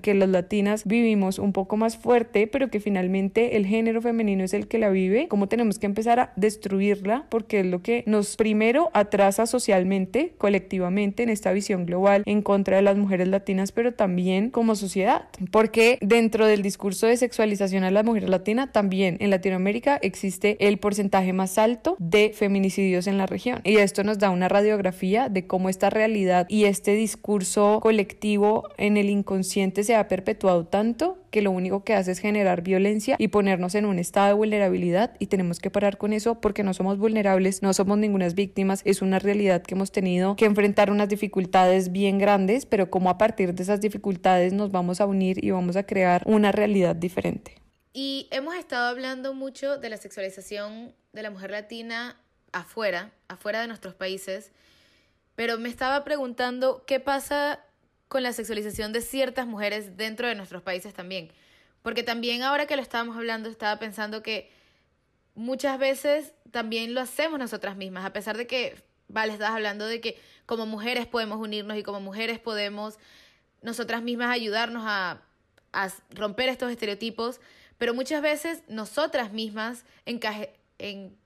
que 0.00 0.14
las 0.14 0.28
latinas 0.28 0.84
vivimos 0.84 1.38
un 1.38 1.52
poco 1.52 1.76
más 1.76 1.96
fuerte, 1.96 2.46
pero 2.46 2.68
que 2.68 2.80
finalmente 2.80 3.56
el 3.56 3.66
género 3.66 4.00
femenino 4.00 4.44
es 4.44 4.54
el 4.54 4.68
que 4.68 4.78
la 4.78 4.90
vive, 4.90 5.28
cómo 5.28 5.48
tenemos 5.48 5.78
que 5.78 5.86
empezar 5.86 6.20
a 6.20 6.32
destruirla, 6.36 7.26
porque 7.28 7.60
es 7.60 7.66
lo 7.66 7.82
que 7.82 8.04
nos 8.06 8.36
primero 8.36 8.90
atrasa 8.92 9.46
socialmente, 9.46 10.34
colectivamente, 10.38 11.22
en 11.22 11.28
esta 11.30 11.52
visión 11.52 11.86
global 11.86 12.22
en 12.26 12.42
contra 12.42 12.76
de 12.76 12.82
las 12.82 12.96
mujeres 12.96 13.28
latinas, 13.28 13.72
pero 13.72 13.92
también 13.94 14.50
como 14.50 14.74
sociedad, 14.74 15.28
porque 15.50 15.98
dentro 16.00 16.46
del 16.46 16.62
discurso 16.62 17.06
de 17.06 17.16
sexualización 17.16 17.84
a 17.84 17.90
la 17.90 18.02
mujer 18.02 18.28
latina, 18.28 18.72
también 18.72 19.16
en 19.20 19.30
Latinoamérica 19.30 19.98
existe 20.02 20.56
el 20.60 20.78
porcentaje 20.78 21.32
más 21.32 21.58
alto 21.58 21.96
de 21.98 22.32
feminicidios 22.34 23.06
en 23.06 23.18
la 23.18 23.26
región, 23.26 23.60
y 23.64 23.76
esto 23.76 24.04
nos 24.04 24.18
da 24.18 24.30
una 24.30 24.48
radiografía 24.48 25.28
de 25.28 25.46
cómo 25.46 25.68
esta 25.68 25.90
realidad 25.90 26.46
y 26.48 26.64
este 26.64 26.94
discurso 26.94 27.80
colectivo 27.80 28.68
en 28.78 28.96
el 28.96 29.10
inconsciente 29.22 29.84
se 29.84 29.94
ha 29.94 30.08
perpetuado 30.08 30.66
tanto 30.66 31.18
que 31.30 31.42
lo 31.42 31.50
único 31.50 31.84
que 31.84 31.94
hace 31.94 32.12
es 32.12 32.18
generar 32.18 32.62
violencia 32.62 33.16
y 33.18 33.28
ponernos 33.28 33.74
en 33.74 33.86
un 33.86 33.98
estado 33.98 34.28
de 34.28 34.32
vulnerabilidad 34.34 35.14
y 35.18 35.26
tenemos 35.26 35.58
que 35.58 35.70
parar 35.70 35.98
con 35.98 36.12
eso 36.12 36.40
porque 36.40 36.62
no 36.62 36.74
somos 36.74 36.98
vulnerables, 36.98 37.62
no 37.62 37.72
somos 37.72 37.98
ninguna 37.98 38.22
víctimas, 38.30 38.82
es 38.84 39.02
una 39.02 39.18
realidad 39.18 39.62
que 39.62 39.74
hemos 39.74 39.90
tenido 39.90 40.36
que 40.36 40.44
enfrentar 40.44 40.90
unas 40.90 41.08
dificultades 41.08 41.92
bien 41.92 42.18
grandes, 42.18 42.66
pero 42.66 42.90
como 42.90 43.10
a 43.10 43.18
partir 43.18 43.54
de 43.54 43.62
esas 43.62 43.80
dificultades 43.80 44.52
nos 44.52 44.70
vamos 44.70 45.00
a 45.00 45.06
unir 45.06 45.44
y 45.44 45.50
vamos 45.50 45.76
a 45.76 45.84
crear 45.84 46.22
una 46.24 46.52
realidad 46.52 46.94
diferente. 46.94 47.56
Y 47.92 48.28
hemos 48.30 48.54
estado 48.54 48.88
hablando 48.88 49.34
mucho 49.34 49.76
de 49.78 49.90
la 49.90 49.96
sexualización 49.96 50.94
de 51.12 51.22
la 51.22 51.30
mujer 51.30 51.50
latina 51.50 52.16
afuera, 52.52 53.12
afuera 53.28 53.60
de 53.60 53.66
nuestros 53.66 53.94
países, 53.94 54.52
pero 55.34 55.58
me 55.58 55.68
estaba 55.68 56.04
preguntando 56.04 56.84
qué 56.86 57.00
pasa 57.00 57.60
con 58.12 58.22
la 58.22 58.34
sexualización 58.34 58.92
de 58.92 59.00
ciertas 59.00 59.46
mujeres 59.46 59.96
dentro 59.96 60.28
de 60.28 60.34
nuestros 60.34 60.60
países 60.60 60.92
también. 60.92 61.32
Porque 61.80 62.02
también 62.02 62.42
ahora 62.42 62.66
que 62.66 62.76
lo 62.76 62.82
estábamos 62.82 63.16
hablando, 63.16 63.48
estaba 63.48 63.78
pensando 63.78 64.22
que 64.22 64.50
muchas 65.34 65.78
veces 65.78 66.34
también 66.50 66.92
lo 66.92 67.00
hacemos 67.00 67.38
nosotras 67.38 67.74
mismas, 67.74 68.04
a 68.04 68.12
pesar 68.12 68.36
de 68.36 68.46
que, 68.46 68.76
vale, 69.08 69.32
estás 69.32 69.48
hablando 69.48 69.86
de 69.86 70.02
que 70.02 70.20
como 70.44 70.66
mujeres 70.66 71.06
podemos 71.06 71.38
unirnos 71.38 71.78
y 71.78 71.82
como 71.82 72.02
mujeres 72.02 72.38
podemos 72.38 72.98
nosotras 73.62 74.02
mismas 74.02 74.28
ayudarnos 74.28 74.82
a, 74.84 75.22
a 75.72 75.88
romper 76.10 76.50
estos 76.50 76.70
estereotipos, 76.70 77.40
pero 77.78 77.94
muchas 77.94 78.20
veces 78.20 78.62
nosotras 78.68 79.32
mismas 79.32 79.86
encaje, 80.04 80.52
en, 80.76 81.16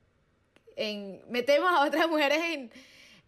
en, 0.77 1.21
metemos 1.29 1.69
a 1.69 1.85
otras 1.85 2.09
mujeres 2.09 2.39
en, 2.45 2.71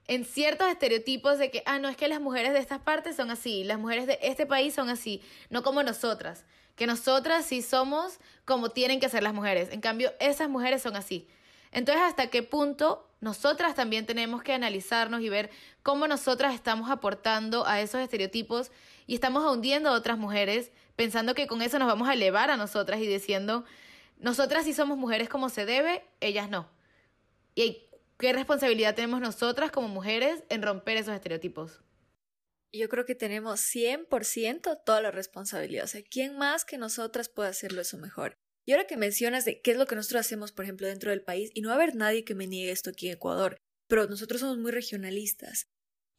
en 0.09 0.25
ciertos 0.25 0.69
estereotipos 0.69 1.39
de 1.39 1.51
que, 1.51 1.63
ah, 1.67 1.79
no, 1.79 1.89
es 1.89 1.97
que 1.97 2.09
las 2.09 2.21
mujeres 2.21 2.55
de 2.55 2.59
estas 2.59 2.81
partes 2.81 3.15
son 3.15 3.31
así, 3.31 3.63
las 3.63 3.79
mujeres 3.79 4.07
de 4.07 4.19
este 4.23 4.47
país 4.47 4.75
son 4.75 4.89
así, 4.89 5.23
no 5.51 5.63
como 5.63 5.83
nosotras, 5.83 6.45
que 6.75 6.87
nosotras 6.87 7.45
sí 7.45 7.63
somos 7.63 8.19
como 8.45 8.71
tienen 8.71 9.01
que 9.01 9.09
ser 9.09 9.23
las 9.23 9.35
mujeres, 9.35 9.69
en 9.71 9.81
cambio 9.81 10.13
esas 10.19 10.49
mujeres 10.49 10.83
son 10.83 10.97
así. 10.97 11.29
Entonces, 11.71 12.03
¿hasta 12.03 12.29
qué 12.29 12.43
punto 12.43 13.07
nosotras 13.21 13.75
también 13.75 14.07
tenemos 14.07 14.43
que 14.43 14.55
analizarnos 14.55 15.21
y 15.21 15.29
ver 15.29 15.51
cómo 15.83 16.09
nosotras 16.09 16.55
estamos 16.55 16.91
aportando 16.91 17.67
a 17.67 17.81
esos 17.81 18.01
estereotipos 18.01 18.71
y 19.07 19.15
estamos 19.15 19.45
hundiendo 19.45 19.91
a 19.91 19.93
otras 19.93 20.17
mujeres 20.17 20.71
pensando 20.97 21.35
que 21.35 21.47
con 21.47 21.61
eso 21.61 21.79
nos 21.79 21.87
vamos 21.89 22.09
a 22.09 22.15
elevar 22.15 22.51
a 22.51 22.57
nosotras 22.57 23.01
y 23.01 23.07
diciendo, 23.07 23.65
nosotras 24.19 24.65
sí 24.65 24.73
somos 24.73 24.97
mujeres 24.97 25.29
como 25.29 25.51
se 25.51 25.67
debe, 25.67 26.05
ellas 26.21 26.49
no. 26.49 26.67
¿Y 27.55 27.88
qué 28.19 28.33
responsabilidad 28.33 28.95
tenemos 28.95 29.21
nosotras 29.21 29.71
como 29.71 29.89
mujeres 29.89 30.43
en 30.49 30.63
romper 30.63 30.97
esos 30.97 31.15
estereotipos? 31.15 31.83
Yo 32.73 32.89
creo 32.89 33.07
que 33.07 33.15
tenemos 33.15 33.61
100% 33.61 34.83
toda 34.85 35.01
la 35.01 35.11
responsabilidad. 35.11 35.85
O 35.85 35.89
sea, 35.89 36.03
¿quién 36.03 36.37
más 36.37 36.65
que 36.65 36.77
nosotras 36.77 37.29
puede 37.29 37.49
hacerlo 37.49 37.81
eso 37.81 37.97
mejor? 37.97 38.35
Y 38.67 38.73
ahora 38.73 38.87
que 38.87 38.99
mencionas 38.99 39.47
de 39.47 39.63
qué 39.63 39.71
es 39.71 39.79
lo 39.79 39.87
que 39.87 39.95
nosotros 39.95 40.21
hacemos, 40.21 40.53
por 40.53 40.67
ejemplo, 40.67 40.87
dentro 40.87 41.11
del 41.11 41.23
país, 41.23 41.51
y 41.55 41.63
no 41.63 41.69
va 41.69 41.77
a 41.77 41.77
haber 41.77 41.95
nadie 41.95 42.25
que 42.25 42.35
me 42.35 42.47
niegue 42.47 42.71
esto 42.71 42.91
aquí 42.91 43.07
en 43.07 43.15
Ecuador, 43.15 43.57
pero 43.89 44.07
nosotros 44.07 44.43
somos 44.43 44.59
muy 44.59 44.71
regionalistas. 44.71 45.69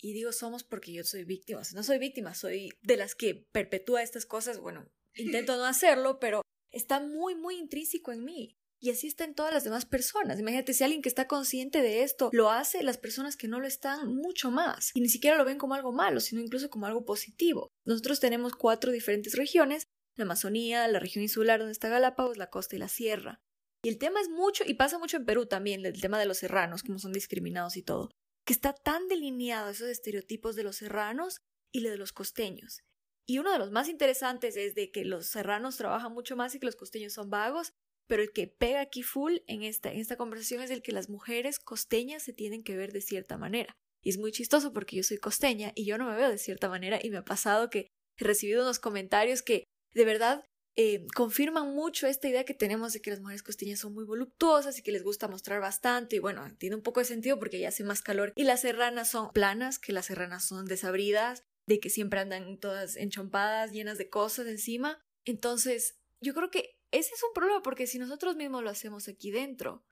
Y 0.02 0.14
digo 0.14 0.32
somos 0.32 0.64
porque 0.64 0.94
yo 0.94 1.04
soy 1.04 1.26
víctima. 1.26 1.60
O 1.60 1.64
sea, 1.64 1.76
no 1.76 1.84
soy 1.84 2.00
víctima, 2.00 2.34
soy 2.34 2.72
de 2.82 2.98
las 2.98 3.14
que 3.14 3.36
perpetúa 3.52 4.02
estas 4.02 4.26
cosas. 4.26 4.60
Bueno, 4.60 4.90
intento 5.16 5.58
no 5.58 5.66
hacerlo, 5.66 6.20
pero 6.20 6.42
está 6.72 7.00
muy, 7.00 7.36
muy 7.36 7.58
intrínseco 7.58 8.12
en 8.12 8.24
mí. 8.24 8.59
Y 8.82 8.92
así 8.92 9.08
está 9.08 9.26
en 9.26 9.36
todas 9.36 9.54
las 9.54 9.65
demás 9.65 9.86
personas. 9.86 10.39
Imagínate 10.39 10.74
si 10.74 10.84
alguien 10.84 11.02
que 11.02 11.10
está 11.10 11.28
consciente 11.28 11.82
de 11.82 12.04
esto 12.04 12.30
lo 12.32 12.50
hace, 12.50 12.82
las 12.82 12.98
personas 12.98 13.36
que 13.36 13.50
no 13.50 13.60
lo 13.60 13.68
están 13.68 14.15
mucho 14.15 14.52
más. 14.52 14.92
Y 14.94 15.02
ni 15.02 15.10
siquiera 15.10 15.38
lo 15.38 15.44
ven 15.44 15.58
como 15.58 15.74
algo 15.74 15.92
malo, 15.92 16.22
sino 16.22 16.42
incluso 16.42 16.70
como 16.70 16.86
algo 16.86 17.04
positivo. 17.04 17.68
Nosotros 17.86 18.20
tenemos 18.20 18.54
cuatro 18.54 18.92
diferentes 18.92 19.36
regiones. 19.36 19.84
La 20.15 20.24
Amazonía, 20.24 20.88
la 20.88 21.00
región 21.00 21.24
insular 21.24 21.60
donde 21.60 21.74
está 21.74 21.89
Galápagos, 21.89 22.38
la 22.38 22.50
costa 22.50 22.76
y 22.76 22.80
la 22.80 22.88
sierra. 22.88 23.42
Y 23.84 23.89
el 23.89 23.98
tema 23.98 24.20
es 24.22 24.30
mucho, 24.30 24.63
y 24.65 24.74
pasa 24.74 24.98
mucho 25.00 25.18
en 25.18 25.26
Perú 25.26 25.46
también, 25.46 25.86
el 25.86 26.02
tema 26.02 26.20
de 26.20 26.26
los 26.26 26.38
serranos, 26.38 26.84
como 26.84 27.00
son 27.00 27.13
discriminados 27.13 27.78
y 27.78 27.84
todo, 27.84 28.12
que 28.46 28.54
está 28.54 28.74
tan 28.74 29.08
delineado 29.08 29.70
esos 29.70 29.88
estereotipos 29.88 30.56
de 30.56 30.63
los 30.63 30.78
serranos 30.78 31.39
y 31.74 31.82
de 31.82 31.98
los 31.98 32.12
costeños. 32.12 32.82
Y 33.26 33.39
uno 33.39 33.52
de 33.54 33.60
los 33.60 33.72
más 33.72 33.88
interesantes 33.88 34.58
es 34.58 34.76
de 34.76 34.92
que 34.92 35.06
los 35.06 35.28
serranos 35.28 35.78
trabajan 35.78 36.12
mucho 36.12 36.36
más 36.36 36.56
y 36.56 36.60
que 36.60 36.65
los 36.65 36.76
costeños 36.76 37.13
son 37.13 37.30
vagos, 37.30 37.74
pero 38.10 38.24
el 38.24 38.32
que 38.34 38.48
pega 38.48 38.82
aquí 38.82 39.04
full 39.04 39.38
en 39.45 39.62
esta, 39.62 39.91
en 39.91 40.00
esta 40.00 40.17
conversación 40.17 40.63
es 40.63 40.72
el 40.72 40.82
que 40.82 40.91
las 40.91 41.10
mujeres 41.10 41.60
costeñas 41.60 42.24
se 42.24 42.34
tienen 42.34 42.63
que 42.63 42.76
ver 42.76 42.91
de 42.91 43.02
cierta 43.02 43.38
manera. 43.38 43.78
Y 44.02 44.10
es 44.10 44.17
muy 44.17 44.32
chistoso 44.32 44.74
porque 44.74 44.95
yo 44.95 45.04
soy 45.04 45.17
costeña 45.17 45.74
y 45.76 45.86
yo 45.86 46.00
no 46.00 46.10
me 46.10 46.15
veo 46.15 46.30
de 46.30 46.39
cierta 46.39 46.69
manera 46.69 47.00
y 47.02 47.12
me 47.12 47.17
ha 47.17 47.24
pasado 47.24 47.69
que 47.69 47.88
he 48.17 48.24
recibido 48.26 48.63
unos 48.63 48.80
comentarios 48.80 49.43
que 49.43 49.65
de 49.93 50.06
verdad 50.06 50.43
eh, 50.76 51.06
confirman 51.13 51.76
mucho 51.76 52.08
esta 52.08 52.28
idea 52.28 52.45
que 52.45 52.56
tenemos 52.56 52.93
de 52.93 53.02
que 53.02 53.12
las 53.12 53.19
mujeres 53.19 53.43
costeñas 53.43 53.80
son 53.80 53.93
muy 53.93 54.06
voluptuosas 54.06 54.80
y 54.80 54.82
que 54.82 54.91
les 54.91 55.04
gusta 55.04 55.28
mostrar 55.28 55.62
bastante. 55.62 56.15
Y 56.15 56.19
bueno, 56.19 56.50
tiene 56.58 56.78
un 56.78 56.82
poco 56.82 57.02
de 57.02 57.06
sentido 57.06 57.38
porque 57.38 57.60
ya 57.60 57.67
hace 57.67 57.84
más 57.84 58.02
calor. 58.02 58.34
Y 58.36 58.43
las 58.43 58.62
serranas 58.62 59.12
son 59.12 59.30
planas, 59.34 59.78
que 59.78 59.93
las 59.93 60.08
serranas 60.08 60.45
son 60.45 60.65
desabridas, 60.65 61.43
de 61.67 61.80
que 61.80 61.91
siempre 61.91 62.22
andan 62.22 62.58
todas 62.58 62.95
enchompadas, 62.95 63.72
llenas 63.72 64.00
de 64.00 64.10
cosas 64.10 64.48
encima. 64.48 65.00
Entonces, 65.26 66.00
yo 66.22 66.34
creo 66.34 66.50
que 66.50 66.79
ese 66.91 67.13
es 67.13 67.23
un 67.23 67.34
problema 67.34 67.62
porque 67.62 67.88
si 67.88 67.99
nosotros 67.99 68.36
mismos 68.36 68.63
lo 68.63 68.69
hacemos 68.69 69.08
aquí 69.08 69.32
dentro, 69.32 69.84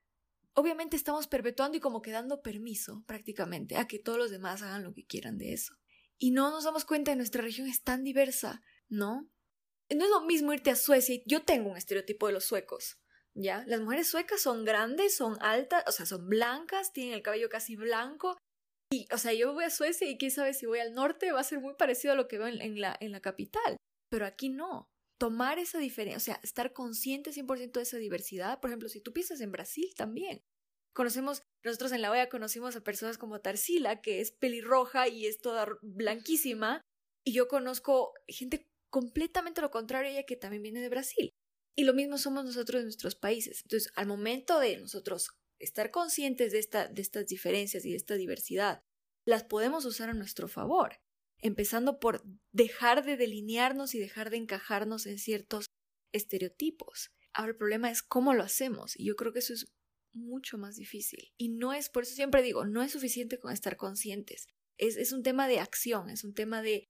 obviamente 0.53 0.95
estamos 0.95 1.27
perpetuando 1.27 1.77
y 1.77 1.81
como 1.81 2.01
que 2.01 2.12
dando 2.12 2.41
permiso 2.41 3.03
prácticamente 3.05 3.77
a 3.77 3.88
que 3.88 3.99
todos 3.99 4.17
los 4.17 4.31
demás 4.31 4.63
hagan 4.63 4.83
lo 4.83 4.93
que 4.93 5.05
quieran 5.05 5.38
de 5.38 5.53
eso. 5.53 5.75
Y 6.17 6.31
no 6.31 6.49
nos 6.49 6.63
damos 6.63 6.86
cuenta 6.86 7.12
que 7.12 7.17
nuestra 7.17 7.43
región 7.43 7.67
es 7.67 7.83
tan 7.83 8.03
diversa, 8.03 8.63
¿no? 8.89 9.29
No 9.95 10.03
es 10.03 10.10
lo 10.10 10.21
mismo 10.21 10.51
irte 10.53 10.71
a 10.71 10.75
Suecia. 10.75 11.21
Yo 11.27 11.43
tengo 11.43 11.69
un 11.69 11.77
estereotipo 11.77 12.25
de 12.25 12.33
los 12.33 12.45
suecos, 12.45 12.97
¿ya? 13.36 13.63
Las 13.67 13.81
mujeres 13.81 14.10
suecas 14.10 14.41
son 14.41 14.65
grandes, 14.65 15.15
son 15.15 15.38
altas, 15.41 15.83
o 15.86 15.91
sea, 15.91 16.07
son 16.07 16.27
blancas, 16.27 16.91
tienen 16.91 17.13
el 17.13 17.21
cabello 17.21 17.49
casi 17.49 17.75
blanco. 17.75 18.36
Y, 18.91 19.05
o 19.13 19.19
sea, 19.19 19.33
yo 19.33 19.53
voy 19.53 19.65
a 19.65 19.69
Suecia 19.69 20.10
y 20.10 20.17
quién 20.17 20.31
sabe 20.31 20.55
si 20.55 20.65
voy 20.65 20.79
al 20.79 20.93
norte 20.93 21.31
va 21.31 21.41
a 21.41 21.43
ser 21.43 21.60
muy 21.60 21.75
parecido 21.75 22.13
a 22.13 22.15
lo 22.15 22.27
que 22.27 22.39
veo 22.39 22.47
en, 22.47 22.81
la, 22.81 22.97
en 22.99 23.12
la 23.12 23.21
capital. 23.21 23.77
Pero 24.10 24.25
aquí 24.25 24.49
no 24.49 24.89
tomar 25.17 25.60
esa 25.60 25.80
diferencia, 25.80 26.17
o 26.17 26.19
sea, 26.19 26.39
estar 26.43 26.73
consciente 26.73 27.32
100% 27.32 27.71
de 27.71 27.82
esa 27.82 27.97
diversidad. 27.97 28.60
Por 28.60 28.69
ejemplo, 28.69 28.89
si 28.89 29.01
tú 29.01 29.13
piensas 29.13 29.41
en 29.41 29.51
Brasil 29.51 29.93
también. 29.95 30.43
Conocemos, 30.93 31.43
nosotros 31.63 31.91
en 31.91 32.01
la 32.01 32.12
OEA 32.12 32.30
conocimos 32.30 32.75
a 32.75 32.82
personas 32.82 33.17
como 33.17 33.39
Tarsila, 33.39 34.01
que 34.01 34.19
es 34.19 34.32
pelirroja 34.32 35.08
y 35.08 35.27
es 35.27 35.39
toda 35.39 35.67
blanquísima. 35.82 36.82
Y 37.23 37.34
yo 37.34 37.47
conozco 37.47 38.13
gente 38.27 38.67
completamente 38.89 39.62
lo 39.62 39.69
contrario 39.69 40.12
ella 40.12 40.25
que 40.25 40.36
también 40.36 40.63
viene 40.63 40.82
de 40.82 40.89
Brasil. 40.89 41.34
Y 41.75 41.84
lo 41.84 41.93
mismo 41.93 42.17
somos 42.17 42.45
nosotros 42.45 42.80
en 42.80 42.86
nuestros 42.86 43.15
países. 43.15 43.62
Entonces, 43.62 43.91
al 43.95 44.08
momento 44.08 44.60
de 44.60 44.77
nosotros 44.77 45.30
estar 45.60 45.91
conscientes 45.91 46.51
de, 46.51 46.60
esta, 46.60 46.88
de 46.88 47.01
estas 47.01 47.27
diferencias 47.27 47.86
y 47.86 47.91
de 47.91 47.97
esta 47.97 48.15
diversidad, 48.15 48.82
las 49.25 49.43
podemos 49.43 49.86
usar 49.86 50.10
a 50.10 50.13
nuestro 50.13 50.47
favor 50.47 50.99
empezando 51.39 52.00
por 52.00 52.23
dejar 52.52 53.06
de 53.06 53.17
delinearnos 53.17 53.95
y 53.95 54.00
dejar 54.00 54.30
de 54.30 54.38
encajarnos 54.38 55.06
en 55.06 55.19
ciertos 55.19 55.67
estereotipos. 56.12 57.12
Ahora 57.34 57.52
el 57.52 57.58
problema 57.58 57.91
es 57.91 58.02
cómo 58.02 58.34
lo 58.34 58.43
hacemos 58.43 58.97
y 59.00 59.06
yo 59.06 59.15
creo 59.15 59.34
que 59.34 59.39
eso 59.39 59.54
es 59.54 59.67
mucho 60.13 60.58
más 60.58 60.76
difícil. 60.76 61.32
Y 61.38 61.50
no 61.50 61.73
es, 61.73 61.89
por 61.89 62.04
eso 62.04 62.15
siempre 62.15 62.41
digo, 62.41 62.65
no 62.65 62.82
es 62.82 62.91
suficiente 62.91 63.39
con 63.39 63.54
estar 63.54 63.78
conscientes. 63.78 64.47
Es, 64.78 64.97
es 64.97 65.12
un 65.12 65.23
tema 65.23 65.47
de 65.47 65.60
acción, 65.60 66.10
es 66.10 66.23
un 66.23 66.34
tema 66.34 66.62
de 66.62 66.89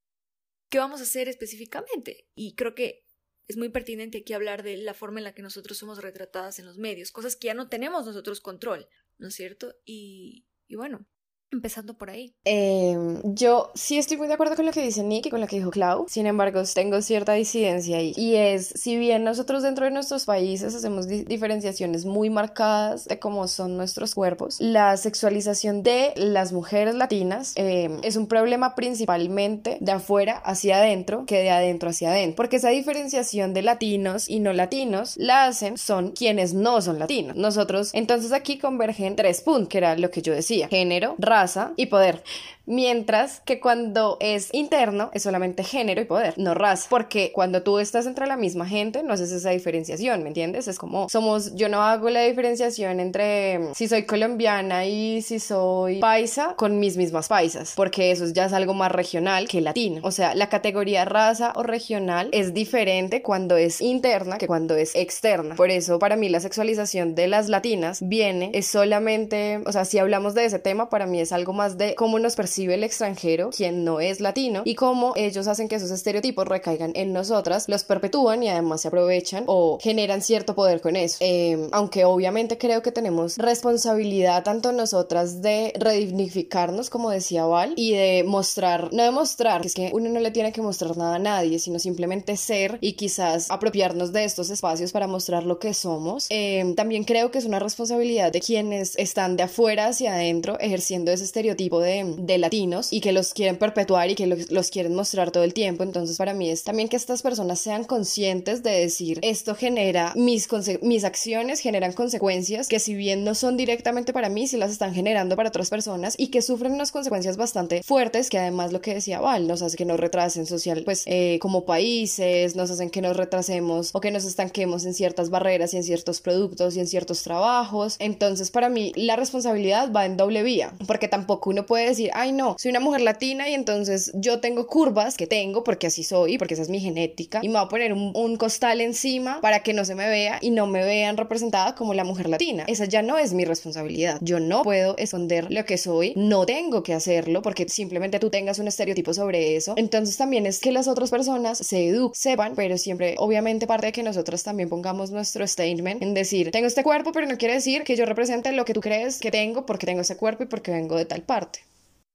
qué 0.69 0.79
vamos 0.79 1.01
a 1.01 1.03
hacer 1.03 1.27
específicamente. 1.27 2.27
Y 2.36 2.55
creo 2.55 2.75
que 2.75 3.03
es 3.47 3.57
muy 3.57 3.69
pertinente 3.69 4.19
aquí 4.19 4.33
hablar 4.33 4.63
de 4.63 4.77
la 4.77 4.93
forma 4.93 5.19
en 5.19 5.23
la 5.25 5.33
que 5.33 5.41
nosotros 5.41 5.77
somos 5.77 6.01
retratadas 6.01 6.60
en 6.60 6.65
los 6.65 6.77
medios, 6.77 7.12
cosas 7.12 7.36
que 7.36 7.47
ya 7.47 7.53
no 7.53 7.69
tenemos 7.69 8.05
nosotros 8.05 8.41
control, 8.41 8.88
¿no 9.17 9.29
es 9.29 9.36
cierto? 9.36 9.73
Y, 9.86 10.45
y 10.67 10.75
bueno, 10.75 11.07
Empezando 11.49 11.93
por 11.93 12.10
ahí. 12.10 12.33
Em, 12.43 13.21
yo 13.23 13.71
sí 13.73 13.97
estoy 13.97 14.17
muy 14.17 14.27
de 14.27 14.33
acuerdo 14.33 14.57
con 14.57 14.65
lo 14.65 14.73
que 14.73 14.81
dice 14.81 15.01
Nick 15.01 15.27
y 15.27 15.29
con 15.29 15.39
lo 15.39 15.47
que 15.47 15.55
dijo 15.55 15.71
Clau. 15.71 16.05
Sin 16.10 16.27
embargo, 16.27 16.62
tengo 16.75 17.01
cierta 17.01 17.33
disidencia 17.33 17.97
ahí. 17.97 18.13
Y 18.17 18.36
es, 18.36 18.67
si 18.75 18.97
bien 18.97 19.23
nosotros 19.23 19.63
dentro 19.63 19.86
de 19.86 19.91
nuestros 19.91 20.25
países 20.25 20.75
hacemos 20.75 21.07
diferenciaciones 21.07 22.03
muy 22.03 22.29
marcadas 22.29 23.05
de 23.05 23.19
cómo 23.19 23.47
son 23.47 23.77
nuestros 23.77 24.13
cuerpos, 24.13 24.57
la 24.60 24.97
sexualización 24.97 25.83
de 25.83 26.12
las 26.17 26.51
mujeres 26.51 26.95
latinas 26.95 27.53
em, 27.55 28.01
es 28.03 28.17
un 28.17 28.27
problema 28.27 28.75
principalmente 28.75 29.77
de 29.79 29.91
afuera 29.93 30.41
hacia 30.43 30.79
adentro 30.79 31.25
que 31.25 31.38
de 31.38 31.49
adentro 31.49 31.91
hacia 31.91 32.10
adentro. 32.10 32.36
Porque 32.36 32.57
esa 32.57 32.69
diferenciación 32.69 33.53
de 33.53 33.62
latinos 33.62 34.27
y 34.27 34.41
no 34.41 34.51
latinos 34.51 35.15
la 35.15 35.45
hacen 35.45 35.77
son 35.77 36.12
quienes 36.12 36.53
no 36.53 36.81
son 36.81 36.99
latinos. 36.99 37.38
Nosotros, 37.38 37.91
entonces 37.93 38.33
aquí 38.33 38.57
convergen 38.57 39.15
tres 39.15 39.39
puntos, 39.39 39.69
que 39.69 39.77
era 39.77 39.95
lo 39.95 40.12
que 40.12 40.21
yo 40.21 40.33
decía: 40.33 40.67
género, 40.67 41.15
raza, 41.17 41.37
raza 41.38 41.73
y 41.76 41.86
poder. 41.88 42.23
Mientras 42.69 43.39
que 43.39 43.62
cuando 43.62 44.17
es 44.19 44.50
interno 44.54 45.10
es 45.13 45.23
solamente 45.23 45.63
género 45.63 46.02
y 46.02 46.06
poder, 46.06 46.34
no 46.36 46.54
raza. 46.54 46.88
Porque 46.89 47.32
cuando 47.32 47.63
tú 47.63 47.80
estás 47.80 48.06
entre 48.06 48.28
la 48.28 48.36
misma 48.36 48.67
gente 48.67 49.04
no 49.04 49.13
haces 49.13 49.32
esa 49.32 49.52
diferenciación, 49.52 50.21
¿me 50.21 50.28
entiendes? 50.28 50.67
Es 50.67 50.78
como 50.78 51.08
somos, 51.08 51.56
yo 51.56 51.69
no 51.69 51.82
hago 51.82 52.10
la 52.10 52.23
diferenciación 52.23 53.00
entre 53.00 53.60
mm, 53.60 53.73
si 53.73 53.88
soy 53.88 54.04
colombiana 54.04 54.86
y 54.86 55.21
si 55.21 55.39
soy 55.39 56.00
paisa 56.00 56.56
con 56.58 56.80
mis 56.80 56.97
mismas 56.97 57.30
paisas, 57.30 57.71
porque 57.78 58.12
eso 58.12 58.26
ya 58.34 58.45
es 58.45 58.54
algo 58.54 58.73
más 58.73 58.91
regional 58.91 59.47
que 59.47 59.62
latino. 59.62 60.02
O 60.04 60.12
sea, 60.12 60.36
la 60.36 60.50
categoría 60.50 61.06
raza 61.06 61.54
o 61.56 61.63
regional 61.63 62.28
es 62.34 62.54
diferente 62.54 63.21
cuando 63.21 63.56
es 63.56 63.80
interna 63.80 64.38
que 64.38 64.47
cuando 64.47 64.76
es 64.76 64.93
externa. 64.93 65.56
Por 65.56 65.71
eso 65.71 66.00
para 66.00 66.17
mí 66.17 66.28
la 66.28 66.41
sexualización 66.41 67.15
de 67.15 67.28
las 67.28 67.47
latinas 67.47 68.00
viene, 68.02 68.52
es 68.54 68.67
solamente, 68.67 69.62
o 69.65 69.71
sea, 69.71 69.86
si 69.86 70.00
hablamos 70.00 70.34
de 70.34 70.43
ese 70.43 70.60
tema, 70.60 70.89
para 70.89 71.06
mí 71.06 71.21
es 71.21 71.26
algo 71.31 71.53
más 71.53 71.77
de 71.77 71.95
cómo 71.95 72.19
nos 72.19 72.35
percibimos 72.35 72.67
el 72.67 72.83
extranjero, 72.83 73.51
quien 73.51 73.83
no 73.83 73.99
es 73.99 74.19
latino, 74.19 74.63
y 74.65 74.75
cómo 74.75 75.13
ellos 75.15 75.47
hacen 75.47 75.67
que 75.67 75.75
esos 75.75 75.91
estereotipos 75.91 76.47
recaigan 76.47 76.91
en 76.95 77.13
nosotras, 77.13 77.65
los 77.67 77.83
perpetúan 77.83 78.43
y 78.43 78.49
además 78.49 78.81
se 78.81 78.87
aprovechan 78.87 79.43
o 79.47 79.77
generan 79.81 80.21
cierto 80.21 80.55
poder 80.55 80.81
con 80.81 80.95
eso. 80.95 81.17
Em, 81.19 81.69
aunque 81.71 82.05
obviamente 82.05 82.57
creo 82.57 82.81
que 82.81 82.91
tenemos 82.91 83.37
responsabilidad 83.37 84.43
tanto 84.43 84.71
nosotras 84.71 85.41
de 85.41 85.73
redignificarnos, 85.79 86.89
como 86.89 87.09
decía 87.09 87.45
Val, 87.45 87.73
y 87.75 87.93
de 87.93 88.23
mostrar, 88.25 88.89
no 88.93 89.03
demostrar, 89.03 89.61
que 89.61 89.67
es 89.67 89.73
que 89.73 89.91
uno 89.93 90.09
no 90.09 90.19
le 90.19 90.31
tiene 90.31 90.51
que 90.51 90.61
mostrar 90.61 90.97
nada 90.97 91.15
a 91.15 91.19
nadie, 91.19 91.59
sino 91.59 91.79
simplemente 91.79 92.37
ser 92.37 92.77
y 92.81 92.93
quizás 92.93 93.49
apropiarnos 93.49 94.13
de 94.13 94.23
estos 94.23 94.49
espacios 94.49 94.91
para 94.91 95.07
mostrar 95.07 95.43
lo 95.43 95.59
que 95.59 95.73
somos. 95.73 96.27
Em, 96.29 96.75
también 96.75 97.03
creo 97.03 97.31
que 97.31 97.37
es 97.37 97.45
una 97.45 97.59
responsabilidad 97.59 98.31
de 98.31 98.41
quienes 98.41 98.95
están 98.97 99.37
de 99.37 99.43
afuera 99.43 99.87
hacia 99.87 100.13
adentro 100.13 100.57
ejerciendo 100.59 101.11
ese 101.17 101.25
estereotipo 101.25 101.80
de, 101.80 102.15
de 102.17 102.38
latinos 102.38 102.91
y 102.91 103.01
que 103.01 103.12
los 103.12 103.34
quieren 103.34 103.58
perpetuar 103.58 104.10
y 104.10 104.15
que 104.15 104.27
los, 104.27 104.69
quieren 104.69 104.95
mostrar 104.95 105.32
todo 105.32 105.43
el 105.43 105.53
tiempo. 105.53 105.84
Entonces 105.84 106.17
para 106.17 106.34
mí 106.34 106.49
es 106.49 106.63
también 106.63 106.88
que 106.89 106.95
estas 106.95 107.21
personas 107.21 107.60
sean 107.60 107.84
conscientes 107.84 108.63
de 108.63 108.71
decir 108.71 109.19
esto 109.21 109.56
genera 109.56 110.13
mis, 110.15 110.47
mis 110.82 111.03
acciones, 111.03 111.60
generan 111.60 111.93
consecuencias 111.93 112.67
que 112.67 112.80
si 112.80 112.93
bien 112.93 113.23
no 113.23 113.36
son 113.36 113.58
directamente 113.58 114.13
para 114.13 114.30
mí, 114.30 114.47
sí 114.47 114.58
las 114.58 114.71
están 114.71 114.93
generando 114.93 115.36
para 115.36 115.49
otras 115.49 115.69
personas 115.69 116.15
y 116.17 116.27
que 116.27 116.41
sufren 116.41 116.73
unas 116.73 116.91
consecuencias 116.91 117.38
bastante 117.38 117.84
fuertes 117.84 118.30
que 118.30 118.38
además 118.38 118.71
lo 118.71 118.82
que 118.82 118.93
decía 118.93 119.19
Val 119.19 119.47
nos 119.47 119.62
hace 119.62 119.77
que 119.77 119.86
nos 119.86 119.99
retrasen 119.99 120.45
social 120.45 120.84
pues 120.84 121.03
eh, 121.06 121.39
como 121.41 121.65
países, 121.65 122.56
nos 122.56 122.71
hacen 122.71 122.89
que 122.89 123.01
nos 123.01 123.15
retrasemos 123.17 123.91
o 123.93 124.01
que 124.01 124.12
nos 124.12 124.25
estanquemos 124.25 124.86
en 124.86 124.93
ciertas 124.93 125.30
barreras 125.30 125.73
y 125.73 125.77
en 125.77 125.84
ciertos 125.84 126.21
productos 126.21 126.75
y 126.75 126.80
en 126.80 126.88
ciertos 126.88 127.23
trabajos. 127.23 127.95
Entonces 127.99 128.51
para 128.51 128.69
mí 128.69 128.91
la 128.95 129.15
responsabilidad 129.15 129.91
va 129.91 130.06
en 130.06 130.17
doble 130.17 130.43
vía 130.43 130.73
porque 130.88 131.06
tampoco 131.07 131.49
uno 131.49 131.65
puede 131.65 131.87
decir, 131.87 132.11
ay 132.13 132.31
no, 132.31 132.55
soy 132.57 132.71
una 132.71 132.79
mujer 132.79 133.01
latina 133.01 133.49
y 133.49 133.53
entonces 133.53 134.11
yo 134.15 134.39
tengo 134.39 134.67
curvas 134.67 135.15
que 135.15 135.27
tengo 135.27 135.63
porque 135.63 135.87
así 135.87 136.03
soy, 136.03 136.37
porque 136.37 136.53
esa 136.53 136.63
es 136.63 136.69
mi 136.69 136.79
genética, 136.79 137.39
y 137.41 137.47
me 137.47 137.55
voy 137.55 137.65
a 137.65 137.69
poner 137.69 137.93
un, 137.93 138.37
costal 138.37 138.81
encima 138.81 139.41
para 139.41 139.63
que 139.63 139.73
no 139.73 139.83
se 139.83 139.95
me 139.95 140.07
vea 140.07 140.37
y 140.41 140.51
no 140.51 140.67
me 140.67 140.83
vean 140.83 141.17
representada 141.17 141.73
como 141.73 141.95
la 141.95 142.03
mujer 142.03 142.29
latina. 142.29 142.65
Esa 142.67 142.85
ya 142.85 143.01
no 143.01 143.17
es 143.17 143.33
mi 143.33 143.45
responsabilidad. 143.45 144.19
Yo 144.21 144.39
no 144.39 144.61
puedo 144.61 144.95
esconder 144.97 145.47
lo 145.49 145.65
que 145.65 145.77
soy, 145.77 146.13
no 146.15 146.45
tengo 146.45 146.83
que 146.83 146.93
hacerlo 146.93 147.41
porque 147.41 147.67
simplemente 147.67 148.19
tú 148.19 148.29
tengas 148.29 148.59
un 148.59 148.67
estereotipo 148.67 149.13
sobre 149.13 149.55
eso. 149.55 149.73
Entonces 149.77 150.17
también 150.17 150.45
es 150.45 150.59
que 150.59 150.71
las 150.71 150.87
otras 150.87 151.09
personas 151.09 151.57
se 151.57 151.87
eduquen, 151.87 152.13
sepan, 152.13 152.53
pero 152.55 152.77
siempre, 152.77 153.15
obviamente, 153.17 153.65
parte 153.65 153.87
de 153.87 153.91
que 153.91 154.03
nosotros 154.03 154.43
también 154.43 154.69
pongamos 154.69 155.11
nuestro 155.11 155.47
statement 155.47 156.03
en 156.03 156.13
decir, 156.13 156.51
tengo 156.51 156.67
este 156.67 156.83
cuerpo, 156.83 157.11
pero 157.11 157.27
no 157.27 157.37
quiere 157.37 157.55
decir 157.55 157.83
que 157.83 157.95
yo 157.95 158.05
represente 158.05 158.51
lo 158.51 158.65
que 158.65 158.73
tú 158.73 158.81
crees 158.81 159.19
que 159.19 159.31
tengo 159.31 159.65
porque 159.65 159.85
tengo 159.85 160.01
ese 160.01 160.17
cuerpo 160.17 160.43
y 160.43 160.47
porque 160.47 160.71
vengo 160.71 160.96
de 160.97 161.05
tal 161.05 161.23
parte. 161.23 161.65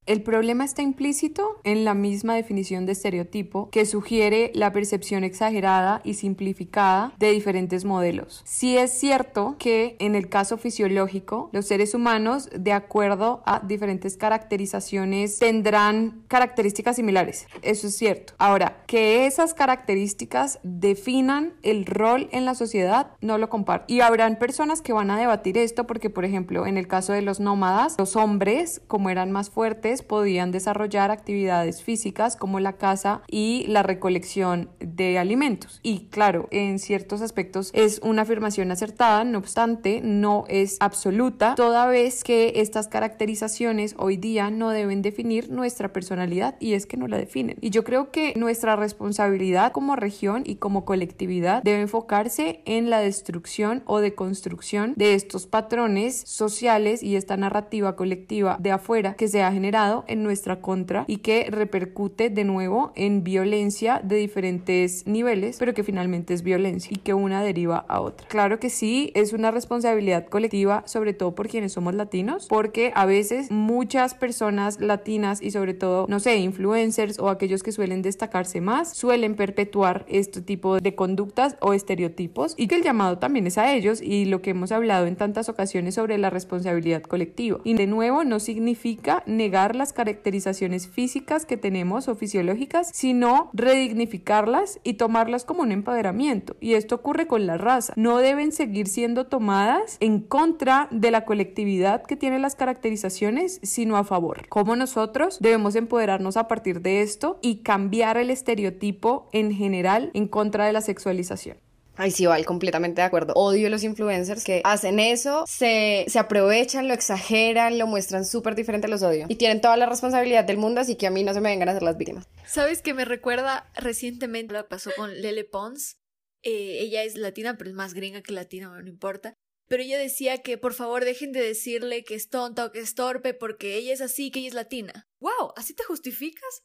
El 0.04 0.22
problema 0.22 0.64
está 0.64 0.82
implícito 0.82 1.60
en 1.62 1.84
la 1.84 1.94
misma 1.94 2.34
definición 2.34 2.86
de 2.86 2.92
estereotipo 2.92 3.70
que 3.70 3.86
sugiere 3.86 4.50
la 4.52 4.72
percepción 4.72 5.22
exagerada 5.22 6.00
y 6.02 6.14
simplificada 6.14 7.12
de 7.20 7.30
diferentes 7.30 7.84
modelos. 7.84 8.42
Sí 8.44 8.76
es 8.76 8.90
cierto 8.90 9.54
que 9.60 9.94
en 10.00 10.16
el 10.16 10.28
caso 10.28 10.58
fisiológico, 10.58 11.50
los 11.52 11.66
seres 11.66 11.94
humanos, 11.94 12.50
de 12.52 12.72
acuerdo 12.72 13.44
a 13.46 13.60
diferentes 13.60 14.16
caracterizaciones, 14.16 15.38
tendrán 15.38 16.24
características 16.26 16.96
similares. 16.96 17.46
Eso 17.62 17.86
es 17.86 17.96
cierto. 17.96 18.32
Ahora, 18.38 18.82
que 18.88 19.26
esas 19.26 19.54
características 19.54 20.58
definan 20.64 21.52
el 21.62 21.86
rol 21.86 22.28
en 22.32 22.44
la 22.44 22.56
sociedad, 22.56 23.12
no 23.20 23.38
lo 23.38 23.48
comparto. 23.48 23.84
Y 23.86 24.00
habrán 24.00 24.36
personas 24.40 24.82
que 24.82 24.92
van 24.92 25.12
a 25.12 25.18
debatir 25.18 25.58
esto 25.58 25.86
porque, 25.86 26.10
por 26.10 26.24
ejemplo, 26.24 26.66
en 26.66 26.76
el 26.76 26.88
caso 26.88 27.12
de 27.12 27.22
los 27.22 27.38
nómadas, 27.38 27.94
los 27.98 28.16
hombres, 28.16 28.82
como 28.88 29.08
eran 29.08 29.30
más 29.30 29.48
fuertes, 29.48 29.91
podían 30.00 30.52
desarrollar 30.52 31.10
actividades 31.10 31.82
físicas 31.82 32.36
como 32.36 32.60
la 32.60 32.78
caza 32.78 33.20
y 33.28 33.66
la 33.68 33.82
recolección 33.82 34.70
de 34.80 35.18
alimentos. 35.18 35.80
Y 35.82 36.06
claro, 36.06 36.48
en 36.50 36.78
ciertos 36.78 37.20
aspectos 37.20 37.70
es 37.74 38.00
una 38.02 38.22
afirmación 38.22 38.70
acertada, 38.70 39.24
no 39.24 39.38
obstante, 39.38 40.00
no 40.02 40.44
es 40.48 40.78
absoluta, 40.80 41.54
toda 41.56 41.86
vez 41.86 42.24
que 42.24 42.54
estas 42.56 42.88
caracterizaciones 42.88 43.94
hoy 43.98 44.16
día 44.16 44.50
no 44.50 44.70
deben 44.70 45.02
definir 45.02 45.50
nuestra 45.50 45.92
personalidad 45.92 46.56
y 46.60 46.74
es 46.74 46.86
que 46.86 46.96
no 46.96 47.08
la 47.08 47.18
definen. 47.18 47.56
Y 47.60 47.70
yo 47.70 47.84
creo 47.84 48.10
que 48.10 48.32
nuestra 48.36 48.76
responsabilidad 48.76 49.72
como 49.72 49.96
región 49.96 50.44
y 50.46 50.56
como 50.56 50.84
colectividad 50.84 51.62
debe 51.62 51.80
enfocarse 51.80 52.62
en 52.64 52.88
la 52.88 53.00
destrucción 53.00 53.82
o 53.86 54.00
deconstrucción 54.00 54.94
de 54.96 55.14
estos 55.14 55.46
patrones 55.46 56.22
sociales 56.26 57.02
y 57.02 57.16
esta 57.16 57.36
narrativa 57.36 57.96
colectiva 57.96 58.56
de 58.60 58.72
afuera 58.72 59.14
que 59.14 59.28
se 59.28 59.42
ha 59.42 59.52
generado 59.52 59.81
en 60.06 60.22
nuestra 60.22 60.60
contra 60.60 61.04
y 61.06 61.18
que 61.18 61.46
repercute 61.50 62.30
de 62.30 62.44
nuevo 62.44 62.92
en 62.94 63.24
violencia 63.24 64.00
de 64.02 64.16
diferentes 64.16 65.06
niveles, 65.06 65.56
pero 65.58 65.74
que 65.74 65.82
finalmente 65.82 66.34
es 66.34 66.42
violencia 66.42 66.90
y 66.94 67.00
que 67.00 67.14
una 67.14 67.42
deriva 67.42 67.84
a 67.88 68.00
otra. 68.00 68.26
Claro 68.28 68.60
que 68.60 68.70
sí, 68.70 69.10
es 69.14 69.32
una 69.32 69.50
responsabilidad 69.50 70.26
colectiva, 70.26 70.82
sobre 70.86 71.14
todo 71.14 71.34
por 71.34 71.48
quienes 71.48 71.72
somos 71.72 71.94
latinos, 71.94 72.46
porque 72.48 72.92
a 72.94 73.06
veces 73.06 73.50
muchas 73.50 74.14
personas 74.14 74.80
latinas 74.80 75.42
y 75.42 75.50
sobre 75.50 75.74
todo, 75.74 76.06
no 76.08 76.20
sé, 76.20 76.36
influencers 76.36 77.18
o 77.18 77.28
aquellos 77.28 77.62
que 77.62 77.72
suelen 77.72 78.02
destacarse 78.02 78.60
más, 78.60 78.96
suelen 78.96 79.34
perpetuar 79.34 80.04
este 80.08 80.40
tipo 80.40 80.78
de 80.78 80.94
conductas 80.94 81.56
o 81.60 81.72
estereotipos 81.72 82.54
y 82.56 82.68
que 82.68 82.76
el 82.76 82.82
llamado 82.82 83.18
también 83.18 83.46
es 83.46 83.58
a 83.58 83.72
ellos 83.74 84.00
y 84.00 84.26
lo 84.26 84.42
que 84.42 84.50
hemos 84.50 84.70
hablado 84.72 85.06
en 85.06 85.16
tantas 85.16 85.48
ocasiones 85.48 85.94
sobre 85.94 86.18
la 86.18 86.30
responsabilidad 86.30 87.02
colectiva. 87.02 87.60
Y 87.64 87.74
de 87.74 87.86
nuevo, 87.86 88.24
no 88.24 88.40
significa 88.40 89.22
negar 89.26 89.71
las 89.76 89.92
caracterizaciones 89.92 90.88
físicas 90.88 91.46
que 91.46 91.56
tenemos 91.56 92.08
o 92.08 92.14
fisiológicas, 92.14 92.90
sino 92.92 93.50
redignificarlas 93.52 94.80
y 94.82 94.94
tomarlas 94.94 95.44
como 95.44 95.62
un 95.62 95.72
empoderamiento. 95.72 96.56
Y 96.60 96.74
esto 96.74 96.96
ocurre 96.96 97.26
con 97.26 97.46
la 97.46 97.58
raza. 97.58 97.92
No 97.96 98.18
deben 98.18 98.52
seguir 98.52 98.88
siendo 98.88 99.26
tomadas 99.26 99.96
en 100.00 100.20
contra 100.20 100.88
de 100.90 101.10
la 101.10 101.24
colectividad 101.24 102.02
que 102.02 102.16
tiene 102.16 102.38
las 102.38 102.54
caracterizaciones, 102.54 103.60
sino 103.62 103.96
a 103.96 104.04
favor. 104.04 104.48
Como 104.48 104.76
nosotros 104.76 105.38
debemos 105.40 105.74
empoderarnos 105.74 106.36
a 106.36 106.48
partir 106.48 106.80
de 106.80 107.02
esto 107.02 107.38
y 107.42 107.62
cambiar 107.62 108.16
el 108.16 108.30
estereotipo 108.30 109.28
en 109.32 109.52
general 109.52 110.10
en 110.14 110.28
contra 110.28 110.66
de 110.66 110.72
la 110.72 110.80
sexualización. 110.80 111.61
Ay, 111.96 112.10
sí, 112.10 112.26
Val, 112.26 112.44
completamente 112.46 113.00
de 113.00 113.06
acuerdo. 113.06 113.34
Odio 113.34 113.68
los 113.68 113.84
influencers 113.84 114.44
que 114.44 114.62
hacen 114.64 114.98
eso, 114.98 115.44
se, 115.46 116.06
se 116.08 116.18
aprovechan, 116.18 116.88
lo 116.88 116.94
exageran, 116.94 117.78
lo 117.78 117.86
muestran 117.86 118.24
súper 118.24 118.54
diferente, 118.54 118.88
los 118.88 119.02
odio. 119.02 119.26
Y 119.28 119.36
tienen 119.36 119.60
toda 119.60 119.76
la 119.76 119.86
responsabilidad 119.86 120.44
del 120.44 120.56
mundo, 120.56 120.80
así 120.80 120.96
que 120.96 121.06
a 121.06 121.10
mí 121.10 121.22
no 121.22 121.34
se 121.34 121.40
me 121.40 121.50
vengan 121.50 121.68
a 121.68 121.74
ser 121.74 121.82
las 121.82 121.98
víctimas. 121.98 122.26
¿Sabes 122.46 122.80
que 122.80 122.94
me 122.94 123.04
recuerda 123.04 123.70
recientemente 123.74 124.54
lo 124.54 124.62
que 124.62 124.68
pasó 124.68 124.90
con 124.96 125.20
Lele 125.20 125.44
Pons? 125.44 125.98
Eh, 126.42 126.78
ella 126.80 127.04
es 127.04 127.16
latina, 127.16 127.56
pero 127.56 127.70
es 127.70 127.76
más 127.76 127.94
gringa 127.94 128.22
que 128.22 128.32
latina, 128.32 128.68
no 128.80 128.88
importa. 128.88 129.34
Pero 129.68 129.82
ella 129.82 129.98
decía 129.98 130.38
que 130.38 130.58
por 130.58 130.74
favor 130.74 131.04
dejen 131.04 131.32
de 131.32 131.40
decirle 131.40 132.04
que 132.04 132.14
es 132.14 132.28
tonta 132.28 132.66
o 132.66 132.72
que 132.72 132.80
es 132.80 132.94
torpe 132.94 133.32
porque 133.32 133.76
ella 133.76 133.92
es 133.92 134.00
así, 134.00 134.30
que 134.30 134.40
ella 134.40 134.48
es 134.48 134.54
latina. 134.54 135.08
¡Wow! 135.20 135.52
¿Así 135.56 135.74
te 135.74 135.84
justificas? 135.84 136.62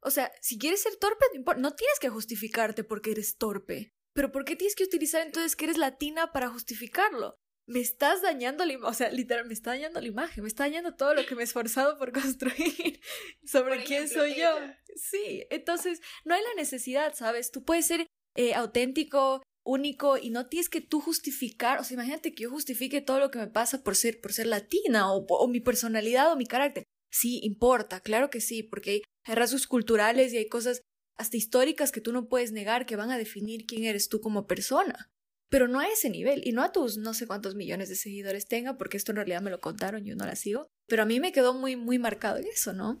O 0.00 0.10
sea, 0.10 0.32
si 0.40 0.58
quieres 0.58 0.82
ser 0.82 0.96
torpe, 0.96 1.24
no, 1.34 1.54
no 1.54 1.74
tienes 1.74 1.98
que 2.00 2.08
justificarte 2.08 2.82
porque 2.82 3.10
eres 3.10 3.36
torpe. 3.36 3.92
Pero 4.12 4.32
¿por 4.32 4.44
qué 4.44 4.56
tienes 4.56 4.74
que 4.74 4.84
utilizar 4.84 5.24
entonces 5.24 5.56
que 5.56 5.66
eres 5.66 5.78
latina 5.78 6.32
para 6.32 6.48
justificarlo? 6.48 7.36
Me 7.66 7.80
estás 7.80 8.22
dañando 8.22 8.64
la 8.64 8.72
imagen, 8.72 8.90
o 8.90 8.94
sea, 8.94 9.10
literal, 9.12 9.46
me 9.46 9.54
está 9.54 9.70
dañando 9.70 10.00
la 10.00 10.08
imagen, 10.08 10.42
me 10.42 10.48
está 10.48 10.64
dañando 10.64 10.96
todo 10.96 11.14
lo 11.14 11.24
que 11.24 11.36
me 11.36 11.42
he 11.42 11.44
esforzado 11.44 11.96
por 11.98 12.12
construir 12.20 13.00
sobre 13.44 13.84
quién 13.84 14.08
soy 14.08 14.34
yo. 14.34 14.50
Sí, 14.96 15.46
entonces 15.50 16.00
no 16.24 16.34
hay 16.34 16.42
la 16.42 16.54
necesidad, 16.56 17.14
¿sabes? 17.14 17.52
Tú 17.52 17.64
puedes 17.64 17.86
ser 17.86 18.06
eh, 18.34 18.54
auténtico, 18.54 19.42
único 19.64 20.16
y 20.18 20.30
no 20.30 20.48
tienes 20.48 20.68
que 20.68 20.80
tú 20.80 21.00
justificar, 21.00 21.78
o 21.78 21.84
sea, 21.84 21.94
imagínate 21.94 22.34
que 22.34 22.44
yo 22.44 22.50
justifique 22.50 23.00
todo 23.00 23.20
lo 23.20 23.30
que 23.30 23.38
me 23.38 23.46
pasa 23.46 23.82
por 23.82 23.94
ser, 23.94 24.20
por 24.20 24.32
ser 24.32 24.46
latina 24.46 25.12
o, 25.12 25.24
o 25.28 25.48
mi 25.48 25.60
personalidad 25.60 26.32
o 26.32 26.36
mi 26.36 26.46
carácter. 26.46 26.84
Sí, 27.12 27.40
importa, 27.42 28.00
claro 28.00 28.30
que 28.30 28.40
sí, 28.40 28.62
porque 28.62 29.02
hay 29.24 29.34
rasgos 29.34 29.66
culturales 29.66 30.32
y 30.32 30.38
hay 30.38 30.48
cosas 30.48 30.82
hasta 31.20 31.36
históricas 31.36 31.92
que 31.92 32.00
tú 32.00 32.12
no 32.12 32.28
puedes 32.28 32.50
negar 32.50 32.86
que 32.86 32.96
van 32.96 33.10
a 33.10 33.18
definir 33.18 33.66
quién 33.66 33.84
eres 33.84 34.08
tú 34.08 34.20
como 34.20 34.46
persona. 34.46 35.10
Pero 35.50 35.68
no 35.68 35.78
a 35.78 35.86
ese 35.86 36.08
nivel 36.08 36.40
y 36.44 36.52
no 36.52 36.62
a 36.62 36.72
tus 36.72 36.96
no 36.96 37.12
sé 37.12 37.26
cuántos 37.26 37.54
millones 37.54 37.90
de 37.90 37.96
seguidores 37.96 38.46
tenga, 38.46 38.78
porque 38.78 38.96
esto 38.96 39.12
en 39.12 39.16
realidad 39.16 39.42
me 39.42 39.50
lo 39.50 39.60
contaron, 39.60 40.04
yo 40.04 40.16
no 40.16 40.24
la 40.24 40.34
sigo. 40.34 40.68
Pero 40.86 41.02
a 41.02 41.06
mí 41.06 41.20
me 41.20 41.32
quedó 41.32 41.52
muy, 41.52 41.76
muy 41.76 41.98
marcado 41.98 42.38
en 42.38 42.46
eso, 42.46 42.72
¿no? 42.72 42.98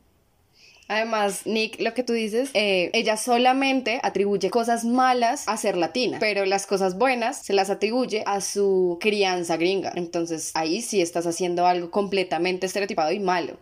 Además, 0.86 1.46
Nick, 1.46 1.80
lo 1.80 1.94
que 1.94 2.02
tú 2.02 2.12
dices, 2.12 2.50
eh, 2.52 2.90
ella 2.92 3.16
solamente 3.16 4.00
atribuye 4.02 4.50
cosas 4.50 4.84
malas 4.84 5.46
a 5.46 5.56
ser 5.56 5.76
latina, 5.76 6.18
pero 6.18 6.44
las 6.44 6.66
cosas 6.66 6.98
buenas 6.98 7.46
se 7.46 7.52
las 7.52 7.70
atribuye 7.70 8.24
a 8.26 8.40
su 8.40 8.98
crianza 9.00 9.56
gringa. 9.56 9.92
Entonces 9.94 10.50
ahí 10.54 10.82
sí 10.82 11.00
estás 11.00 11.26
haciendo 11.26 11.64
algo 11.64 11.90
completamente 11.90 12.66
estereotipado 12.66 13.12
y 13.12 13.20
malo. 13.20 13.56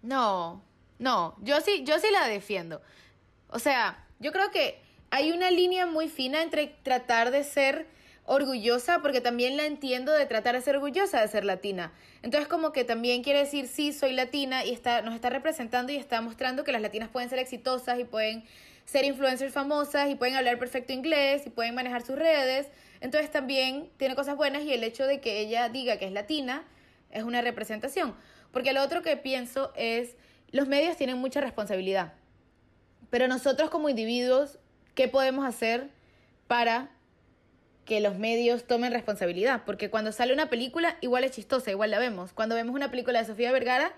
No, 0.00 0.62
no, 0.98 1.36
yo 1.42 1.60
sí, 1.60 1.82
yo 1.84 1.98
sí 1.98 2.06
la 2.12 2.28
defiendo. 2.28 2.80
O 3.50 3.58
sea, 3.58 4.04
yo 4.18 4.32
creo 4.32 4.50
que 4.50 4.78
hay 5.10 5.32
una 5.32 5.50
línea 5.50 5.86
muy 5.86 6.08
fina 6.08 6.42
entre 6.42 6.74
tratar 6.82 7.30
de 7.30 7.44
ser 7.44 7.86
orgullosa, 8.28 9.00
porque 9.00 9.20
también 9.20 9.56
la 9.56 9.64
entiendo 9.64 10.12
de 10.12 10.26
tratar 10.26 10.54
de 10.54 10.60
ser 10.60 10.76
orgullosa 10.76 11.20
de 11.20 11.28
ser 11.28 11.44
latina. 11.44 11.92
Entonces 12.22 12.46
como 12.46 12.72
que 12.72 12.84
también 12.84 13.22
quiere 13.22 13.40
decir, 13.40 13.66
sí, 13.68 13.92
soy 13.92 14.12
latina 14.12 14.64
y 14.64 14.72
está, 14.72 15.00
nos 15.02 15.14
está 15.14 15.30
representando 15.30 15.92
y 15.92 15.96
está 15.96 16.20
mostrando 16.20 16.62
que 16.62 16.72
las 16.72 16.82
latinas 16.82 17.08
pueden 17.08 17.30
ser 17.30 17.38
exitosas 17.38 17.98
y 17.98 18.04
pueden 18.04 18.44
ser 18.84 19.04
influencers 19.04 19.52
famosas 19.52 20.10
y 20.10 20.14
pueden 20.14 20.36
hablar 20.36 20.58
perfecto 20.58 20.92
inglés 20.92 21.46
y 21.46 21.50
pueden 21.50 21.74
manejar 21.74 22.02
sus 22.02 22.16
redes. 22.16 22.68
Entonces 23.00 23.30
también 23.30 23.88
tiene 23.96 24.14
cosas 24.14 24.36
buenas 24.36 24.62
y 24.62 24.72
el 24.74 24.84
hecho 24.84 25.06
de 25.06 25.20
que 25.20 25.40
ella 25.40 25.70
diga 25.70 25.96
que 25.96 26.04
es 26.04 26.12
latina 26.12 26.64
es 27.10 27.22
una 27.22 27.40
representación. 27.40 28.14
Porque 28.52 28.74
lo 28.74 28.82
otro 28.82 29.02
que 29.02 29.16
pienso 29.16 29.72
es, 29.74 30.16
los 30.52 30.68
medios 30.68 30.96
tienen 30.96 31.16
mucha 31.16 31.40
responsabilidad. 31.40 32.12
Pero 33.10 33.28
nosotros 33.28 33.70
como 33.70 33.88
individuos, 33.88 34.58
¿qué 34.94 35.08
podemos 35.08 35.46
hacer 35.46 35.90
para 36.46 36.90
que 37.84 38.00
los 38.00 38.18
medios 38.18 38.66
tomen 38.66 38.92
responsabilidad? 38.92 39.62
Porque 39.64 39.90
cuando 39.90 40.12
sale 40.12 40.32
una 40.32 40.50
película, 40.50 40.96
igual 41.00 41.24
es 41.24 41.32
chistosa, 41.32 41.70
igual 41.70 41.90
la 41.90 41.98
vemos. 41.98 42.32
Cuando 42.32 42.54
vemos 42.54 42.74
una 42.74 42.90
película 42.90 43.18
de 43.20 43.26
Sofía 43.26 43.52
Vergara, 43.52 43.94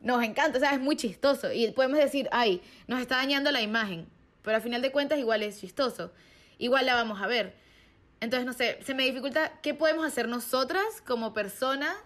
nos 0.00 0.22
encanta, 0.22 0.58
o 0.58 0.60
sea, 0.60 0.72
es 0.72 0.80
muy 0.80 0.96
chistoso. 0.96 1.52
Y 1.52 1.70
podemos 1.72 1.98
decir, 1.98 2.28
ay, 2.30 2.62
nos 2.86 3.00
está 3.00 3.16
dañando 3.16 3.50
la 3.50 3.62
imagen. 3.62 4.06
Pero 4.42 4.56
al 4.56 4.62
final 4.62 4.82
de 4.82 4.92
cuentas, 4.92 5.18
igual 5.18 5.42
es 5.42 5.60
chistoso. 5.60 6.12
Igual 6.58 6.86
la 6.86 6.94
vamos 6.94 7.20
a 7.22 7.26
ver. 7.26 7.54
Entonces, 8.20 8.46
no 8.46 8.52
sé, 8.52 8.78
se 8.84 8.94
me 8.94 9.04
dificulta 9.04 9.58
qué 9.62 9.74
podemos 9.74 10.06
hacer 10.06 10.28
nosotras 10.28 10.84
como 11.06 11.34
personas 11.34 11.96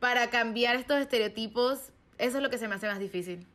para 0.00 0.28
cambiar 0.30 0.76
estos 0.76 1.00
estereotipos. 1.00 1.92
Eso 2.18 2.36
es 2.36 2.42
lo 2.42 2.50
que 2.50 2.58
se 2.58 2.68
me 2.68 2.74
hace 2.74 2.86
más 2.86 2.98
difícil. 2.98 3.46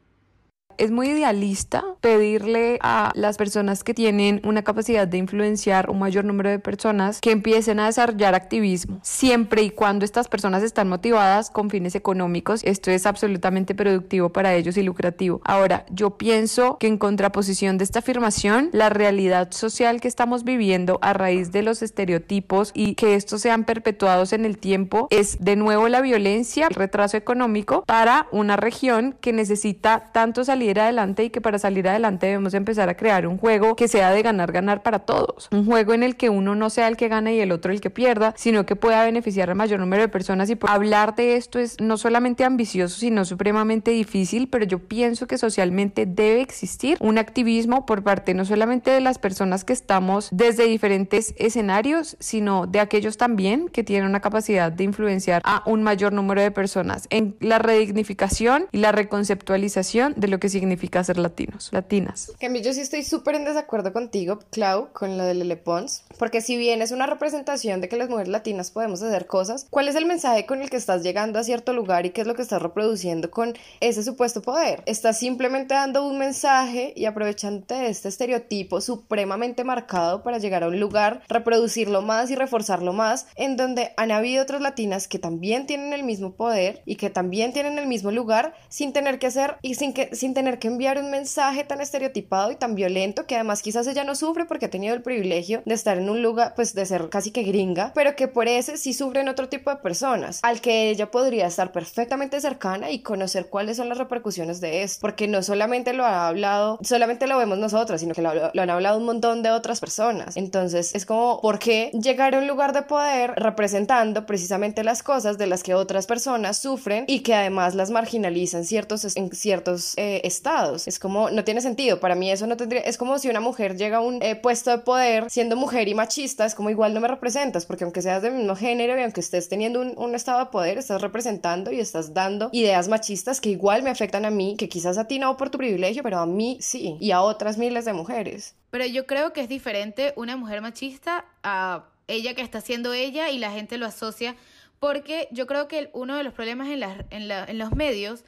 Es 0.77 0.91
muy 0.91 1.09
idealista 1.09 1.83
pedirle 2.01 2.79
a 2.81 3.11
las 3.15 3.37
personas 3.37 3.83
que 3.83 3.93
tienen 3.93 4.41
una 4.43 4.63
capacidad 4.63 5.07
de 5.07 5.17
influenciar 5.17 5.89
un 5.89 5.99
mayor 5.99 6.25
número 6.25 6.49
de 6.49 6.59
personas 6.59 7.21
que 7.21 7.31
empiecen 7.31 7.79
a 7.79 7.85
desarrollar 7.85 8.35
activismo, 8.35 8.99
siempre 9.01 9.61
y 9.63 9.69
cuando 9.69 10.05
estas 10.05 10.27
personas 10.27 10.63
están 10.63 10.89
motivadas 10.89 11.49
con 11.49 11.69
fines 11.69 11.95
económicos. 11.95 12.61
Esto 12.63 12.91
es 12.91 13.05
absolutamente 13.05 13.75
productivo 13.75 14.29
para 14.29 14.53
ellos 14.53 14.77
y 14.77 14.83
lucrativo. 14.83 15.41
Ahora, 15.43 15.85
yo 15.89 16.17
pienso 16.17 16.77
que 16.77 16.87
en 16.87 16.97
contraposición 16.97 17.77
de 17.77 17.83
esta 17.83 17.99
afirmación, 17.99 18.69
la 18.71 18.89
realidad 18.89 19.51
social 19.51 20.01
que 20.01 20.07
estamos 20.07 20.43
viviendo 20.43 20.99
a 21.01 21.13
raíz 21.13 21.51
de 21.51 21.63
los 21.63 21.81
estereotipos 21.81 22.71
y 22.73 22.95
que 22.95 23.15
estos 23.15 23.41
sean 23.41 23.65
perpetuados 23.65 24.33
en 24.33 24.45
el 24.45 24.57
tiempo 24.57 25.07
es 25.09 25.37
de 25.39 25.55
nuevo 25.55 25.87
la 25.89 26.01
violencia, 26.01 26.67
el 26.67 26.75
retraso 26.75 27.17
económico 27.17 27.83
para 27.85 28.27
una 28.31 28.55
región 28.55 29.15
que 29.21 29.33
necesita 29.33 30.11
tanto 30.11 30.43
salir 30.43 30.70
adelante 30.79 31.23
y 31.23 31.29
que 31.29 31.41
para 31.41 31.59
salir 31.59 31.87
adelante 31.87 32.27
debemos 32.27 32.53
empezar 32.53 32.89
a 32.89 32.95
crear 32.95 33.27
un 33.27 33.37
juego 33.37 33.75
que 33.75 33.87
sea 33.87 34.11
de 34.11 34.21
ganar, 34.21 34.51
ganar 34.51 34.83
para 34.83 34.99
todos. 34.99 35.49
Un 35.51 35.65
juego 35.65 35.93
en 35.93 36.03
el 36.03 36.15
que 36.15 36.29
uno 36.29 36.55
no 36.55 36.69
sea 36.69 36.87
el 36.87 36.97
que 36.97 37.07
gane 37.07 37.35
y 37.35 37.39
el 37.39 37.51
otro 37.51 37.71
el 37.71 37.81
que 37.81 37.89
pierda, 37.89 38.33
sino 38.37 38.65
que 38.65 38.75
pueda 38.75 39.03
beneficiar 39.03 39.49
al 39.49 39.55
mayor 39.55 39.79
número 39.79 40.01
de 40.01 40.07
personas. 40.07 40.49
Y 40.49 40.57
hablar 40.67 41.15
de 41.15 41.35
esto 41.35 41.59
es 41.59 41.79
no 41.79 41.97
solamente 41.97 42.43
ambicioso, 42.43 42.99
sino 42.99 43.25
supremamente 43.25 43.91
difícil, 43.91 44.47
pero 44.47 44.65
yo 44.65 44.79
pienso 44.79 45.27
que 45.27 45.37
socialmente 45.37 46.05
debe 46.05 46.41
existir 46.41 46.97
un 46.99 47.17
activismo 47.17 47.85
por 47.85 48.03
parte 48.03 48.33
no 48.33 48.45
solamente 48.45 48.91
de 48.91 49.01
las 49.01 49.19
personas 49.19 49.63
que 49.63 49.73
estamos 49.73 50.29
desde 50.31 50.65
diferentes 50.65 51.33
escenarios, 51.37 52.17
sino 52.19 52.67
de 52.67 52.79
aquellos 52.79 53.17
también 53.17 53.67
que 53.69 53.83
tienen 53.83 54.07
una 54.09 54.19
capacidad 54.19 54.71
de 54.71 54.83
influenciar 54.83 55.41
a 55.45 55.63
un 55.65 55.83
mayor 55.83 56.13
número 56.13 56.41
de 56.41 56.51
personas 56.51 57.07
en 57.09 57.35
la 57.39 57.59
redignificación 57.59 58.65
y 58.71 58.77
la 58.77 58.91
reconceptualización 58.91 60.13
de 60.17 60.27
lo 60.27 60.39
que 60.39 60.49
significa 60.51 61.03
ser 61.03 61.17
latinos, 61.17 61.69
latinas. 61.71 62.31
Cambio, 62.39 62.61
yo 62.61 62.73
sí 62.73 62.81
estoy 62.81 63.03
súper 63.03 63.35
en 63.35 63.45
desacuerdo 63.45 63.91
contigo, 63.93 64.39
Clau, 64.51 64.89
con 64.93 65.17
lo 65.17 65.23
de 65.23 65.33
Lele 65.33 65.57
Pons, 65.57 66.03
porque 66.19 66.41
si 66.41 66.57
bien 66.57 66.81
es 66.81 66.91
una 66.91 67.07
representación 67.07 67.81
de 67.81 67.89
que 67.89 67.97
las 67.97 68.09
mujeres 68.09 68.29
latinas 68.29 68.71
podemos 68.71 69.01
hacer 69.01 69.25
cosas, 69.25 69.65
¿cuál 69.69 69.87
es 69.87 69.95
el 69.95 70.05
mensaje 70.05 70.45
con 70.45 70.61
el 70.61 70.69
que 70.69 70.77
estás 70.77 71.03
llegando 71.03 71.39
a 71.39 71.43
cierto 71.43 71.73
lugar 71.73 72.05
y 72.05 72.11
qué 72.11 72.21
es 72.21 72.27
lo 72.27 72.35
que 72.35 72.41
estás 72.41 72.61
reproduciendo 72.61 73.31
con 73.31 73.53
ese 73.79 74.03
supuesto 74.03 74.41
poder? 74.41 74.83
Estás 74.85 75.19
simplemente 75.19 75.73
dando 75.73 76.05
un 76.05 76.17
mensaje 76.17 76.93
y 76.95 77.05
aprovechándote 77.05 77.75
de 77.75 77.89
este 77.89 78.09
estereotipo 78.09 78.81
supremamente 78.81 79.63
marcado 79.63 80.23
para 80.23 80.37
llegar 80.37 80.63
a 80.63 80.67
un 80.67 80.79
lugar, 80.79 81.21
reproducirlo 81.29 82.01
más 82.01 82.29
y 82.29 82.35
reforzarlo 82.35 82.93
más, 82.93 83.27
en 83.35 83.57
donde 83.57 83.93
han 83.97 84.11
habido 84.11 84.43
otras 84.43 84.61
latinas 84.61 85.07
que 85.07 85.19
también 85.19 85.65
tienen 85.65 85.93
el 85.93 86.03
mismo 86.03 86.33
poder 86.33 86.81
y 86.85 86.95
que 86.95 87.09
también 87.09 87.53
tienen 87.53 87.77
el 87.79 87.87
mismo 87.87 88.11
lugar 88.11 88.53
sin 88.69 88.93
tener 88.93 89.19
que 89.19 89.27
hacer 89.27 89.57
y 89.61 89.75
sin, 89.75 89.93
que, 89.93 90.15
sin 90.15 90.33
tener 90.33 90.40
que 90.59 90.67
enviar 90.67 90.97
un 90.97 91.11
mensaje 91.11 91.63
tan 91.63 91.81
estereotipado 91.81 92.51
y 92.51 92.55
tan 92.55 92.75
violento 92.75 93.25
que 93.25 93.35
además 93.35 93.61
quizás 93.61 93.87
ella 93.87 94.03
no 94.03 94.15
sufre 94.15 94.45
porque 94.45 94.65
ha 94.65 94.69
tenido 94.69 94.95
el 94.95 95.01
privilegio 95.01 95.61
de 95.65 95.73
estar 95.73 95.97
en 95.97 96.09
un 96.09 96.23
lugar, 96.23 96.53
pues 96.55 96.73
de 96.73 96.85
ser 96.85 97.09
casi 97.09 97.31
que 97.31 97.43
gringa, 97.43 97.91
pero 97.93 98.15
que 98.15 98.27
por 98.27 98.47
ese 98.47 98.77
sí 98.77 98.93
sufren 98.93 99.29
otro 99.29 99.49
tipo 99.49 99.69
de 99.69 99.77
personas, 99.77 100.39
al 100.43 100.61
que 100.61 100.89
ella 100.89 101.11
podría 101.11 101.47
estar 101.47 101.71
perfectamente 101.71 102.41
cercana 102.41 102.89
y 102.91 102.99
conocer 102.99 103.47
cuáles 103.47 103.77
son 103.77 103.89
las 103.89 103.97
repercusiones 103.97 104.61
de 104.61 104.83
esto, 104.83 105.01
porque 105.01 105.27
no 105.27 105.43
solamente 105.43 105.93
lo 105.93 106.05
ha 106.05 106.27
hablado, 106.27 106.79
solamente 106.81 107.27
lo 107.27 107.37
vemos 107.37 107.57
nosotras, 107.57 108.01
sino 108.01 108.13
que 108.13 108.21
lo, 108.21 108.33
lo 108.51 108.61
han 108.61 108.69
hablado 108.69 108.97
un 108.97 109.05
montón 109.05 109.43
de 109.43 109.51
otras 109.51 109.79
personas. 109.79 110.37
Entonces 110.37 110.93
es 110.95 111.05
como, 111.05 111.39
¿por 111.41 111.59
qué 111.59 111.91
llegar 111.93 112.35
a 112.35 112.39
un 112.39 112.47
lugar 112.47 112.73
de 112.73 112.81
poder 112.81 113.33
representando 113.35 114.25
precisamente 114.25 114.83
las 114.83 115.03
cosas 115.03 115.37
de 115.37 115.47
las 115.47 115.63
que 115.63 115.75
otras 115.75 116.07
personas 116.07 116.57
sufren 116.57 117.05
y 117.07 117.19
que 117.19 117.35
además 117.35 117.75
las 117.75 117.91
marginalizan 117.91 118.65
ciertos, 118.65 119.15
en 119.15 119.31
ciertos 119.31 119.93
eh, 119.97 120.21
estados? 120.35 120.87
Es 120.87 120.99
como, 120.99 121.29
no 121.29 121.43
tiene 121.43 121.61
sentido, 121.61 121.99
para 121.99 122.15
mí 122.15 122.31
eso 122.31 122.47
no 122.47 122.57
tendría, 122.57 122.81
es 122.81 122.97
como 122.97 123.17
si 123.19 123.29
una 123.29 123.39
mujer 123.39 123.77
llega 123.77 123.97
a 123.97 124.01
un 124.01 124.21
eh, 124.21 124.35
puesto 124.35 124.71
de 124.71 124.79
poder 124.79 125.29
siendo 125.29 125.55
mujer 125.55 125.87
y 125.87 125.93
machista, 125.93 126.45
es 126.45 126.55
como 126.55 126.69
igual 126.69 126.93
no 126.93 127.01
me 127.01 127.07
representas, 127.07 127.65
porque 127.65 127.83
aunque 127.83 128.01
seas 128.01 128.21
del 128.21 128.33
mismo 128.33 128.55
género 128.55 128.97
y 128.97 129.03
aunque 129.03 129.19
estés 129.19 129.49
teniendo 129.49 129.81
un, 129.81 129.93
un 129.97 130.15
estado 130.15 130.39
de 130.39 130.45
poder, 130.47 130.77
estás 130.77 131.01
representando 131.01 131.71
y 131.71 131.79
estás 131.79 132.13
dando 132.13 132.49
ideas 132.51 132.87
machistas 132.87 133.41
que 133.41 133.49
igual 133.49 133.83
me 133.83 133.89
afectan 133.89 134.25
a 134.25 134.31
mí, 134.31 134.55
que 134.57 134.69
quizás 134.69 134.97
a 134.97 135.07
ti 135.07 135.19
no 135.19 135.37
por 135.37 135.49
tu 135.49 135.57
privilegio, 135.57 136.03
pero 136.03 136.19
a 136.19 136.25
mí 136.25 136.57
sí, 136.61 136.97
y 136.99 137.11
a 137.11 137.21
otras 137.21 137.57
miles 137.57 137.85
de 137.85 137.93
mujeres. 137.93 138.55
Pero 138.69 138.85
yo 138.85 139.05
creo 139.05 139.33
que 139.33 139.41
es 139.41 139.49
diferente 139.49 140.13
una 140.15 140.37
mujer 140.37 140.61
machista 140.61 141.25
a 141.43 141.85
ella 142.07 142.33
que 142.33 142.41
está 142.41 142.61
siendo 142.61 142.93
ella 142.93 143.29
y 143.29 143.37
la 143.37 143.51
gente 143.51 143.77
lo 143.77 143.85
asocia, 143.85 144.35
porque 144.79 145.27
yo 145.31 145.45
creo 145.47 145.67
que 145.67 145.89
uno 145.93 146.15
de 146.15 146.23
los 146.23 146.33
problemas 146.33 146.67
en, 146.69 146.83
en, 147.09 147.31
en 147.31 147.57
los 147.57 147.73
medios 147.73 148.23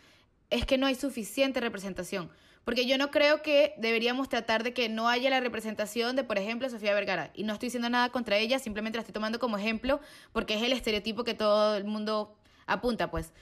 es 0.49 0.65
que 0.65 0.77
no 0.77 0.85
hay 0.85 0.95
suficiente 0.95 1.59
representación. 1.59 2.29
Porque 2.65 2.85
yo 2.85 2.97
no 2.97 3.11
creo 3.11 3.41
que 3.41 3.73
deberíamos 3.77 4.29
tratar 4.29 4.63
de 4.63 4.73
que 4.73 4.87
no 4.87 5.09
haya 5.09 5.29
la 5.29 5.41
representación 5.41 6.15
de, 6.15 6.23
por 6.23 6.37
ejemplo, 6.37 6.69
Sofía 6.69 6.93
Vergara. 6.93 7.31
Y 7.33 7.43
no 7.43 7.53
estoy 7.53 7.67
diciendo 7.67 7.89
nada 7.89 8.09
contra 8.09 8.37
ella, 8.37 8.57
simplemente 8.59 8.97
la 8.97 9.01
estoy 9.01 9.13
tomando 9.13 9.39
como 9.39 9.57
ejemplo 9.57 9.99
porque 10.31 10.55
es 10.55 10.63
el 10.63 10.71
estereotipo 10.71 11.23
que 11.23 11.33
todo 11.33 11.75
el 11.75 11.83
mundo 11.83 12.37
apunta, 12.65 13.11
pues. 13.11 13.33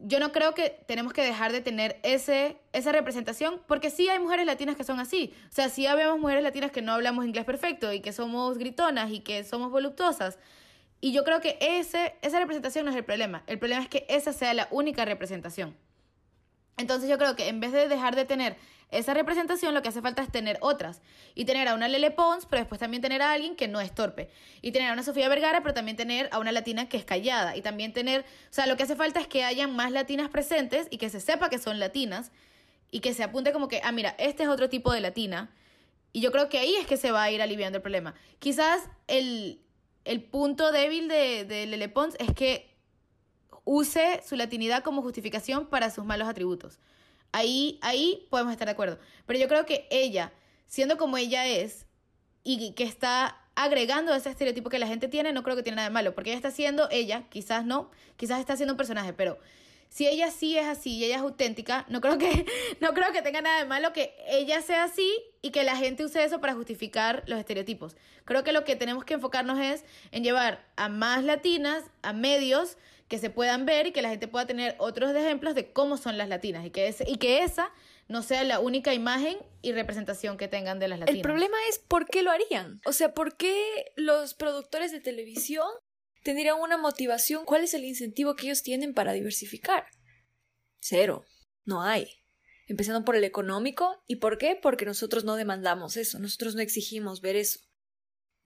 Yo 0.00 0.20
no 0.20 0.30
creo 0.30 0.54
que 0.54 0.70
tenemos 0.86 1.12
que 1.12 1.22
dejar 1.22 1.52
de 1.52 1.60
tener 1.60 1.98
ese, 2.04 2.56
esa 2.72 2.92
representación, 2.92 3.60
porque 3.66 3.90
sí 3.90 4.08
hay 4.08 4.20
mujeres 4.20 4.46
latinas 4.46 4.76
que 4.76 4.84
son 4.84 5.00
así. 5.00 5.32
O 5.48 5.52
sea, 5.52 5.68
sí 5.68 5.86
habemos 5.86 6.18
mujeres 6.20 6.42
latinas 6.42 6.70
que 6.70 6.82
no 6.82 6.92
hablamos 6.92 7.24
inglés 7.24 7.44
perfecto 7.44 7.92
y 7.92 8.00
que 8.00 8.12
somos 8.12 8.58
gritonas 8.58 9.10
y 9.10 9.20
que 9.20 9.42
somos 9.44 9.70
voluptuosas. 9.70 10.38
Y 11.00 11.12
yo 11.12 11.24
creo 11.24 11.40
que 11.40 11.56
ese, 11.60 12.14
esa 12.22 12.38
representación 12.40 12.84
no 12.84 12.90
es 12.90 12.96
el 12.96 13.04
problema. 13.04 13.44
El 13.46 13.58
problema 13.58 13.82
es 13.82 13.88
que 13.88 14.06
esa 14.08 14.32
sea 14.32 14.54
la 14.54 14.68
única 14.70 15.04
representación. 15.04 15.76
Entonces 16.78 17.10
yo 17.10 17.18
creo 17.18 17.36
que 17.36 17.48
en 17.48 17.60
vez 17.60 17.72
de 17.72 17.88
dejar 17.88 18.16
de 18.16 18.24
tener 18.24 18.56
esa 18.90 19.12
representación, 19.12 19.74
lo 19.74 19.82
que 19.82 19.90
hace 19.90 20.00
falta 20.00 20.22
es 20.22 20.32
tener 20.32 20.56
otras. 20.62 21.02
Y 21.34 21.44
tener 21.44 21.68
a 21.68 21.74
una 21.74 21.88
Lele 21.88 22.10
Pons, 22.10 22.46
pero 22.46 22.60
después 22.60 22.80
también 22.80 23.02
tener 23.02 23.20
a 23.20 23.32
alguien 23.32 23.54
que 23.54 23.68
no 23.68 23.80
es 23.80 23.94
torpe. 23.94 24.30
Y 24.62 24.72
tener 24.72 24.88
a 24.88 24.92
una 24.94 25.02
Sofía 25.02 25.28
Vergara, 25.28 25.60
pero 25.62 25.74
también 25.74 25.96
tener 25.96 26.28
a 26.32 26.38
una 26.38 26.52
latina 26.52 26.88
que 26.88 26.96
es 26.96 27.04
callada. 27.04 27.56
Y 27.56 27.60
también 27.60 27.92
tener, 27.92 28.22
o 28.22 28.52
sea, 28.52 28.66
lo 28.66 28.76
que 28.76 28.84
hace 28.84 28.96
falta 28.96 29.20
es 29.20 29.26
que 29.26 29.44
hayan 29.44 29.76
más 29.76 29.92
latinas 29.92 30.30
presentes 30.30 30.86
y 30.90 30.96
que 30.96 31.10
se 31.10 31.20
sepa 31.20 31.50
que 31.50 31.58
son 31.58 31.78
latinas. 31.78 32.30
Y 32.90 33.00
que 33.00 33.12
se 33.12 33.22
apunte 33.22 33.52
como 33.52 33.68
que, 33.68 33.82
ah, 33.84 33.92
mira, 33.92 34.14
este 34.18 34.44
es 34.44 34.48
otro 34.48 34.70
tipo 34.70 34.92
de 34.92 35.00
latina. 35.00 35.50
Y 36.14 36.22
yo 36.22 36.32
creo 36.32 36.48
que 36.48 36.58
ahí 36.58 36.74
es 36.76 36.86
que 36.86 36.96
se 36.96 37.10
va 37.10 37.24
a 37.24 37.30
ir 37.30 37.42
aliviando 37.42 37.76
el 37.76 37.82
problema. 37.82 38.14
Quizás 38.38 38.88
el, 39.06 39.60
el 40.06 40.22
punto 40.22 40.72
débil 40.72 41.08
de, 41.08 41.44
de 41.44 41.66
Lele 41.66 41.90
Pons 41.90 42.16
es 42.18 42.32
que 42.32 42.77
use 43.68 44.22
su 44.26 44.34
latinidad 44.34 44.82
como 44.82 45.02
justificación 45.02 45.66
para 45.66 45.90
sus 45.90 46.04
malos 46.06 46.26
atributos. 46.26 46.78
Ahí, 47.32 47.78
ahí 47.82 48.26
podemos 48.30 48.52
estar 48.52 48.66
de 48.66 48.72
acuerdo. 48.72 48.98
Pero 49.26 49.38
yo 49.38 49.46
creo 49.46 49.66
que 49.66 49.86
ella, 49.90 50.32
siendo 50.66 50.96
como 50.96 51.18
ella 51.18 51.46
es, 51.46 51.84
y 52.42 52.72
que 52.72 52.84
está 52.84 53.36
agregando 53.56 54.14
ese 54.14 54.30
estereotipo 54.30 54.70
que 54.70 54.78
la 54.78 54.86
gente 54.86 55.06
tiene, 55.06 55.34
no 55.34 55.42
creo 55.42 55.54
que 55.54 55.62
tiene 55.62 55.76
nada 55.76 55.88
de 55.88 55.92
malo, 55.92 56.14
porque 56.14 56.30
ella 56.30 56.38
está 56.38 56.50
siendo 56.50 56.88
ella, 56.90 57.24
quizás 57.28 57.66
no, 57.66 57.90
quizás 58.16 58.40
está 58.40 58.56
siendo 58.56 58.72
un 58.72 58.78
personaje, 58.78 59.12
pero 59.12 59.38
si 59.90 60.06
ella 60.06 60.30
sí 60.30 60.56
es 60.56 60.66
así 60.66 60.96
y 60.96 61.04
ella 61.04 61.16
es 61.16 61.22
auténtica, 61.22 61.84
no 61.88 62.00
creo 62.00 62.16
que 62.16 62.46
no 62.80 62.94
creo 62.94 63.12
que 63.12 63.20
tenga 63.20 63.42
nada 63.42 63.58
de 63.58 63.66
malo 63.66 63.92
que 63.92 64.14
ella 64.28 64.62
sea 64.62 64.84
así 64.84 65.12
y 65.42 65.50
que 65.50 65.62
la 65.64 65.76
gente 65.76 66.04
use 66.04 66.24
eso 66.24 66.40
para 66.40 66.54
justificar 66.54 67.22
los 67.26 67.38
estereotipos. 67.38 67.96
Creo 68.24 68.44
que 68.44 68.52
lo 68.52 68.64
que 68.64 68.76
tenemos 68.76 69.04
que 69.04 69.14
enfocarnos 69.14 69.58
es 69.58 69.84
en 70.10 70.24
llevar 70.24 70.64
a 70.76 70.88
más 70.88 71.22
latinas 71.22 71.84
a 72.00 72.14
medios 72.14 72.78
que 73.08 73.18
se 73.18 73.30
puedan 73.30 73.66
ver 73.66 73.86
y 73.86 73.92
que 73.92 74.02
la 74.02 74.10
gente 74.10 74.28
pueda 74.28 74.46
tener 74.46 74.76
otros 74.78 75.14
ejemplos 75.16 75.54
de 75.54 75.72
cómo 75.72 75.96
son 75.96 76.18
las 76.18 76.28
latinas 76.28 76.64
y 76.64 76.70
que, 76.70 76.94
y 77.06 77.16
que 77.16 77.42
esa 77.42 77.72
no 78.06 78.22
sea 78.22 78.44
la 78.44 78.60
única 78.60 78.94
imagen 78.94 79.38
y 79.62 79.72
representación 79.72 80.36
que 80.36 80.48
tengan 80.48 80.78
de 80.78 80.88
las 80.88 81.00
latinas. 81.00 81.16
El 81.16 81.22
problema 81.22 81.56
es 81.70 81.78
por 81.78 82.06
qué 82.06 82.22
lo 82.22 82.30
harían. 82.30 82.80
O 82.84 82.92
sea, 82.92 83.14
¿por 83.14 83.36
qué 83.36 83.92
los 83.96 84.34
productores 84.34 84.92
de 84.92 85.00
televisión 85.00 85.66
tendrían 86.22 86.60
una 86.60 86.76
motivación? 86.76 87.44
¿Cuál 87.46 87.64
es 87.64 87.74
el 87.74 87.84
incentivo 87.84 88.36
que 88.36 88.46
ellos 88.46 88.62
tienen 88.62 88.92
para 88.92 89.12
diversificar? 89.12 89.86
Cero. 90.80 91.24
No 91.64 91.82
hay. 91.82 92.08
Empezando 92.66 93.04
por 93.04 93.16
el 93.16 93.24
económico. 93.24 94.02
¿Y 94.06 94.16
por 94.16 94.36
qué? 94.36 94.58
Porque 94.60 94.84
nosotros 94.84 95.24
no 95.24 95.36
demandamos 95.36 95.96
eso. 95.96 96.18
Nosotros 96.18 96.54
no 96.54 96.60
exigimos 96.60 97.20
ver 97.22 97.36
eso 97.36 97.60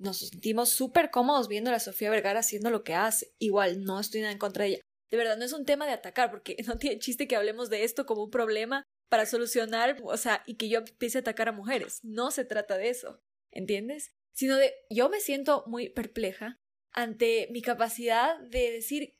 nos 0.02 0.18
sentimos 0.18 0.68
súper 0.70 1.10
cómodos 1.10 1.48
viendo 1.48 1.70
a 1.70 1.78
Sofía 1.78 2.10
Vergara 2.10 2.40
haciendo 2.40 2.70
lo 2.70 2.84
que 2.84 2.94
hace. 2.94 3.32
Igual, 3.38 3.84
no 3.84 4.00
estoy 4.00 4.20
nada 4.20 4.32
en 4.32 4.38
contra 4.38 4.64
de 4.64 4.70
ella. 4.70 4.80
De 5.10 5.16
verdad, 5.16 5.36
no 5.36 5.44
es 5.44 5.52
un 5.52 5.64
tema 5.64 5.86
de 5.86 5.92
atacar, 5.92 6.30
porque 6.30 6.56
no 6.66 6.78
tiene 6.78 6.98
chiste 6.98 7.28
que 7.28 7.36
hablemos 7.36 7.70
de 7.70 7.84
esto 7.84 8.06
como 8.06 8.24
un 8.24 8.30
problema 8.30 8.82
para 9.08 9.26
solucionar, 9.26 10.00
o 10.04 10.16
sea, 10.16 10.42
y 10.46 10.56
que 10.56 10.68
yo 10.68 10.78
empiece 10.78 11.18
a 11.18 11.20
atacar 11.20 11.48
a 11.48 11.52
mujeres. 11.52 12.00
No 12.02 12.30
se 12.30 12.44
trata 12.44 12.78
de 12.78 12.88
eso, 12.88 13.20
¿entiendes? 13.50 14.12
Sino 14.34 14.56
de, 14.56 14.72
yo 14.88 15.10
me 15.10 15.20
siento 15.20 15.64
muy 15.66 15.90
perpleja 15.90 16.56
ante 16.92 17.48
mi 17.50 17.60
capacidad 17.60 18.38
de 18.40 18.70
decir, 18.70 19.14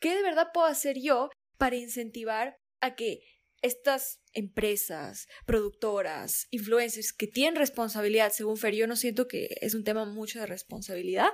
¿qué 0.00 0.14
de 0.14 0.22
verdad 0.22 0.50
puedo 0.52 0.66
hacer 0.66 0.98
yo 1.00 1.30
para 1.56 1.76
incentivar 1.76 2.58
a 2.80 2.94
que 2.94 3.22
estas 3.62 4.20
empresas, 4.32 5.26
productoras, 5.46 6.46
influencers 6.50 7.12
que 7.12 7.26
tienen 7.26 7.56
responsabilidad, 7.56 8.32
según 8.32 8.56
Fer, 8.56 8.74
yo 8.74 8.86
no 8.86 8.96
siento 8.96 9.26
que 9.26 9.48
es 9.60 9.74
un 9.74 9.84
tema 9.84 10.04
mucho 10.04 10.40
de 10.40 10.46
responsabilidad. 10.46 11.30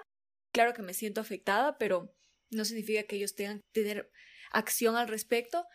Claro 0.53 0.73
que 0.73 0.83
me 0.83 0.95
siento 0.95 1.21
afectada, 1.21 1.77
pero 1.79 2.15
no 2.51 2.65
significa 2.65 3.03
que 3.05 3.17
ellos 3.17 3.35
tengan 3.35 3.61
que 3.73 3.83
tener 3.83 4.11
acción 4.53 4.97
al 4.97 5.09
respecto. 5.09 5.67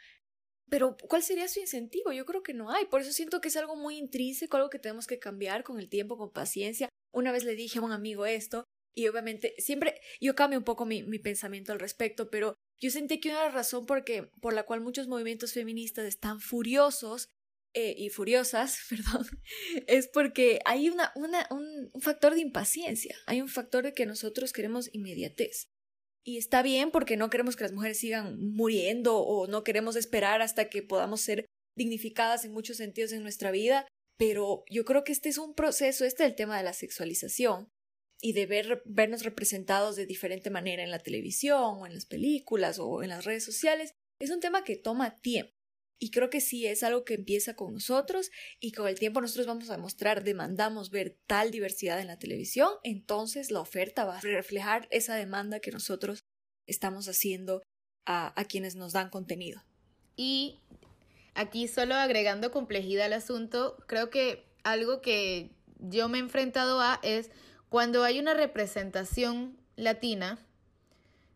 Pero, 0.69 0.95
¿cuál 0.97 1.23
sería 1.23 1.47
su 1.47 1.59
incentivo? 1.59 2.11
Yo 2.11 2.25
creo 2.25 2.43
que 2.43 2.53
no 2.53 2.71
hay. 2.71 2.85
Por 2.85 3.01
eso 3.01 3.11
siento 3.11 3.41
que 3.41 3.47
es 3.47 3.57
algo 3.57 3.75
muy 3.75 3.97
intrínseco, 3.97 4.57
algo 4.57 4.69
que 4.69 4.79
tenemos 4.79 5.07
que 5.07 5.19
cambiar 5.19 5.63
con 5.63 5.79
el 5.79 5.89
tiempo, 5.89 6.17
con 6.17 6.31
paciencia. 6.31 6.89
Una 7.11 7.31
vez 7.31 7.43
le 7.43 7.55
dije 7.55 7.79
a 7.79 7.81
un 7.81 7.91
amigo 7.91 8.25
esto, 8.25 8.63
y 8.95 9.07
obviamente 9.07 9.53
siempre 9.57 9.99
yo 10.19 10.35
cambio 10.35 10.59
un 10.59 10.65
poco 10.65 10.85
mi, 10.85 11.03
mi 11.03 11.19
pensamiento 11.19 11.71
al 11.71 11.79
respecto, 11.79 12.29
pero 12.29 12.55
yo 12.79 12.89
sentí 12.91 13.19
que 13.19 13.29
una 13.29 13.49
razón 13.49 13.85
porque, 13.85 14.29
por 14.41 14.53
la 14.53 14.63
cual 14.63 14.81
muchos 14.81 15.07
movimientos 15.07 15.53
feministas 15.53 16.05
están 16.05 16.39
furiosos 16.39 17.29
eh, 17.73 17.93
y 17.97 18.09
furiosas, 18.09 18.79
perdón, 18.89 19.27
es 19.87 20.07
porque 20.07 20.59
hay 20.65 20.89
una, 20.89 21.11
una, 21.15 21.47
un, 21.51 21.89
un 21.93 22.01
factor 22.01 22.33
de 22.33 22.41
impaciencia, 22.41 23.15
hay 23.25 23.41
un 23.41 23.49
factor 23.49 23.83
de 23.83 23.93
que 23.93 24.05
nosotros 24.05 24.53
queremos 24.53 24.89
inmediatez. 24.93 25.67
Y 26.23 26.37
está 26.37 26.61
bien 26.61 26.91
porque 26.91 27.17
no 27.17 27.29
queremos 27.29 27.55
que 27.55 27.63
las 27.63 27.73
mujeres 27.73 27.99
sigan 27.99 28.37
muriendo 28.39 29.17
o 29.19 29.47
no 29.47 29.63
queremos 29.63 29.95
esperar 29.95 30.41
hasta 30.41 30.69
que 30.69 30.83
podamos 30.83 31.21
ser 31.21 31.45
dignificadas 31.75 32.43
en 32.43 32.51
muchos 32.51 32.77
sentidos 32.77 33.13
en 33.13 33.23
nuestra 33.23 33.51
vida, 33.51 33.87
pero 34.17 34.63
yo 34.69 34.83
creo 34.83 35.03
que 35.03 35.13
este 35.13 35.29
es 35.29 35.37
un 35.37 35.55
proceso, 35.55 36.05
este 36.05 36.23
es 36.23 36.29
el 36.29 36.35
tema 36.35 36.57
de 36.57 36.63
la 36.63 36.73
sexualización, 36.73 37.69
y 38.21 38.33
de 38.33 38.45
ver, 38.45 38.81
vernos 38.85 39.23
representados 39.23 39.95
de 39.95 40.05
diferente 40.05 40.49
manera 40.49 40.83
en 40.83 40.91
la 40.91 40.99
televisión 40.99 41.77
o 41.79 41.87
en 41.87 41.93
las 41.93 42.05
películas 42.05 42.79
o 42.79 43.03
en 43.03 43.09
las 43.09 43.25
redes 43.25 43.45
sociales, 43.45 43.93
es 44.19 44.29
un 44.29 44.39
tema 44.39 44.63
que 44.63 44.75
toma 44.75 45.15
tiempo. 45.21 45.53
Y 46.01 46.11
creo 46.11 46.29
que 46.29 46.39
sí 46.39 46.65
es 46.65 46.83
algo 46.83 47.03
que 47.03 47.13
empieza 47.13 47.55
con 47.55 47.73
nosotros 47.73 48.31
y 48.61 48.71
con 48.71 48.87
el 48.87 48.97
tiempo 48.97 49.19
nosotros 49.19 49.47
vamos 49.47 49.69
a 49.69 49.75
demostrar, 49.75 50.23
demandamos 50.23 50.91
ver 50.91 51.17
tal 51.27 51.51
diversidad 51.51 51.99
en 51.99 52.07
la 52.07 52.19
televisión, 52.19 52.69
entonces 52.83 53.51
la 53.51 53.59
oferta 53.59 54.05
va 54.05 54.17
a 54.17 54.21
reflejar 54.21 54.87
esa 54.91 55.15
demanda 55.15 55.59
que 55.59 55.71
nosotros 55.71 56.23
estamos 56.67 57.09
haciendo 57.09 57.63
a, 58.05 58.39
a 58.39 58.45
quienes 58.45 58.75
nos 58.75 58.93
dan 58.93 59.09
contenido. 59.09 59.61
Y 60.15 60.59
Aquí 61.39 61.69
solo 61.69 61.95
agregando 61.95 62.51
complejidad 62.51 63.05
al 63.05 63.13
asunto, 63.13 63.77
creo 63.87 64.09
que 64.09 64.45
algo 64.63 65.01
que 65.01 65.51
yo 65.79 66.09
me 66.09 66.17
he 66.17 66.21
enfrentado 66.21 66.81
a 66.81 66.99
es 67.01 67.31
cuando 67.69 68.03
hay 68.03 68.19
una 68.19 68.33
representación 68.33 69.57
latina, 69.75 70.39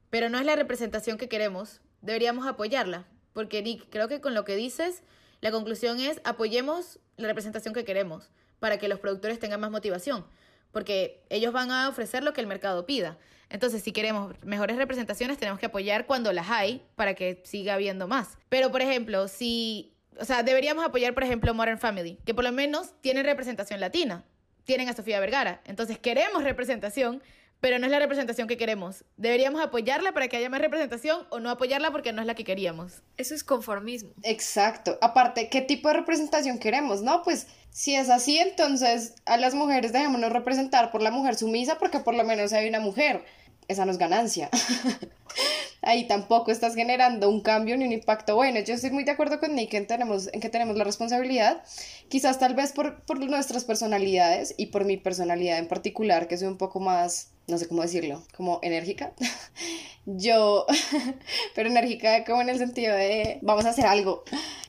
pero 0.10 0.30
no 0.30 0.40
es 0.40 0.46
la 0.46 0.56
representación 0.56 1.18
que 1.18 1.30
queremos, 1.30 1.82
deberíamos 2.02 2.46
apoyarla. 2.48 3.06
Porque 3.34 3.62
Nick, 3.62 3.90
creo 3.90 4.08
que 4.08 4.22
con 4.22 4.34
lo 4.34 4.46
que 4.46 4.56
dices, 4.56 5.04
la 5.42 5.52
conclusión 5.52 6.00
es 6.00 6.22
apoyemos 6.24 7.00
la 7.18 7.28
representación 7.28 7.74
que 7.74 7.86
queremos 7.86 8.30
para 8.60 8.78
que 8.78 8.88
los 8.88 9.00
productores 9.00 9.40
tengan 9.40 9.60
más 9.60 9.72
motivación, 9.72 10.26
porque 10.72 11.24
ellos 11.30 11.52
van 11.52 11.72
a 11.72 11.90
ofrecer 11.90 12.24
lo 12.24 12.34
que 12.34 12.42
el 12.42 12.48
mercado 12.48 12.86
pida. 12.86 13.18
Entonces, 13.50 13.84
si 13.84 13.92
queremos 13.92 14.36
mejores 14.44 14.78
representaciones, 14.78 15.38
tenemos 15.38 15.60
que 15.60 15.68
apoyar 15.68 16.06
cuando 16.08 16.32
las 16.34 16.50
hay 16.50 16.82
para 16.96 17.14
que 17.14 17.42
siga 17.46 17.76
habiendo 17.76 18.08
más. 18.08 18.38
Pero, 18.50 18.72
por 18.72 18.82
ejemplo, 18.82 19.28
si, 19.28 19.94
o 20.20 20.26
sea, 20.26 20.44
deberíamos 20.44 20.84
apoyar, 20.86 21.14
por 21.14 21.24
ejemplo, 21.24 21.54
Modern 21.54 21.78
Family, 21.78 22.18
que 22.26 22.34
por 22.34 22.44
lo 22.44 22.52
menos 22.52 22.94
tiene 23.02 23.22
representación 23.22 23.80
latina. 23.80 24.24
Tienen 24.66 24.90
a 24.90 24.94
Sofía 24.94 25.20
Vergara. 25.20 25.62
Entonces, 25.66 25.98
queremos 25.98 26.44
representación, 26.44 27.22
pero 27.60 27.80
no 27.80 27.86
es 27.86 27.92
la 27.92 28.00
representación 28.00 28.48
que 28.48 28.58
queremos. 28.58 29.06
¿Deberíamos 29.16 29.62
apoyarla 29.62 30.12
para 30.12 30.28
que 30.28 30.38
haya 30.38 30.50
más 30.50 30.60
representación 30.60 31.26
o 31.30 31.40
no 31.40 31.50
apoyarla 31.50 31.92
porque 31.92 32.12
no 32.12 32.22
es 32.22 32.28
la 32.28 32.36
que 32.36 32.44
queríamos? 32.44 33.02
Eso 33.18 33.34
es 33.34 33.44
conformismo. 33.44 34.12
Exacto. 34.24 34.98
Aparte, 35.02 35.48
¿qué 35.50 35.62
tipo 35.62 35.88
de 35.88 35.94
representación 35.94 36.60
queremos? 36.60 37.02
No, 37.02 37.24
pues 37.24 37.48
si 37.70 37.96
es 37.96 38.10
así, 38.10 38.38
entonces 38.38 39.16
a 39.26 39.38
las 39.38 39.56
mujeres 39.56 39.94
dejémonos 39.94 40.32
representar 40.32 40.92
por 40.92 41.02
la 41.02 41.10
mujer 41.10 41.36
sumisa 41.36 41.78
porque 41.80 42.00
por 42.00 42.16
lo 42.16 42.24
menos 42.24 42.52
hay 42.54 42.68
una 42.68 42.82
mujer 42.82 43.24
esa 43.68 43.86
no 43.86 43.92
es 43.92 43.98
ganancia. 43.98 44.50
Ahí 45.82 46.08
tampoco 46.08 46.52
estás 46.52 46.76
generando 46.76 47.30
un 47.30 47.42
cambio 47.42 47.76
ni 47.76 47.86
un 47.86 47.92
impacto 47.92 48.36
bueno. 48.36 48.62
Yo 48.62 48.74
estoy 48.74 48.92
muy 48.92 49.04
de 49.04 49.12
acuerdo 49.12 49.40
con 49.40 49.54
Nick 49.54 49.74
en, 49.74 49.86
tenemos, 49.86 50.30
en 50.32 50.40
que 50.40 50.50
tenemos 50.50 50.78
la 50.78 50.86
responsabilidad, 50.86 51.62
quizás 52.08 52.40
tal 52.40 52.56
vez 52.56 52.72
por, 52.72 53.04
por 53.04 53.20
nuestras 53.20 53.66
personalidades 53.66 54.56
y 54.58 54.68
por 54.68 54.86
mi 54.86 54.96
personalidad 54.96 55.58
en 55.58 55.68
particular, 55.68 56.30
que 56.30 56.38
soy 56.38 56.48
un 56.48 56.58
poco 56.58 56.80
más 56.80 57.33
no 57.48 57.58
sé 57.58 57.68
cómo 57.68 57.82
decirlo, 57.82 58.24
como 58.36 58.60
enérgica. 58.62 59.14
Yo, 60.06 60.66
pero 61.56 61.70
enérgica 61.70 62.26
como 62.26 62.42
en 62.42 62.50
el 62.50 62.58
sentido 62.58 62.96
de 62.96 63.40
vamos 63.42 63.66
a 63.66 63.70
hacer 63.70 63.86
algo. 63.86 64.24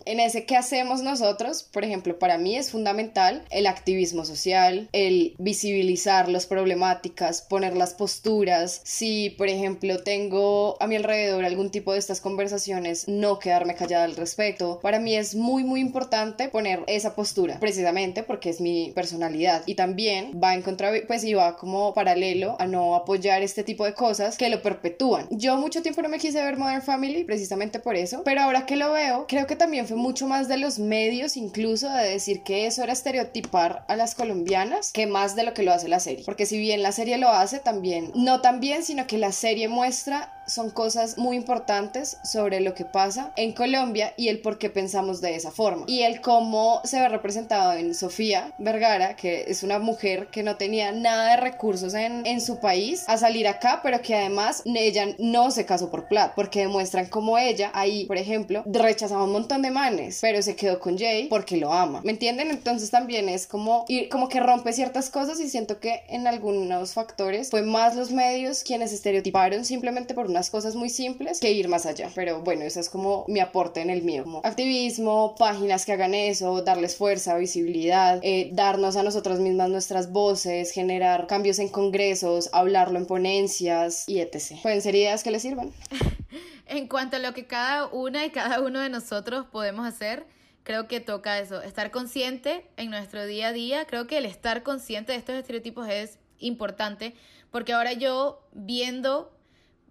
En 0.07 0.21
ese 0.21 0.45
que 0.45 0.57
hacemos 0.57 1.03
nosotros, 1.03 1.63
por 1.63 1.85
ejemplo, 1.85 2.19
para 2.19 2.37
mí 2.37 2.57
es 2.57 2.71
fundamental 2.71 3.45
el 3.51 3.67
activismo 3.67 4.25
social, 4.25 4.89
el 4.93 5.35
visibilizar 5.39 6.29
las 6.29 6.47
problemáticas, 6.47 7.43
poner 7.43 7.77
las 7.77 7.95
posturas. 7.95 8.83
Si, 8.85 9.31
por 9.31 9.49
ejemplo, 9.49 10.03
tengo 10.03 10.77
a 10.81 10.87
mi 10.87 10.97
alrededor 10.97 11.45
algún 11.45 11.71
tipo 11.71 11.93
de 11.93 11.99
estas 11.99 12.21
conversaciones, 12.21 13.09
no 13.09 13.39
quedarme 13.39 13.75
callada 13.75 14.05
al 14.05 14.17
respecto. 14.17 14.79
Para 14.83 14.99
mí 14.99 15.17
es 15.17 15.35
muy, 15.35 15.65
muy 15.65 15.81
importante 15.81 16.49
poner 16.49 16.85
esa 16.87 17.15
postura, 17.15 17.59
precisamente 17.59 18.23
porque 18.23 18.51
es 18.51 18.61
mi 18.61 18.93
personalidad. 18.95 19.63
Y 19.67 19.75
también 19.75 20.39
va 20.43 20.55
en 20.55 20.63
contra, 20.63 20.93
pues, 21.07 21.25
y 21.25 21.33
va 21.33 21.57
como 21.57 21.95
paralelo 21.95 22.57
a 22.59 22.64
no 22.67 22.95
apoyar 22.95 23.43
este 23.43 23.65
tipo 23.65 23.85
de 23.85 23.95
cosas 23.95 24.37
que 24.37 24.49
lo 24.49 24.63
perpetúan. 24.63 25.27
Yo 25.31 25.57
mucho 25.57 25.83
tiempo 25.83 26.03
no 26.03 26.09
me 26.09 26.19
quise 26.19 26.43
ver 26.43 26.57
Modern 26.57 26.83
Family 26.83 27.25
precisamente 27.25 27.79
por 27.79 27.97
eso, 27.97 28.23
pero 28.25 28.43
ahora 28.43 28.67
que 28.67 28.77
lo 28.77 28.93
veo, 28.93 29.27
creo 29.27 29.47
que 29.47 29.57
también 29.57 29.87
fue 29.87 29.97
mucho 29.97 30.27
más 30.27 30.49
de 30.49 30.57
los 30.57 30.79
medios 30.79 31.37
incluso 31.37 31.89
de 31.91 32.11
decir 32.11 32.43
que 32.43 32.67
eso 32.67 32.83
era 32.83 32.93
estereotipar 32.93 33.85
a 33.89 33.97
las 33.97 34.15
colombianas 34.15 34.93
que 34.93 35.07
más 35.07 35.37
de 35.37 35.45
lo 35.45 35.55
que 35.55 35.63
lo 35.63 35.73
hace 35.73 35.89
la 35.89 36.01
serie. 36.01 36.25
Porque 36.25 36.47
si 36.47 36.59
bien 36.59 36.83
la 36.83 36.93
serie 36.93 37.19
lo 37.19 37.29
hace 37.29 37.59
también, 37.59 38.11
no 38.15 38.41
tan 38.41 38.61
bien, 38.61 38.85
sino 38.85 39.07
que 39.07 39.19
la 39.19 39.33
serie 39.33 39.69
muestra 39.69 40.34
son 40.47 40.71
cosas 40.71 41.19
muy 41.19 41.37
importantes 41.37 42.19
sobre 42.25 42.61
lo 42.61 42.75
que 42.75 42.85
pasa 42.85 43.33
en 43.37 43.53
Colombia 43.53 44.15
y 44.17 44.29
el 44.29 44.41
por 44.41 44.59
qué 44.59 44.71
pensamos 44.71 45.21
de 45.21 45.37
esa 45.37 45.51
forma. 45.51 45.85
Y 45.87 46.03
el 46.03 46.21
cómo 46.21 46.81
se 46.85 47.01
ve 47.01 47.09
representado 47.09 47.73
en 47.75 47.95
Sofía 47.95 48.53
Vergara, 48.59 49.17
que 49.17 49.45
es 49.49 49.63
una 49.63 49.79
mujer 49.79 50.29
que 50.29 50.43
no 50.43 50.57
tenía 50.57 50.93
nada 50.93 51.31
de 51.31 51.37
recursos 51.37 51.95
en, 51.95 52.27
en 52.27 52.41
su 52.41 52.61
país, 52.61 53.05
a 53.07 53.17
salir 53.17 53.49
acá, 53.49 53.81
pero 53.83 54.01
que 54.03 54.15
además 54.15 54.63
ella 54.65 55.15
no 55.19 55.51
se 55.51 55.67
casó 55.67 55.91
por 55.91 56.09
plata, 56.09 56.35
porque 56.35 56.61
demuestran 56.61 57.07
como 57.07 57.39
ella 57.39 57.71
ahí, 57.75 58.05
por 58.07 58.17
ejemplo, 58.17 58.63
rechazaba 58.67 59.25
un 59.25 59.33
montón 59.33 59.63
de 59.63 59.71
manes, 59.71 60.19
pero 60.21 60.43
se 60.43 60.57
quedó 60.57 60.79
con 60.79 60.99
Jay 60.99 61.29
porque 61.29 61.57
lo 61.57 61.73
ama. 61.73 62.01
¿Me 62.05 62.13
entienden? 62.13 62.51
Entonces 62.51 62.91
también 62.91 63.29
es 63.29 63.47
como, 63.47 63.85
y 63.89 64.09
como 64.09 64.29
que 64.29 64.41
rompe 64.41 64.73
ciertas 64.73 65.11
cosas 65.11 65.41
y 65.41 65.49
siento 65.49 65.81
que 65.81 66.03
en 66.09 66.27
algunos 66.27 66.95
factores 66.95 67.51
fue 67.51 67.63
más 67.63 67.97
los 67.97 68.11
medios 68.11 68.63
quienes 68.63 68.93
estereotiparon 68.93 69.65
simplemente 69.65 70.15
por 70.15 70.29
unas 70.35 70.51
cosas 70.51 70.75
muy 70.75 70.91
simples 70.91 71.39
que 71.39 71.53
ir 71.53 71.69
más 71.69 71.87
allá. 71.87 72.11
Pero 72.13 72.41
bueno, 72.41 72.65
eso 72.65 72.81
es 72.81 72.91
como 72.91 73.25
mi 73.29 73.39
aporte 73.39 73.81
en 73.81 73.89
el 73.89 74.03
mío. 74.03 74.25
Como 74.25 74.41
activismo, 74.43 75.37
páginas 75.39 75.87
que 75.87 75.93
hagan 75.93 76.13
eso, 76.13 76.63
darles 76.63 76.97
fuerza, 76.97 77.37
visibilidad, 77.37 78.19
eh, 78.25 78.51
darnos 78.53 78.97
a 78.97 79.05
nosotras 79.05 79.39
mismas 79.39 79.71
nuestras 79.71 80.11
voces, 80.11 80.73
generar 80.73 81.29
cambios 81.29 81.61
en 81.61 81.69
congresos, 81.69 82.51
hablarlo 82.53 82.99
en 82.99 83.07
ponencias 83.07 84.09
y 84.09 84.19
etc. 84.19 84.61
Pueden 84.61 84.83
ser 84.83 84.97
ideas 84.97 85.23
que 85.23 85.31
les 85.31 85.43
sirvan. 85.43 85.73
en 86.67 86.89
cuanto 86.89 87.17
a 87.17 87.21
lo 87.21 87.33
que 87.33 87.47
cada 87.47 87.87
una 87.87 88.27
y 88.27 88.31
cada 88.31 88.61
uno 88.61 88.81
de 88.81 88.89
nosotros 88.89 89.47
podemos 89.53 89.87
hacer, 89.87 90.27
creo 90.65 90.89
que 90.89 90.99
toca 90.99 91.39
eso, 91.39 91.63
estar 91.63 91.93
consciente 91.93 92.67
en 92.77 92.91
nuestro 92.91 93.25
día 93.25 93.49
a 93.49 93.53
día. 93.53 93.85
Creo 93.85 94.09
que 94.09 94.19
el 94.19 94.27
estar 94.27 94.65
consciente 94.65 95.13
de 95.13 95.19
estos 95.19 95.37
estereotipos 95.37 95.89
es 95.89 96.19
importante 96.41 97.15
porque 97.53 97.73
ahora 97.73 97.93
yo 97.93 98.43
viendo 98.53 99.31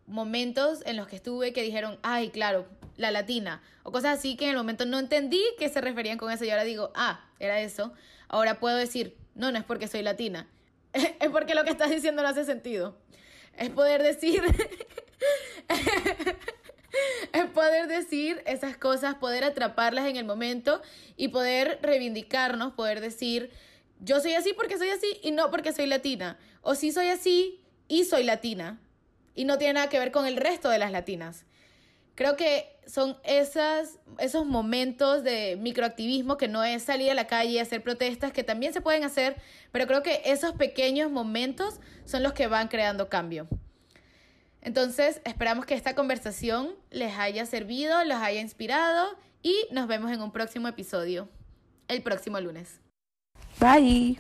momentos 0.07 0.81
en 0.85 0.97
los 0.97 1.07
que 1.07 1.15
estuve 1.15 1.53
que 1.53 1.61
dijeron, 1.61 1.97
ay, 2.03 2.29
claro, 2.29 2.65
la 2.97 3.11
latina, 3.11 3.61
o 3.83 3.91
cosas 3.91 4.19
así 4.19 4.35
que 4.35 4.45
en 4.45 4.51
el 4.51 4.57
momento 4.57 4.85
no 4.85 4.99
entendí 4.99 5.41
que 5.57 5.69
se 5.69 5.81
referían 5.81 6.17
con 6.17 6.31
eso 6.31 6.45
y 6.45 6.49
ahora 6.49 6.63
digo, 6.63 6.91
ah, 6.95 7.25
era 7.39 7.59
eso. 7.61 7.93
Ahora 8.27 8.59
puedo 8.59 8.77
decir, 8.77 9.17
no, 9.35 9.51
no 9.51 9.57
es 9.57 9.63
porque 9.63 9.87
soy 9.87 10.03
latina, 10.03 10.47
es 10.93 11.29
porque 11.31 11.55
lo 11.55 11.63
que 11.63 11.71
estás 11.71 11.89
diciendo 11.89 12.21
no 12.21 12.27
hace 12.27 12.45
sentido. 12.45 12.97
Es 13.57 13.69
poder 13.69 14.01
decir, 14.01 14.43
es 17.33 17.45
poder 17.51 17.87
decir 17.87 18.41
esas 18.45 18.77
cosas, 18.77 19.15
poder 19.15 19.43
atraparlas 19.43 20.07
en 20.07 20.17
el 20.17 20.25
momento 20.25 20.81
y 21.17 21.29
poder 21.29 21.79
reivindicarnos, 21.81 22.73
poder 22.73 22.99
decir, 22.99 23.51
yo 23.99 24.19
soy 24.19 24.33
así 24.33 24.53
porque 24.53 24.77
soy 24.77 24.89
así 24.89 25.19
y 25.21 25.31
no 25.31 25.51
porque 25.51 25.71
soy 25.71 25.85
latina. 25.85 26.37
O 26.61 26.75
sí 26.75 26.91
soy 26.91 27.07
así 27.07 27.61
y 27.87 28.05
soy 28.05 28.23
latina 28.23 28.79
y 29.35 29.45
no 29.45 29.57
tiene 29.57 29.73
nada 29.73 29.89
que 29.89 29.99
ver 29.99 30.11
con 30.11 30.25
el 30.25 30.37
resto 30.37 30.69
de 30.69 30.79
las 30.79 30.91
latinas. 30.91 31.45
Creo 32.15 32.35
que 32.35 32.79
son 32.85 33.17
esos 33.23 34.45
momentos 34.45 35.23
de 35.23 35.57
microactivismo 35.59 36.37
que 36.37 36.47
no 36.47 36.63
es 36.63 36.83
salir 36.83 37.09
a 37.09 37.15
la 37.15 37.27
calle 37.27 37.51
y 37.51 37.59
hacer 37.59 37.81
protestas, 37.81 38.31
que 38.31 38.43
también 38.43 38.73
se 38.73 38.81
pueden 38.81 39.03
hacer, 39.03 39.35
pero 39.71 39.87
creo 39.87 40.03
que 40.03 40.21
esos 40.25 40.53
pequeños 40.53 41.11
momentos 41.11 41.79
son 42.05 42.21
los 42.21 42.33
que 42.33 42.47
van 42.47 42.67
creando 42.67 43.09
cambio. 43.09 43.47
Entonces, 44.61 45.21
esperamos 45.25 45.65
que 45.65 45.73
esta 45.73 45.95
conversación 45.95 46.75
les 46.89 47.17
haya 47.17 47.45
servido, 47.45 48.03
los 48.05 48.17
haya 48.17 48.39
inspirado 48.39 49.17
y 49.41 49.55
nos 49.71 49.87
vemos 49.87 50.11
en 50.11 50.21
un 50.21 50.31
próximo 50.31 50.67
episodio, 50.67 51.27
el 51.87 52.01
próximo 52.01 52.39
lunes. 52.39 52.79
Bye. 53.59 54.19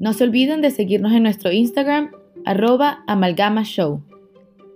No 0.00 0.14
se 0.14 0.24
olviden 0.24 0.62
de 0.62 0.70
seguirnos 0.70 1.12
en 1.12 1.24
nuestro 1.24 1.52
Instagram, 1.52 2.12
arroba 2.46 3.04
amalgamashow. 3.06 4.02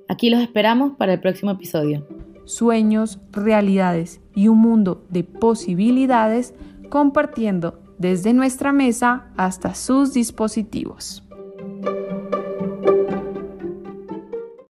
Aquí 0.07 0.29
los 0.29 0.43
esperamos 0.43 0.97
para 0.99 1.15
el 1.15 1.21
próximo 1.21 1.53
episodio. 1.53 2.07
Sueños, 2.45 3.19
realidades 3.33 4.21
y 4.35 4.49
un 4.49 4.59
mundo 4.59 5.07
de 5.09 5.25
posibilidades 5.25 6.53
compartiendo 6.91 7.81
desde 7.97 8.35
nuestra 8.35 8.71
mesa 8.73 9.33
hasta 9.39 9.75
sus 9.75 10.13
dispositivos. 10.13 11.24